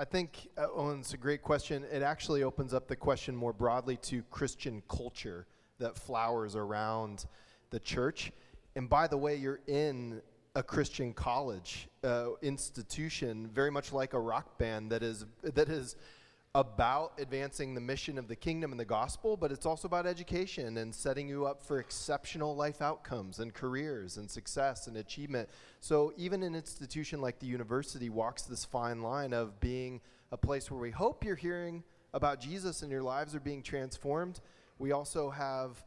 I 0.00 0.04
think, 0.04 0.48
uh, 0.56 0.68
Owen, 0.72 1.00
it's 1.00 1.14
a 1.14 1.16
great 1.16 1.42
question. 1.42 1.84
It 1.90 2.02
actually 2.02 2.44
opens 2.44 2.72
up 2.72 2.86
the 2.86 2.94
question 2.94 3.34
more 3.34 3.52
broadly 3.52 3.96
to 4.02 4.22
Christian 4.30 4.80
culture 4.88 5.44
that 5.80 5.96
flowers 5.96 6.54
around 6.54 7.26
the 7.70 7.80
church. 7.80 8.30
And 8.76 8.88
by 8.88 9.08
the 9.08 9.16
way, 9.16 9.34
you're 9.34 9.58
in 9.66 10.22
a 10.54 10.62
Christian 10.62 11.12
college 11.12 11.88
uh, 12.04 12.28
institution, 12.42 13.50
very 13.52 13.72
much 13.72 13.92
like 13.92 14.12
a 14.12 14.20
rock 14.20 14.56
band 14.56 14.92
that 14.92 15.02
is 15.02 15.26
that 15.42 15.68
is 15.68 15.96
about 16.58 17.12
advancing 17.18 17.72
the 17.72 17.80
mission 17.80 18.18
of 18.18 18.26
the 18.26 18.34
kingdom 18.34 18.72
and 18.72 18.80
the 18.80 18.84
gospel, 18.84 19.36
but 19.36 19.52
it's 19.52 19.64
also 19.64 19.86
about 19.86 20.06
education 20.06 20.78
and 20.78 20.92
setting 20.92 21.28
you 21.28 21.46
up 21.46 21.62
for 21.62 21.78
exceptional 21.78 22.56
life 22.56 22.82
outcomes 22.82 23.38
and 23.38 23.54
careers 23.54 24.16
and 24.16 24.28
success 24.28 24.88
and 24.88 24.96
achievement. 24.96 25.48
So 25.78 26.12
even 26.16 26.42
an 26.42 26.56
institution 26.56 27.20
like 27.20 27.38
the 27.38 27.46
university 27.46 28.10
walks 28.10 28.42
this 28.42 28.64
fine 28.64 29.02
line 29.02 29.32
of 29.32 29.60
being 29.60 30.00
a 30.32 30.36
place 30.36 30.68
where 30.68 30.80
we 30.80 30.90
hope 30.90 31.24
you're 31.24 31.36
hearing 31.36 31.84
about 32.12 32.40
Jesus 32.40 32.82
and 32.82 32.90
your 32.90 33.02
lives 33.02 33.36
are 33.36 33.40
being 33.40 33.62
transformed. 33.62 34.40
We 34.80 34.90
also 34.90 35.30
have 35.30 35.84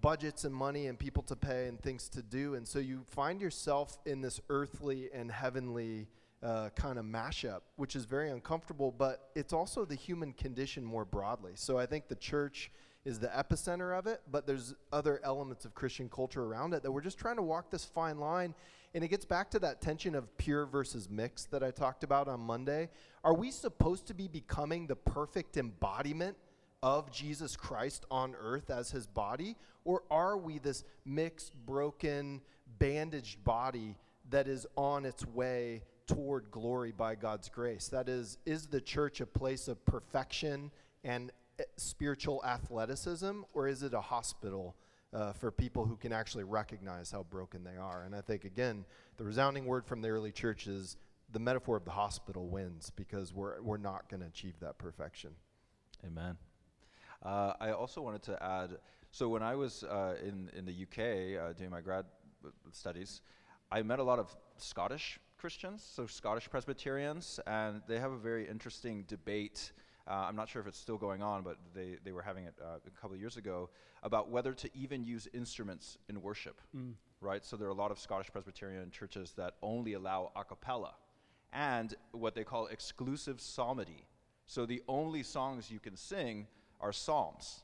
budgets 0.00 0.44
and 0.44 0.54
money 0.54 0.86
and 0.86 0.98
people 0.98 1.24
to 1.24 1.36
pay 1.36 1.66
and 1.66 1.78
things 1.78 2.08
to 2.08 2.22
do. 2.22 2.54
And 2.54 2.66
so 2.66 2.78
you 2.78 3.02
find 3.10 3.38
yourself 3.38 3.98
in 4.06 4.22
this 4.22 4.40
earthly 4.48 5.10
and 5.12 5.30
heavenly 5.30 6.06
uh, 6.42 6.68
kind 6.70 6.98
of 6.98 7.04
mashup, 7.04 7.60
which 7.76 7.96
is 7.96 8.04
very 8.04 8.30
uncomfortable, 8.30 8.92
but 8.96 9.30
it's 9.34 9.52
also 9.52 9.84
the 9.84 9.94
human 9.94 10.32
condition 10.32 10.84
more 10.84 11.04
broadly. 11.04 11.52
So 11.54 11.78
I 11.78 11.86
think 11.86 12.08
the 12.08 12.16
church 12.16 12.70
is 13.04 13.18
the 13.20 13.28
epicenter 13.28 13.96
of 13.96 14.06
it, 14.06 14.20
but 14.30 14.46
there's 14.46 14.74
other 14.92 15.20
elements 15.22 15.64
of 15.64 15.74
Christian 15.74 16.08
culture 16.08 16.42
around 16.42 16.74
it 16.74 16.82
that 16.82 16.90
we're 16.90 17.00
just 17.00 17.18
trying 17.18 17.36
to 17.36 17.42
walk 17.42 17.70
this 17.70 17.84
fine 17.84 18.18
line. 18.18 18.54
And 18.94 19.04
it 19.04 19.08
gets 19.08 19.24
back 19.24 19.50
to 19.50 19.58
that 19.60 19.80
tension 19.80 20.14
of 20.14 20.36
pure 20.38 20.66
versus 20.66 21.08
mixed 21.08 21.50
that 21.52 21.62
I 21.62 21.70
talked 21.70 22.02
about 22.02 22.28
on 22.28 22.40
Monday. 22.40 22.88
Are 23.22 23.34
we 23.34 23.50
supposed 23.50 24.06
to 24.06 24.14
be 24.14 24.26
becoming 24.26 24.86
the 24.86 24.96
perfect 24.96 25.56
embodiment 25.56 26.36
of 26.82 27.10
Jesus 27.10 27.56
Christ 27.56 28.06
on 28.10 28.34
earth 28.40 28.70
as 28.70 28.90
his 28.90 29.06
body? 29.06 29.56
Or 29.84 30.02
are 30.10 30.36
we 30.36 30.58
this 30.58 30.84
mixed, 31.04 31.54
broken, 31.64 32.40
bandaged 32.78 33.44
body 33.44 33.96
that 34.30 34.48
is 34.48 34.66
on 34.76 35.04
its 35.04 35.24
way 35.26 35.82
toward 36.06 36.50
glory 36.50 36.92
by 36.92 37.14
God's 37.14 37.48
grace. 37.48 37.88
That 37.88 38.08
is, 38.08 38.38
is 38.46 38.66
the 38.66 38.80
church 38.80 39.20
a 39.20 39.26
place 39.26 39.68
of 39.68 39.84
perfection 39.84 40.70
and 41.04 41.32
uh, 41.58 41.64
spiritual 41.76 42.44
athleticism, 42.44 43.42
or 43.54 43.68
is 43.68 43.82
it 43.82 43.94
a 43.94 44.00
hospital 44.00 44.76
uh, 45.12 45.32
for 45.32 45.50
people 45.50 45.84
who 45.84 45.96
can 45.96 46.12
actually 46.12 46.44
recognize 46.44 47.10
how 47.10 47.24
broken 47.24 47.64
they 47.64 47.76
are? 47.76 48.04
And 48.04 48.14
I 48.14 48.20
think, 48.20 48.44
again, 48.44 48.84
the 49.16 49.24
resounding 49.24 49.66
word 49.66 49.86
from 49.86 50.02
the 50.02 50.08
early 50.08 50.32
church 50.32 50.66
is 50.66 50.96
the 51.32 51.40
metaphor 51.40 51.76
of 51.76 51.84
the 51.84 51.90
hospital 51.90 52.48
wins 52.48 52.90
because 52.94 53.32
we're, 53.32 53.60
we're 53.60 53.76
not 53.76 54.08
going 54.08 54.20
to 54.20 54.26
achieve 54.26 54.54
that 54.60 54.78
perfection. 54.78 55.30
Amen. 56.06 56.36
Uh, 57.22 57.54
I 57.58 57.70
also 57.70 58.00
wanted 58.00 58.22
to 58.24 58.42
add 58.42 58.78
so, 59.16 59.30
when 59.30 59.42
I 59.42 59.54
was 59.54 59.82
uh, 59.82 60.16
in, 60.22 60.50
in 60.54 60.66
the 60.66 60.72
UK 60.72 61.40
uh, 61.40 61.52
doing 61.54 61.70
my 61.70 61.80
grad 61.80 62.04
studies, 62.70 63.22
I 63.72 63.80
met 63.82 63.98
a 63.98 64.02
lot 64.02 64.18
of 64.18 64.36
Scottish 64.58 65.18
Christians, 65.38 65.86
so 65.94 66.06
Scottish 66.06 66.48
Presbyterians, 66.48 67.38
and 67.46 67.82
they 67.86 67.98
have 67.98 68.12
a 68.12 68.16
very 68.16 68.48
interesting 68.48 69.04
debate. 69.06 69.72
Uh, 70.08 70.12
I'm 70.28 70.36
not 70.36 70.48
sure 70.48 70.62
if 70.62 70.66
it's 70.66 70.78
still 70.78 70.96
going 70.96 71.22
on, 71.22 71.42
but 71.42 71.58
they, 71.74 71.96
they 72.04 72.12
were 72.12 72.22
having 72.22 72.44
it 72.44 72.54
uh, 72.60 72.78
a 72.86 72.90
couple 73.00 73.14
of 73.14 73.20
years 73.20 73.36
ago 73.36 73.68
about 74.02 74.30
whether 74.30 74.54
to 74.54 74.70
even 74.74 75.04
use 75.04 75.28
instruments 75.34 75.98
in 76.08 76.22
worship, 76.22 76.60
mm. 76.74 76.94
right? 77.20 77.44
So 77.44 77.56
there 77.56 77.68
are 77.68 77.72
a 77.72 77.74
lot 77.74 77.90
of 77.90 77.98
Scottish 77.98 78.32
Presbyterian 78.32 78.90
churches 78.90 79.34
that 79.36 79.54
only 79.62 79.92
allow 79.92 80.32
a 80.36 80.42
cappella 80.42 80.94
and 81.52 81.94
what 82.12 82.34
they 82.34 82.44
call 82.44 82.66
exclusive 82.68 83.40
psalmody. 83.40 84.06
So 84.46 84.64
the 84.64 84.82
only 84.88 85.22
songs 85.22 85.70
you 85.70 85.80
can 85.80 85.96
sing 85.96 86.46
are 86.80 86.92
psalms. 86.92 87.62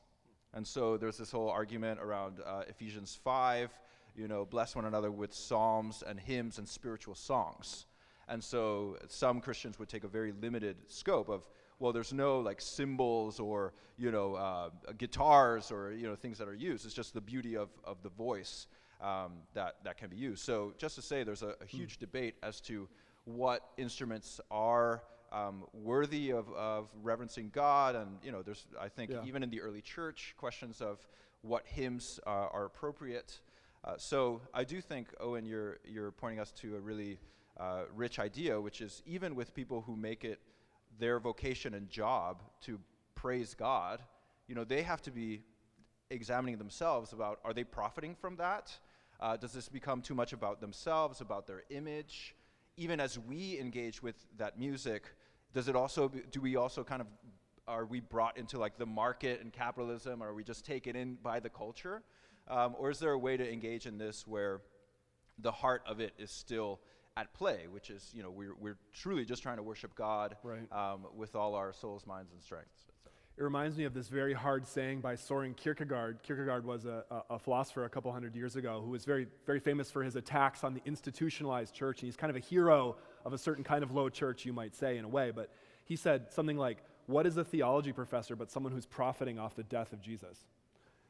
And 0.53 0.65
so 0.65 0.97
there's 0.97 1.17
this 1.17 1.31
whole 1.31 1.49
argument 1.49 1.99
around 1.99 2.39
uh, 2.45 2.63
Ephesians 2.67 3.17
5 3.23 3.71
you 4.15 4.27
know, 4.27 4.45
bless 4.45 4.75
one 4.75 4.85
another 4.85 5.11
with 5.11 5.33
psalms 5.33 6.03
and 6.05 6.19
hymns 6.19 6.57
and 6.57 6.67
spiritual 6.67 7.15
songs. 7.15 7.85
And 8.27 8.43
so 8.43 8.97
some 9.07 9.41
Christians 9.41 9.79
would 9.79 9.89
take 9.89 10.03
a 10.03 10.07
very 10.07 10.31
limited 10.31 10.77
scope 10.87 11.29
of, 11.29 11.47
well, 11.79 11.91
there's 11.91 12.13
no 12.13 12.39
like 12.39 12.61
cymbals 12.61 13.39
or, 13.39 13.73
you 13.97 14.11
know, 14.11 14.35
uh, 14.35 14.69
guitars 14.97 15.71
or, 15.71 15.91
you 15.91 16.07
know, 16.07 16.15
things 16.15 16.37
that 16.37 16.47
are 16.47 16.53
used. 16.53 16.85
It's 16.85 16.93
just 16.95 17.13
the 17.13 17.21
beauty 17.21 17.57
of, 17.57 17.69
of 17.83 18.01
the 18.01 18.09
voice 18.09 18.67
um, 19.01 19.33
that, 19.53 19.75
that 19.83 19.97
can 19.97 20.09
be 20.09 20.15
used. 20.15 20.43
So 20.43 20.73
just 20.77 20.95
to 20.95 21.01
say, 21.01 21.23
there's 21.23 21.43
a, 21.43 21.55
a 21.61 21.65
huge 21.65 21.97
mm. 21.97 21.99
debate 21.99 22.35
as 22.41 22.61
to 22.61 22.87
what 23.25 23.71
instruments 23.77 24.39
are 24.49 25.03
um, 25.33 25.63
worthy 25.73 26.31
of, 26.31 26.49
of 26.53 26.87
reverencing 27.01 27.49
God. 27.53 27.95
And, 27.95 28.17
you 28.23 28.31
know, 28.31 28.41
there's, 28.41 28.65
I 28.79 28.87
think, 28.87 29.11
yeah. 29.11 29.25
even 29.25 29.43
in 29.43 29.49
the 29.49 29.59
early 29.61 29.81
church, 29.81 30.33
questions 30.37 30.79
of 30.79 31.05
what 31.41 31.65
hymns 31.65 32.21
uh, 32.25 32.29
are 32.29 32.65
appropriate. 32.65 33.39
Uh, 33.83 33.95
so 33.97 34.41
I 34.53 34.63
do 34.63 34.79
think, 34.79 35.09
Owen, 35.19 35.45
you're, 35.45 35.77
you're 35.83 36.11
pointing 36.11 36.39
us 36.39 36.51
to 36.53 36.77
a 36.77 36.79
really 36.79 37.19
uh, 37.59 37.83
rich 37.93 38.17
idea, 38.17 38.59
which 38.59 38.79
is 38.79 39.03
even 39.05 39.35
with 39.35 39.53
people 39.53 39.81
who 39.81 39.97
make 39.97 40.23
it 40.23 40.39
their 40.99 41.19
vocation 41.19 41.73
and 41.73 41.89
job 41.89 42.41
to 42.61 42.79
praise 43.15 43.53
God, 43.53 44.01
you 44.47 44.55
know, 44.55 44.63
they 44.63 44.83
have 44.83 45.01
to 45.01 45.11
be 45.11 45.41
examining 46.09 46.57
themselves 46.57 47.11
about 47.11 47.39
are 47.43 47.53
they 47.53 47.63
profiting 47.63 48.15
from 48.15 48.37
that? 48.37 48.71
Uh, 49.19 49.35
does 49.35 49.51
this 49.51 49.67
become 49.67 50.01
too 50.01 50.15
much 50.15 50.31
about 50.31 50.61
themselves, 50.61 51.19
about 51.19 51.45
their 51.45 51.63
image? 51.69 52.35
Even 52.77 52.99
as 52.99 53.19
we 53.19 53.59
engage 53.59 54.01
with 54.01 54.15
that 54.37 54.57
music, 54.57 55.03
does 55.53 55.67
it 55.67 55.75
also 55.75 56.07
be, 56.07 56.21
do 56.31 56.39
we 56.39 56.55
also 56.55 56.83
kind 56.83 57.01
of 57.01 57.07
are 57.67 57.85
we 57.85 58.01
brought 58.01 58.37
into 58.37 58.57
like 58.57 58.77
the 58.77 58.85
market 58.85 59.41
and 59.41 59.53
capitalism? 59.53 60.21
Or 60.21 60.29
are 60.29 60.33
we 60.33 60.43
just 60.43 60.65
taken 60.65 60.95
in 60.95 61.15
by 61.15 61.39
the 61.39 61.49
culture? 61.49 62.03
Um, 62.47 62.75
or 62.77 62.89
is 62.89 62.99
there 62.99 63.11
a 63.11 63.17
way 63.17 63.37
to 63.37 63.51
engage 63.51 63.85
in 63.85 63.97
this 63.97 64.27
where 64.27 64.61
the 65.39 65.51
heart 65.51 65.83
of 65.87 65.99
it 65.99 66.13
is 66.17 66.31
still 66.31 66.79
at 67.15 67.33
play, 67.33 67.67
which 67.69 67.89
is, 67.89 68.09
you 68.13 68.23
know, 68.23 68.31
we're, 68.31 68.55
we're 68.59 68.77
truly 68.93 69.25
just 69.25 69.43
trying 69.43 69.57
to 69.57 69.63
worship 69.63 69.95
God 69.95 70.35
right. 70.43 70.71
um, 70.71 71.05
with 71.15 71.35
all 71.35 71.55
our 71.55 71.71
souls, 71.73 72.05
minds, 72.07 72.31
and 72.31 72.41
strengths. 72.41 72.87
It 73.35 73.43
reminds 73.43 73.77
me 73.77 73.85
of 73.85 73.95
this 73.95 74.09
very 74.09 74.33
hard 74.33 74.67
saying 74.67 75.01
by 75.01 75.15
Soren 75.15 75.55
Kierkegaard. 75.55 76.19
Kierkegaard 76.21 76.65
was 76.65 76.85
a, 76.85 77.03
a, 77.09 77.33
a, 77.35 77.39
philosopher 77.39 77.85
a 77.85 77.89
couple 77.89 78.11
hundred 78.11 78.35
years 78.35 78.55
ago 78.55 78.81
who 78.83 78.91
was 78.91 79.05
very, 79.05 79.25
very 79.47 79.59
famous 79.59 79.89
for 79.89 80.03
his 80.03 80.15
attacks 80.15 80.63
on 80.63 80.75
the 80.75 80.81
institutionalized 80.85 81.73
church. 81.73 82.01
And 82.01 82.07
he's 82.07 82.15
kind 82.15 82.29
of 82.29 82.35
a 82.35 82.45
hero 82.45 82.95
of 83.25 83.33
a 83.33 83.37
certain 83.39 83.63
kind 83.63 83.83
of 83.83 83.91
low 83.91 84.07
church, 84.07 84.45
you 84.45 84.53
might 84.53 84.75
say, 84.75 84.97
in 84.97 85.05
a 85.05 85.07
way. 85.07 85.31
But 85.31 85.49
he 85.85 85.95
said 85.95 86.31
something 86.31 86.57
like, 86.57 86.77
What 87.07 87.25
is 87.25 87.37
a 87.37 87.43
theology 87.43 87.91
professor 87.91 88.35
but 88.35 88.51
someone 88.51 88.71
who's 88.71 88.85
profiting 88.85 89.39
off 89.39 89.55
the 89.55 89.63
death 89.63 89.93
of 89.93 90.01
Jesus? 90.01 90.45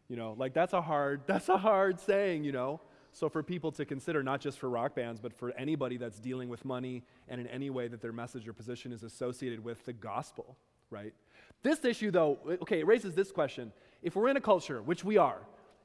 You 0.08 0.16
know, 0.16 0.36
like 0.38 0.54
that's 0.54 0.74
a 0.74 0.82
hard, 0.82 1.22
that's 1.28 1.50
a 1.50 1.58
hard 1.58 2.00
saying, 2.00 2.44
you 2.44 2.52
know. 2.52 2.82
So 3.14 3.30
for 3.30 3.44
people 3.44 3.72
to 3.74 3.86
consider, 3.86 4.24
not 4.24 4.42
just 4.42 4.58
for 4.58 4.70
rock 4.70 4.96
bands, 4.96 5.20
but 5.20 5.34
for 5.34 5.52
anybody 5.52 5.98
that's 5.98 6.20
dealing 6.20 6.50
with 6.50 6.66
money 6.66 7.04
and 7.30 7.40
in 7.40 7.46
any 7.48 7.70
way 7.70 7.88
that 7.88 8.02
their 8.02 8.12
message 8.12 8.48
or 8.48 8.54
position 8.54 8.92
is 8.92 9.04
associated 9.04 9.64
with 9.64 9.86
the 9.86 9.94
gospel, 9.94 10.58
right? 10.90 11.14
This 11.62 11.86
issue, 11.86 12.10
though, 12.10 12.40
okay, 12.64 12.80
it 12.80 12.88
raises 12.88 13.14
this 13.14 13.32
question. 13.32 13.72
If 14.02 14.16
we're 14.16 14.30
in 14.30 14.38
a 14.38 14.42
culture, 14.42 14.82
which 14.82 15.04
we 15.04 15.18
are, 15.18 15.38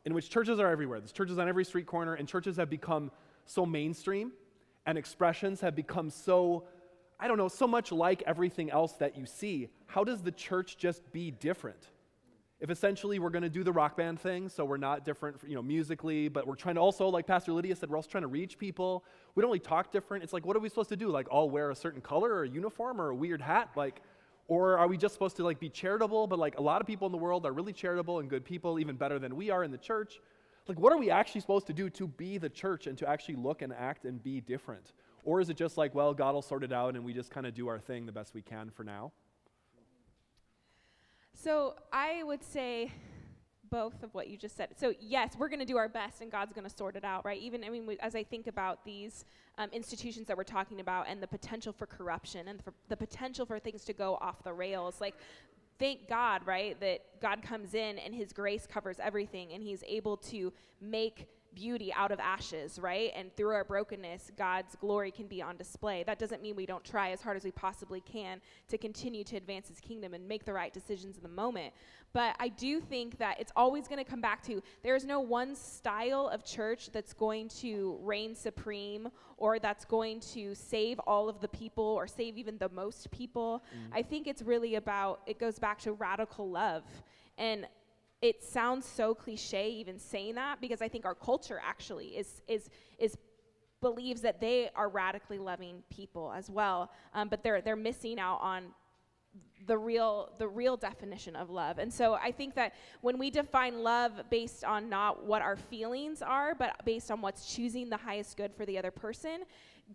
in 0.07 0.15
which 0.15 0.31
churches 0.31 0.59
are 0.59 0.71
everywhere, 0.71 1.01
there's 1.01 1.13
churches 1.13 1.39
on 1.39 1.49
every 1.49 1.67
street 1.67 1.87
corner, 1.87 2.15
and 2.15 2.27
churches 2.27 2.57
have 2.57 2.71
become 2.71 3.11
so 3.45 3.67
mainstream, 3.67 4.33
and 4.87 4.97
expressions 4.97 5.61
have 5.61 5.77
become 5.77 6.09
so, 6.09 6.65
I 7.21 7.29
don't 7.29 7.37
know, 7.37 7.49
so 7.49 7.67
much 7.67 7.93
like 7.93 8.23
everything 8.27 8.71
else 8.71 8.93
that 8.95 9.19
you 9.19 9.27
see, 9.27 9.69
how 9.87 10.03
does 10.03 10.23
the 10.23 10.33
church 10.33 10.79
just 10.79 11.13
be 11.13 11.31
different? 11.31 11.89
If 12.61 12.71
essentially 12.71 13.19
we're 13.19 13.31
going 13.31 13.43
to 13.43 13.49
do 13.49 13.63
the 13.63 13.73
rock 13.73 13.97
band 13.97 14.19
thing, 14.21 14.49
so 14.49 14.65
we're 14.65 14.79
not 14.79 15.05
different, 15.05 15.37
you 15.47 15.55
know, 15.55 15.63
musically, 15.63 16.29
but 16.29 16.47
we're 16.47 16.57
trying 16.57 16.75
to 16.75 16.81
also, 16.81 17.07
like 17.09 17.27
Pastor 17.27 17.53
Lydia 17.53 17.77
said, 17.77 17.89
we're 17.89 17.97
also 17.97 18.11
trying 18.11 18.23
to 18.23 18.29
reach 18.29 18.59
people. 18.59 19.05
We 19.35 19.43
don't 19.43 19.49
really 19.49 19.61
talk 19.61 19.93
different. 19.93 20.25
It's 20.25 20.33
like, 20.33 20.45
what 20.45 20.57
are 20.57 20.61
we 20.61 20.69
supposed 20.69 20.89
to 20.89 20.97
do? 20.97 21.09
Like, 21.09 21.29
all 21.31 21.49
wear 21.51 21.71
a 21.71 21.77
certain 21.77 22.01
color 22.01 22.33
or 22.33 22.43
a 22.43 22.49
uniform 22.49 23.01
or 23.01 23.11
a 23.11 23.15
weird 23.15 23.41
hat? 23.41 23.71
Like, 23.77 24.03
or 24.49 24.77
are 24.79 24.89
we 24.89 24.97
just 24.97 25.15
supposed 25.15 25.37
to 25.37 25.45
like 25.45 25.61
be 25.61 25.69
charitable? 25.69 26.27
But 26.27 26.39
like 26.39 26.59
a 26.59 26.63
lot 26.63 26.81
of 26.81 26.87
people 26.87 27.07
in 27.07 27.13
the 27.13 27.19
world 27.19 27.47
are 27.47 27.53
really 27.53 27.73
charitable 27.73 28.19
and 28.19 28.29
good 28.29 28.45
people, 28.45 28.81
even 28.81 28.97
better 28.97 29.19
than 29.19 29.37
we 29.37 29.51
are 29.51 29.63
in 29.63 29.71
the 29.71 29.79
church. 29.79 30.21
Like, 30.67 30.81
what 30.81 30.93
are 30.93 30.99
we 30.99 31.11
actually 31.11 31.43
supposed 31.43 31.67
to 31.69 31.73
do 31.73 31.89
to 31.91 32.09
be 32.09 32.39
the 32.39 32.49
church 32.49 32.87
and 32.87 32.99
to 32.99 33.09
actually 33.09 33.37
look 33.37 33.63
and 33.63 33.73
act 33.73 34.05
and 34.05 34.23
be 34.23 34.41
different? 34.41 34.93
Or 35.25 35.41
is 35.41 35.49
it 35.49 35.57
just 35.57 35.77
like, 35.77 35.95
well, 35.95 36.13
God 36.13 36.35
will 36.35 36.43
sort 36.43 36.65
it 36.65 36.73
out 36.73 36.95
and 36.95 37.05
we 37.05 37.13
just 37.13 37.31
kind 37.31 37.47
of 37.47 37.55
do 37.55 37.69
our 37.69 37.79
thing 37.79 38.05
the 38.05 38.13
best 38.13 38.35
we 38.35 38.43
can 38.43 38.71
for 38.71 38.85
now? 38.85 39.13
So 41.41 41.77
I 41.93 42.25
would 42.25 42.43
say 42.43 42.91
both 43.71 44.03
of 44.03 44.13
what 44.13 44.27
you 44.29 44.37
just 44.37 44.57
said. 44.57 44.71
So 44.77 44.95
yes, 44.99 45.35
we're 45.39 45.49
going 45.49 45.61
to 45.61 45.65
do 45.65 45.77
our 45.77 45.89
best, 45.89 46.21
and 46.21 46.33
God's 46.33 46.53
going 46.53 46.69
to 46.69 46.75
sort 46.75 46.97
it 46.97 47.05
out, 47.05 47.25
right? 47.25 47.41
Even 47.41 47.63
I 47.63 47.69
mean, 47.69 47.87
we, 47.87 47.97
as 48.01 48.17
I 48.17 48.25
think 48.25 48.49
about 48.49 48.85
these 48.85 49.25
um, 49.57 49.71
institutions 49.73 50.27
that 50.27 50.37
we're 50.37 50.43
talking 50.43 50.81
about, 50.81 51.07
and 51.09 51.23
the 51.23 51.29
potential 51.29 51.73
for 51.73 51.87
corruption, 51.87 52.49
and 52.49 52.63
for 52.63 52.73
the 52.89 52.97
potential 52.97 53.47
for 53.47 53.61
things 53.61 53.85
to 53.85 53.93
go 53.93 54.19
off 54.21 54.43
the 54.43 54.53
rails, 54.53 55.01
like. 55.01 55.15
Thank 55.81 56.09
God, 56.09 56.45
right, 56.45 56.77
that 56.81 57.03
God 57.23 57.41
comes 57.41 57.73
in 57.73 58.01
and 58.01 58.13
His 58.13 58.33
grace 58.33 58.67
covers 58.67 58.97
everything, 59.01 59.53
and 59.53 59.63
He's 59.63 59.85
able 59.87 60.17
to 60.17 60.53
make 60.81 61.29
beauty 61.59 61.93
out 61.93 62.13
of 62.13 62.21
ashes, 62.21 62.79
right? 62.79 63.11
And 63.17 63.35
through 63.37 63.53
our 63.53 63.65
brokenness, 63.65 64.31
God's 64.39 64.77
glory 64.77 65.11
can 65.11 65.27
be 65.27 65.43
on 65.43 65.57
display. 65.57 66.05
That 66.05 66.17
doesn't 66.21 66.41
mean 66.41 66.55
we 66.55 66.67
don't 66.67 66.85
try 66.85 67.11
as 67.11 67.21
hard 67.21 67.37
as 67.37 67.43
we 67.43 67.51
possibly 67.51 68.01
can 68.01 68.41
to 68.69 68.79
continue 68.79 69.25
to 69.25 69.37
advance 69.37 69.67
His 69.67 69.81
kingdom 69.81 70.15
and 70.15 70.29
make 70.29 70.45
the 70.45 70.53
right 70.53 70.73
decisions 70.73 71.17
in 71.17 71.25
the 71.25 71.29
moment. 71.29 71.75
But 72.13 72.37
I 72.39 72.49
do 72.49 72.81
think 72.81 73.19
that 73.19 73.41
it's 73.41 73.51
always 73.57 73.89
going 73.89 73.99
to 74.03 74.09
come 74.09 74.21
back 74.21 74.41
to 74.45 74.63
there 74.85 74.95
is 74.95 75.05
no 75.05 75.19
one 75.19 75.57
style 75.57 76.29
of 76.29 76.45
church 76.45 76.91
that's 76.93 77.13
going 77.13 77.49
to 77.61 77.99
reign 78.03 78.37
supreme 78.37 79.09
or 79.37 79.59
that's 79.59 79.85
going 79.85 80.21
to 80.21 80.55
save 80.55 81.01
all 81.01 81.29
of 81.29 81.41
the 81.41 81.49
people 81.49 81.85
or 81.85 82.07
save 82.07 82.39
even 82.39 82.57
the 82.59 82.69
most 82.69 83.11
people. 83.11 83.65
Mm. 83.75 83.99
I 83.99 84.03
think 84.03 84.29
it's 84.29 84.43
really 84.43 84.77
about, 84.77 85.23
it 85.27 85.41
goes 85.41 85.59
back 85.59 85.81
to 85.81 85.93
radical 85.93 86.49
love. 86.49 86.85
And 87.37 87.67
it 88.21 88.43
sounds 88.43 88.85
so 88.87 89.15
cliche 89.15 89.71
even 89.71 89.99
saying 89.99 90.35
that 90.35 90.61
because 90.61 90.83
I 90.83 90.89
think 90.89 91.05
our 91.05 91.15
culture 91.15 91.61
actually 91.65 92.17
is 92.17 92.43
is 92.49 92.69
is 92.99 93.17
believes 93.81 94.21
that 94.23 94.41
they 94.41 94.71
are 94.75 94.89
radically 94.89 95.39
loving 95.39 95.83
people 95.89 96.33
as 96.35 96.51
well, 96.51 96.91
um, 97.15 97.29
but 97.29 97.43
they're 97.43 97.61
they're 97.61 97.77
missing 97.77 98.19
out 98.19 98.41
on 98.41 98.65
the 99.67 99.77
real 99.77 100.31
the 100.39 100.49
real 100.49 100.77
definition 100.77 101.37
of 101.37 101.51
love. 101.51 101.79
And 101.79 101.93
so 101.93 102.15
I 102.15 102.33
think 102.33 102.55
that 102.55 102.75
when 103.03 103.19
we 103.19 103.31
define 103.31 103.83
love 103.83 104.13
based 104.31 104.65
on 104.65 104.89
not 104.89 105.25
what 105.25 105.43
our 105.43 105.57
feelings 105.57 106.23
are, 106.23 106.55
but 106.55 106.85
based 106.85 107.11
on 107.11 107.21
what's 107.21 107.55
choosing 107.55 107.89
the 107.89 107.97
highest 107.97 108.37
good 108.37 108.53
for 108.55 108.67
the 108.67 108.79
other 108.79 108.91
person, 108.91 109.45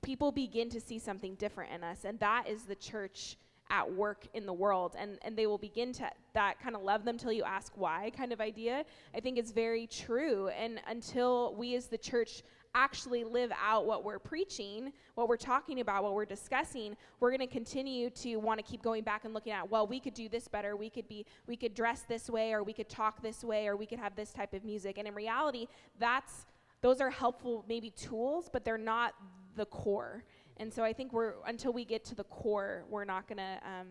people 0.02 0.32
begin 0.32 0.70
to 0.70 0.80
see 0.80 1.00
something 1.00 1.36
different 1.36 1.74
in 1.74 1.84
us, 1.84 2.06
and 2.06 2.20
that 2.20 2.48
is 2.48 2.64
the 2.64 2.76
church 2.76 3.38
at 3.74 3.92
work 3.92 4.28
in 4.36 4.46
the 4.46 4.54
world 4.54 4.96
and, 5.00 5.18
and 5.24 5.36
they 5.36 5.48
will 5.48 5.58
begin 5.58 5.92
to 5.92 6.08
that 6.34 6.62
kind 6.62 6.76
of 6.76 6.84
love 6.84 7.04
them 7.04 7.18
till 7.18 7.32
you 7.32 7.44
ask 7.44 7.74
why 7.76 8.12
kind 8.16 8.32
of 8.32 8.40
idea 8.40 8.86
i 9.16 9.20
think 9.20 9.38
is 9.38 9.52
very 9.52 9.88
true. 9.88 10.48
And 10.50 10.80
until 10.88 11.56
we 11.56 11.76
as 11.76 11.88
the 11.88 11.98
church 11.98 12.44
actually 12.76 13.24
live 13.24 13.52
out 13.64 13.86
what 13.86 14.04
we're 14.04 14.20
preaching 14.20 14.92
what 15.16 15.28
we're 15.28 15.38
talking 15.38 15.80
about 15.80 16.04
what 16.04 16.14
we're 16.14 16.26
discussing 16.26 16.96
we're 17.20 17.30
going 17.30 17.48
to 17.48 17.54
continue 17.62 18.10
to 18.10 18.38
want 18.38 18.60
to 18.60 18.64
keep 18.64 18.82
going 18.82 19.04
back 19.04 19.26
and 19.26 19.34
looking 19.34 19.54
at 19.54 19.70
well 19.70 19.86
we 19.86 20.00
could 20.00 20.14
do 20.16 20.28
this 20.28 20.48
better 20.48 20.76
we 20.76 20.90
could 20.90 21.08
be 21.08 21.26
we 21.48 21.56
could 21.56 21.76
dress 21.76 22.04
this 22.08 22.30
way 22.30 22.52
or 22.52 22.64
we 22.64 22.74
could 22.74 22.90
talk 22.90 23.22
this 23.22 23.44
way 23.44 23.68
or 23.68 23.76
we 23.76 23.86
could 23.86 24.00
have 24.00 24.16
this 24.16 24.32
type 24.32 24.54
of 24.54 24.64
music. 24.64 24.98
And 24.98 25.08
in 25.08 25.16
reality 25.16 25.68
that's 26.00 26.46
those 26.82 27.00
are 27.02 27.10
helpful 27.10 27.66
maybe 27.68 27.90
tools 27.92 28.50
but 28.52 28.64
they're 28.64 28.78
not 28.78 29.14
the 29.56 29.66
core 29.66 30.24
And 30.58 30.74
so 30.74 30.84
I 30.84 30.94
think 30.94 31.14
we're 31.14 31.34
until 31.46 31.74
we 31.74 31.86
get 31.86 32.04
to 32.06 32.16
the 32.16 32.24
core, 32.26 32.86
we're 32.90 33.06
not 33.06 33.28
gonna 33.28 33.60
um, 33.64 33.88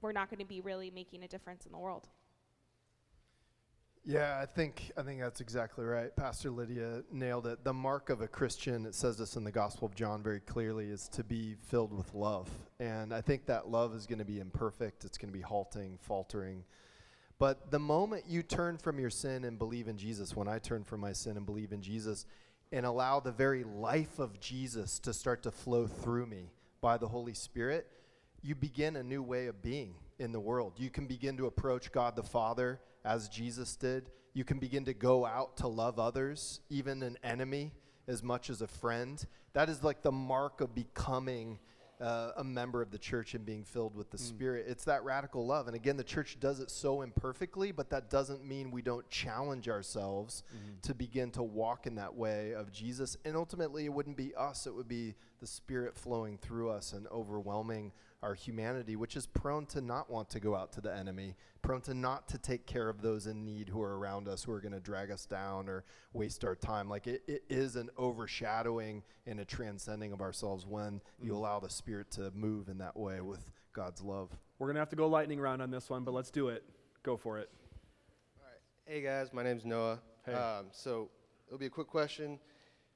we're 0.00 0.12
not 0.12 0.30
gonna 0.30 0.44
be 0.44 0.60
really 0.60 0.90
making 0.90 1.22
a 1.22 1.28
difference 1.28 1.66
in 1.66 1.72
the 1.72 1.78
world. 1.78 2.08
Yeah, 4.08 4.38
I 4.40 4.46
think 4.46 4.92
I 4.96 5.02
think 5.02 5.20
that's 5.20 5.40
exactly 5.40 5.84
right. 5.84 6.14
Pastor 6.14 6.50
Lydia 6.50 7.02
nailed 7.10 7.48
it. 7.48 7.64
The 7.64 7.74
mark 7.74 8.08
of 8.08 8.20
a 8.20 8.28
Christian, 8.28 8.86
it 8.86 8.94
says 8.94 9.18
this 9.18 9.34
in 9.34 9.42
the 9.42 9.50
Gospel 9.50 9.88
of 9.88 9.96
John 9.96 10.22
very 10.22 10.38
clearly, 10.38 10.86
is 10.86 11.08
to 11.08 11.24
be 11.24 11.56
filled 11.66 11.92
with 11.92 12.14
love. 12.14 12.48
And 12.78 13.12
I 13.12 13.20
think 13.20 13.46
that 13.46 13.68
love 13.68 13.96
is 13.96 14.06
going 14.06 14.20
to 14.20 14.24
be 14.24 14.38
imperfect, 14.38 15.04
it's 15.04 15.18
going 15.18 15.32
to 15.32 15.36
be 15.36 15.42
halting, 15.42 15.98
faltering. 16.00 16.62
But 17.40 17.72
the 17.72 17.80
moment 17.80 18.24
you 18.28 18.44
turn 18.44 18.78
from 18.78 19.00
your 19.00 19.10
sin 19.10 19.44
and 19.44 19.58
believe 19.58 19.88
in 19.88 19.98
Jesus, 19.98 20.36
when 20.36 20.46
I 20.46 20.60
turn 20.60 20.84
from 20.84 21.00
my 21.00 21.12
sin 21.12 21.36
and 21.36 21.44
believe 21.44 21.72
in 21.72 21.82
Jesus, 21.82 22.26
and 22.76 22.84
allow 22.84 23.18
the 23.18 23.32
very 23.32 23.64
life 23.64 24.18
of 24.18 24.38
Jesus 24.38 24.98
to 24.98 25.14
start 25.14 25.42
to 25.42 25.50
flow 25.50 25.86
through 25.86 26.26
me 26.26 26.52
by 26.82 26.98
the 26.98 27.08
Holy 27.08 27.32
Spirit, 27.32 27.86
you 28.42 28.54
begin 28.54 28.96
a 28.96 29.02
new 29.02 29.22
way 29.22 29.46
of 29.46 29.62
being 29.62 29.94
in 30.18 30.30
the 30.30 30.38
world. 30.38 30.74
You 30.76 30.90
can 30.90 31.06
begin 31.06 31.38
to 31.38 31.46
approach 31.46 31.90
God 31.90 32.16
the 32.16 32.22
Father 32.22 32.78
as 33.02 33.30
Jesus 33.30 33.76
did. 33.76 34.10
You 34.34 34.44
can 34.44 34.58
begin 34.58 34.84
to 34.84 34.92
go 34.92 35.24
out 35.24 35.56
to 35.56 35.68
love 35.68 35.98
others, 35.98 36.60
even 36.68 37.02
an 37.02 37.16
enemy, 37.24 37.72
as 38.08 38.22
much 38.22 38.50
as 38.50 38.60
a 38.60 38.66
friend. 38.66 39.24
That 39.54 39.70
is 39.70 39.82
like 39.82 40.02
the 40.02 40.12
mark 40.12 40.60
of 40.60 40.74
becoming 40.74 41.58
uh, 42.00 42.32
a 42.36 42.44
member 42.44 42.82
of 42.82 42.90
the 42.90 42.98
church 42.98 43.34
and 43.34 43.46
being 43.46 43.64
filled 43.64 43.96
with 43.96 44.10
the 44.10 44.18
Spirit. 44.18 44.66
It's 44.68 44.84
that 44.84 45.02
radical 45.04 45.46
love. 45.46 45.66
And 45.66 45.74
again, 45.74 45.96
the 45.96 46.04
church 46.04 46.38
does 46.40 46.60
it 46.60 46.70
so 46.70 47.02
imperfectly, 47.02 47.72
but 47.72 47.90
that 47.90 48.10
doesn't 48.10 48.44
mean 48.44 48.70
we 48.70 48.82
don't 48.82 49.08
challenge 49.08 49.68
ourselves 49.68 50.42
to 50.82 50.94
begin 50.94 51.30
to 51.32 51.42
walk 51.42 51.86
in 51.86 51.94
that 51.94 52.14
way 52.14 52.52
of 52.52 52.70
Jesus. 52.70 53.16
And 53.24 53.36
ultimately, 53.36 53.86
it 53.86 53.92
wouldn't 53.92 54.16
be 54.16 54.34
us, 54.34 54.66
it 54.66 54.74
would 54.74 54.88
be 54.88 55.14
the 55.40 55.46
Spirit 55.46 55.96
flowing 55.96 56.38
through 56.38 56.70
us 56.70 56.92
and 56.92 57.06
overwhelming 57.08 57.92
our 58.22 58.34
humanity, 58.34 58.96
which 58.96 59.16
is 59.16 59.26
prone 59.26 59.66
to 59.66 59.80
not 59.80 60.10
want 60.10 60.28
to 60.30 60.40
go 60.40 60.54
out 60.54 60.72
to 60.72 60.80
the 60.80 60.94
enemy, 60.94 61.34
prone 61.62 61.80
to 61.82 61.94
not 61.94 62.28
to 62.28 62.38
take 62.38 62.66
care 62.66 62.88
of 62.88 63.02
those 63.02 63.26
in 63.26 63.44
need 63.44 63.68
who 63.68 63.82
are 63.82 63.98
around 63.98 64.26
us, 64.28 64.42
who 64.44 64.52
are 64.52 64.60
going 64.60 64.72
to 64.72 64.80
drag 64.80 65.10
us 65.10 65.26
down 65.26 65.68
or 65.68 65.84
waste 66.12 66.44
our 66.44 66.54
time. 66.54 66.88
Like 66.88 67.06
it, 67.06 67.22
it 67.26 67.44
is 67.48 67.76
an 67.76 67.90
overshadowing 67.98 69.02
and 69.26 69.40
a 69.40 69.44
transcending 69.44 70.12
of 70.12 70.20
ourselves 70.20 70.66
when 70.66 71.00
you 71.20 71.34
allow 71.34 71.60
the 71.60 71.70
Spirit 71.70 72.10
to 72.12 72.30
move 72.34 72.68
in 72.68 72.78
that 72.78 72.96
way 72.96 73.20
with 73.20 73.50
God's 73.72 74.02
love. 74.02 74.30
We're 74.58 74.68
going 74.68 74.76
to 74.76 74.80
have 74.80 74.90
to 74.90 74.96
go 74.96 75.06
lightning 75.06 75.38
round 75.38 75.60
on 75.60 75.70
this 75.70 75.90
one, 75.90 76.04
but 76.04 76.14
let's 76.14 76.30
do 76.30 76.48
it. 76.48 76.64
Go 77.02 77.16
for 77.16 77.38
it. 77.38 77.50
Hey 78.86 79.02
guys, 79.02 79.32
my 79.32 79.42
name's 79.42 79.64
Noah. 79.64 79.98
Hey. 80.24 80.32
Um, 80.32 80.66
so 80.70 81.10
it'll 81.48 81.58
be 81.58 81.66
a 81.66 81.70
quick 81.70 81.88
question. 81.88 82.38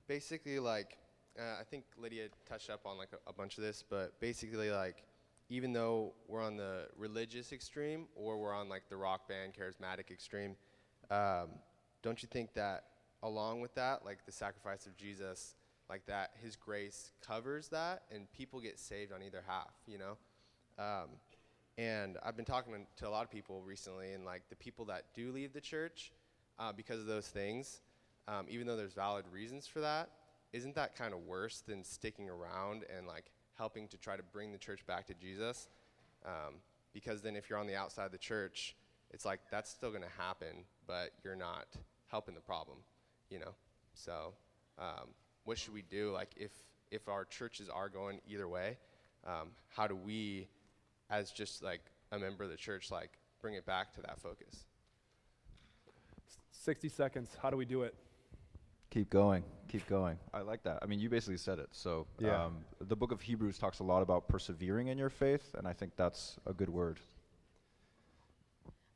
Basically, 0.06 0.60
like 0.60 0.96
uh, 1.38 1.60
I 1.60 1.64
think 1.64 1.84
Lydia 1.98 2.28
touched 2.48 2.70
up 2.70 2.82
on 2.86 2.96
like 2.96 3.08
a, 3.12 3.30
a 3.30 3.32
bunch 3.32 3.58
of 3.58 3.64
this, 3.64 3.84
but 3.88 4.18
basically, 4.20 4.70
like 4.70 5.02
even 5.50 5.72
though 5.72 6.14
we're 6.28 6.42
on 6.42 6.56
the 6.56 6.86
religious 6.96 7.52
extreme 7.52 8.06
or 8.14 8.38
we're 8.38 8.54
on 8.54 8.68
like 8.68 8.84
the 8.88 8.96
rock 8.96 9.28
band 9.28 9.52
charismatic 9.52 10.10
extreme, 10.10 10.54
um, 11.10 11.48
don't 12.02 12.22
you 12.22 12.28
think 12.32 12.54
that 12.54 12.84
along 13.22 13.60
with 13.60 13.74
that, 13.74 14.04
like 14.04 14.24
the 14.24 14.32
sacrifice 14.32 14.86
of 14.86 14.96
Jesus, 14.96 15.56
like 15.90 16.06
that, 16.06 16.30
His 16.40 16.54
grace 16.54 17.10
covers 17.20 17.68
that, 17.68 18.04
and 18.14 18.30
people 18.32 18.60
get 18.60 18.78
saved 18.78 19.12
on 19.12 19.22
either 19.22 19.42
half, 19.46 19.74
you 19.86 19.98
know? 19.98 20.16
Um, 20.78 21.08
and 21.76 22.16
I've 22.24 22.36
been 22.36 22.44
talking 22.44 22.86
to 22.96 23.08
a 23.08 23.10
lot 23.10 23.24
of 23.24 23.30
people 23.30 23.60
recently, 23.62 24.12
and 24.12 24.24
like 24.24 24.42
the 24.50 24.56
people 24.56 24.84
that 24.86 25.06
do 25.14 25.32
leave 25.32 25.52
the 25.52 25.60
church 25.60 26.12
uh, 26.60 26.72
because 26.72 27.00
of 27.00 27.06
those 27.06 27.26
things, 27.26 27.80
um, 28.28 28.46
even 28.48 28.68
though 28.68 28.76
there's 28.76 28.92
valid 28.92 29.24
reasons 29.32 29.66
for 29.66 29.80
that, 29.80 30.10
isn't 30.52 30.76
that 30.76 30.96
kind 30.96 31.12
of 31.12 31.20
worse 31.20 31.60
than 31.60 31.82
sticking 31.82 32.30
around 32.30 32.84
and 32.96 33.06
like 33.06 33.32
helping 33.60 33.86
to 33.86 33.98
try 33.98 34.16
to 34.16 34.22
bring 34.22 34.52
the 34.52 34.58
church 34.58 34.86
back 34.86 35.06
to 35.06 35.14
Jesus? 35.14 35.68
Um, 36.24 36.54
because 36.94 37.20
then 37.20 37.36
if 37.36 37.50
you're 37.50 37.58
on 37.58 37.66
the 37.66 37.76
outside 37.76 38.06
of 38.06 38.12
the 38.12 38.18
church, 38.18 38.74
it's 39.10 39.26
like 39.26 39.40
that's 39.50 39.70
still 39.70 39.90
going 39.90 40.02
to 40.02 40.22
happen, 40.22 40.64
but 40.86 41.10
you're 41.22 41.36
not 41.36 41.66
helping 42.10 42.34
the 42.34 42.40
problem, 42.40 42.78
you 43.28 43.38
know? 43.38 43.54
So, 43.92 44.32
um, 44.78 45.08
what 45.44 45.58
should 45.58 45.74
we 45.74 45.82
do? 45.82 46.10
Like, 46.10 46.30
if, 46.36 46.52
if 46.90 47.06
our 47.06 47.26
churches 47.26 47.68
are 47.68 47.90
going 47.90 48.20
either 48.26 48.48
way, 48.48 48.78
um, 49.26 49.50
how 49.68 49.86
do 49.86 49.94
we, 49.94 50.48
as 51.10 51.30
just 51.30 51.62
like 51.62 51.82
a 52.12 52.18
member 52.18 52.44
of 52.44 52.50
the 52.50 52.56
church, 52.56 52.90
like 52.90 53.10
bring 53.42 53.54
it 53.54 53.66
back 53.66 53.92
to 53.94 54.00
that 54.00 54.18
focus? 54.18 54.64
60 56.50 56.88
seconds. 56.88 57.36
How 57.42 57.50
do 57.50 57.58
we 57.58 57.66
do 57.66 57.82
it? 57.82 57.94
Keep 58.90 59.10
going. 59.10 59.44
Keep 59.68 59.86
going. 59.86 60.18
I 60.34 60.40
like 60.40 60.64
that. 60.64 60.80
I 60.82 60.86
mean, 60.86 60.98
you 60.98 61.08
basically 61.08 61.36
said 61.36 61.60
it. 61.60 61.68
So, 61.70 62.06
Yeah. 62.18 62.46
um, 62.46 62.64
the 62.80 62.96
book 62.96 63.12
of 63.12 63.20
Hebrews 63.20 63.56
talks 63.56 63.78
a 63.78 63.84
lot 63.84 64.02
about 64.02 64.26
persevering 64.26 64.88
in 64.88 64.98
your 64.98 65.10
faith, 65.10 65.54
and 65.54 65.66
I 65.66 65.72
think 65.72 65.94
that's 65.96 66.38
a 66.44 66.52
good 66.52 66.68
word. 66.68 66.98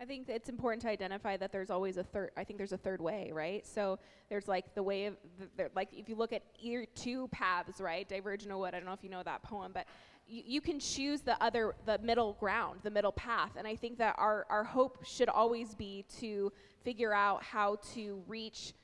I 0.01 0.05
think 0.05 0.29
it's 0.29 0.49
important 0.49 0.83
to 0.83 0.89
identify 0.89 1.37
that 1.37 1.53
there's 1.53 1.71
always 1.71 1.97
a 1.97 2.03
third. 2.03 2.33
I 2.37 2.43
think 2.43 2.59
there's 2.59 2.73
a 2.73 2.77
third 2.77 3.01
way, 3.01 3.31
right? 3.33 3.65
So 3.65 4.01
there's 4.29 4.49
like 4.49 4.75
the 4.75 4.83
way 4.83 5.07
of, 5.07 5.17
the, 5.39 5.49
the, 5.57 5.71
like 5.77 5.91
if 5.93 6.09
you 6.09 6.17
look 6.17 6.33
at 6.33 6.43
either 6.61 6.85
two 6.97 7.29
paths, 7.29 7.81
right? 7.81 8.07
Diverge 8.07 8.45
no 8.47 8.59
wood. 8.59 8.75
I 8.75 8.79
don't 8.79 8.87
know 8.87 8.93
if 8.93 9.05
you 9.05 9.09
know 9.09 9.23
that 9.23 9.45
poem, 9.45 9.71
but 9.73 9.87
you, 10.27 10.43
you 10.45 10.61
can 10.61 10.81
choose 10.81 11.21
the 11.21 11.43
other, 11.43 11.77
the 11.87 11.99
middle 11.99 12.33
ground, 12.35 12.81
the 12.83 12.91
middle 12.91 13.13
path. 13.13 13.53
And 13.57 13.67
I 13.67 13.77
think 13.77 13.99
that 13.99 14.17
our 14.19 14.45
our 14.51 14.65
hope 14.65 15.05
should 15.07 15.29
always 15.29 15.75
be 15.77 16.05
to 16.19 16.53
figure 16.83 17.15
out 17.15 17.45
how 17.45 17.77
to 17.95 18.23
reach 18.27 18.75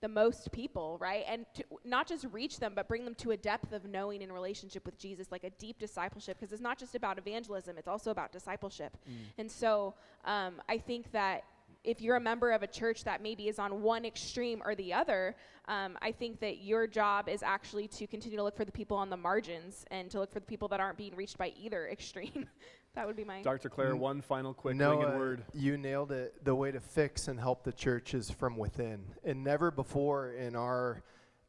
the 0.00 0.08
most 0.08 0.52
people, 0.52 0.96
right? 1.00 1.24
And 1.28 1.46
to, 1.54 1.64
not 1.84 2.06
just 2.06 2.26
reach 2.32 2.58
them, 2.58 2.72
but 2.74 2.88
bring 2.88 3.04
them 3.04 3.14
to 3.16 3.32
a 3.32 3.36
depth 3.36 3.72
of 3.72 3.84
knowing 3.84 4.22
in 4.22 4.30
relationship 4.32 4.86
with 4.86 4.98
Jesus, 4.98 5.32
like 5.32 5.44
a 5.44 5.50
deep 5.50 5.78
discipleship, 5.78 6.38
because 6.38 6.52
it's 6.52 6.62
not 6.62 6.78
just 6.78 6.94
about 6.94 7.18
evangelism, 7.18 7.76
it's 7.78 7.88
also 7.88 8.10
about 8.10 8.32
discipleship. 8.32 8.96
And 9.38 9.50
so 9.50 9.94
um, 10.24 10.60
I 10.68 10.78
think 10.78 11.10
that 11.12 11.44
if 11.84 12.00
you're 12.00 12.16
a 12.16 12.20
member 12.20 12.50
of 12.50 12.62
a 12.62 12.66
church 12.66 13.04
that 13.04 13.22
maybe 13.22 13.48
is 13.48 13.58
on 13.58 13.82
one 13.82 14.04
extreme 14.04 14.62
or 14.64 14.74
the 14.74 14.92
other, 14.92 15.34
um, 15.68 15.96
I 16.02 16.12
think 16.12 16.40
that 16.40 16.58
your 16.58 16.86
job 16.86 17.28
is 17.28 17.42
actually 17.42 17.88
to 17.88 18.06
continue 18.06 18.36
to 18.36 18.44
look 18.44 18.56
for 18.56 18.64
the 18.64 18.72
people 18.72 18.96
on 18.96 19.10
the 19.10 19.16
margins 19.16 19.84
and 19.90 20.10
to 20.10 20.18
look 20.18 20.32
for 20.32 20.40
the 20.40 20.46
people 20.46 20.68
that 20.68 20.80
aren't 20.80 20.98
being 20.98 21.14
reached 21.14 21.38
by 21.38 21.52
either 21.58 21.88
extreme. 21.92 22.46
That 22.94 23.06
would 23.06 23.16
be 23.16 23.24
my. 23.24 23.42
Dr. 23.42 23.68
Clair, 23.68 23.94
one 23.94 24.20
final 24.20 24.52
quick 24.52 24.76
no, 24.76 25.00
uh, 25.02 25.16
word. 25.16 25.44
you 25.54 25.78
nailed 25.78 26.10
it. 26.10 26.44
The 26.44 26.54
way 26.54 26.72
to 26.72 26.80
fix 26.80 27.28
and 27.28 27.38
help 27.38 27.62
the 27.62 27.72
church 27.72 28.14
is 28.14 28.30
from 28.30 28.56
within. 28.56 29.04
And 29.24 29.44
never 29.44 29.70
before 29.70 30.32
in 30.32 30.56
our 30.56 31.02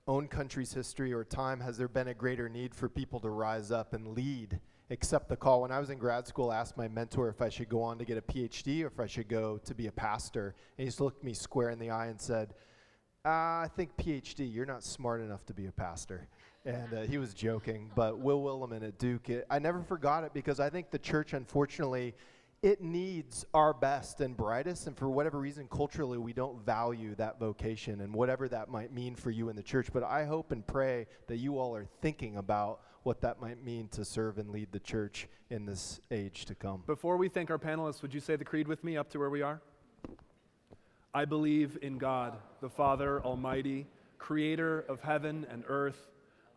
own 0.08 0.28
country's 0.28 0.74
history 0.74 1.14
or 1.14 1.24
time 1.24 1.60
has 1.60 1.78
there 1.78 1.88
been 1.88 2.08
a 2.08 2.14
greater 2.14 2.50
need 2.50 2.74
for 2.74 2.90
people 2.90 3.20
to 3.20 3.30
rise 3.30 3.72
up 3.72 3.94
and 3.94 4.16
lead, 4.16 4.60
accept 4.90 5.30
the 5.30 5.36
call. 5.36 5.62
When 5.62 5.72
I 5.72 5.80
was 5.80 5.90
in 5.90 5.98
grad 6.00 6.28
school, 6.28 6.50
I 6.52 6.58
asked 6.58 6.78
my 6.78 6.88
mentor 6.88 7.30
if 7.30 7.42
I 7.42 7.50
should 7.50 7.70
go 7.70 7.82
on 7.84 8.00
to 8.00 8.06
get 8.06 8.18
a 8.18 8.22
PhD 8.22 8.84
or 8.84 8.88
if 8.88 9.00
I 9.00 9.06
should 9.06 9.28
go 9.28 9.60
to 9.60 9.76
be 9.76 9.88
a 9.88 9.92
pastor. 9.92 10.56
And 10.78 10.84
he 10.84 10.86
just 10.86 11.00
looked 11.00 11.24
me 11.24 11.34
square 11.34 11.70
in 11.70 11.80
the 11.80 11.92
eye 11.92 12.08
and 12.08 12.20
said, 12.20 12.54
uh, 13.26 13.30
I 13.30 13.70
think 13.76 13.96
PhD, 13.98 14.52
you're 14.52 14.66
not 14.66 14.84
smart 14.84 15.22
enough 15.22 15.46
to 15.48 15.54
be 15.54 15.68
a 15.68 15.72
pastor. 15.72 16.28
And 16.70 16.94
uh, 16.94 17.02
he 17.02 17.18
was 17.18 17.34
joking, 17.34 17.90
but 17.96 18.20
Will 18.20 18.44
Willimon 18.44 18.84
at 18.84 19.00
Duke, 19.00 19.32
it, 19.32 19.48
I 19.50 19.58
never 19.58 19.82
forgot 19.82 20.24
it 20.24 20.36
because 20.36 20.60
I 20.60 20.70
think 20.70 20.92
the 20.92 21.00
church, 21.00 21.34
unfortunately, 21.34 22.14
it 22.62 22.80
needs 22.80 23.44
our 23.56 23.74
best 23.74 24.22
and 24.22 24.38
brightest. 24.38 24.86
And 24.86 24.96
for 24.96 25.10
whatever 25.10 25.40
reason, 25.40 25.68
culturally, 25.68 26.20
we 26.20 26.32
don't 26.32 26.64
value 26.64 27.16
that 27.16 27.40
vocation 27.40 28.02
and 28.02 28.14
whatever 28.14 28.48
that 28.50 28.70
might 28.70 28.94
mean 28.94 29.16
for 29.16 29.32
you 29.32 29.50
in 29.50 29.56
the 29.56 29.64
church. 29.64 29.88
But 29.92 30.04
I 30.04 30.26
hope 30.26 30.52
and 30.52 30.66
pray 30.66 31.08
that 31.26 31.38
you 31.38 31.58
all 31.58 31.76
are 31.76 31.88
thinking 32.02 32.38
about 32.38 32.82
what 33.02 33.22
that 33.22 33.42
might 33.42 33.64
mean 33.64 33.88
to 33.88 34.06
serve 34.06 34.38
and 34.38 34.52
lead 34.52 34.72
the 34.72 34.80
church 34.80 35.28
in 35.50 35.66
this 35.66 36.00
age 36.12 36.46
to 36.46 36.54
come. 36.54 36.84
Before 36.86 37.18
we 37.18 37.30
thank 37.30 37.50
our 37.50 37.58
panelists, 37.58 38.04
would 38.04 38.14
you 38.14 38.20
say 38.20 38.36
the 38.36 38.46
creed 38.46 38.68
with 38.68 38.84
me 38.84 38.96
up 38.96 39.10
to 39.10 39.18
where 39.18 39.32
we 39.32 39.42
are? 39.42 39.60
I 41.16 41.26
believe 41.26 41.80
in 41.82 41.98
God, 41.98 42.38
the 42.62 42.70
Father 42.70 43.24
Almighty, 43.24 43.88
creator 44.20 44.82
of 44.82 45.02
heaven 45.02 45.48
and 45.50 45.64
earth. 45.68 46.10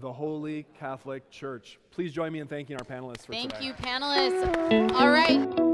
the 0.00 0.12
Holy 0.12 0.66
Catholic 0.78 1.28
Church. 1.30 1.78
Please 1.90 2.12
join 2.12 2.32
me 2.32 2.40
in 2.40 2.46
thanking 2.46 2.76
our 2.76 2.84
panelists 2.84 3.26
for 3.26 3.32
Thank 3.32 3.54
today. 3.54 3.66
you, 3.66 3.72
panelists. 3.74 4.92
All 4.92 5.10
right. 5.10 5.67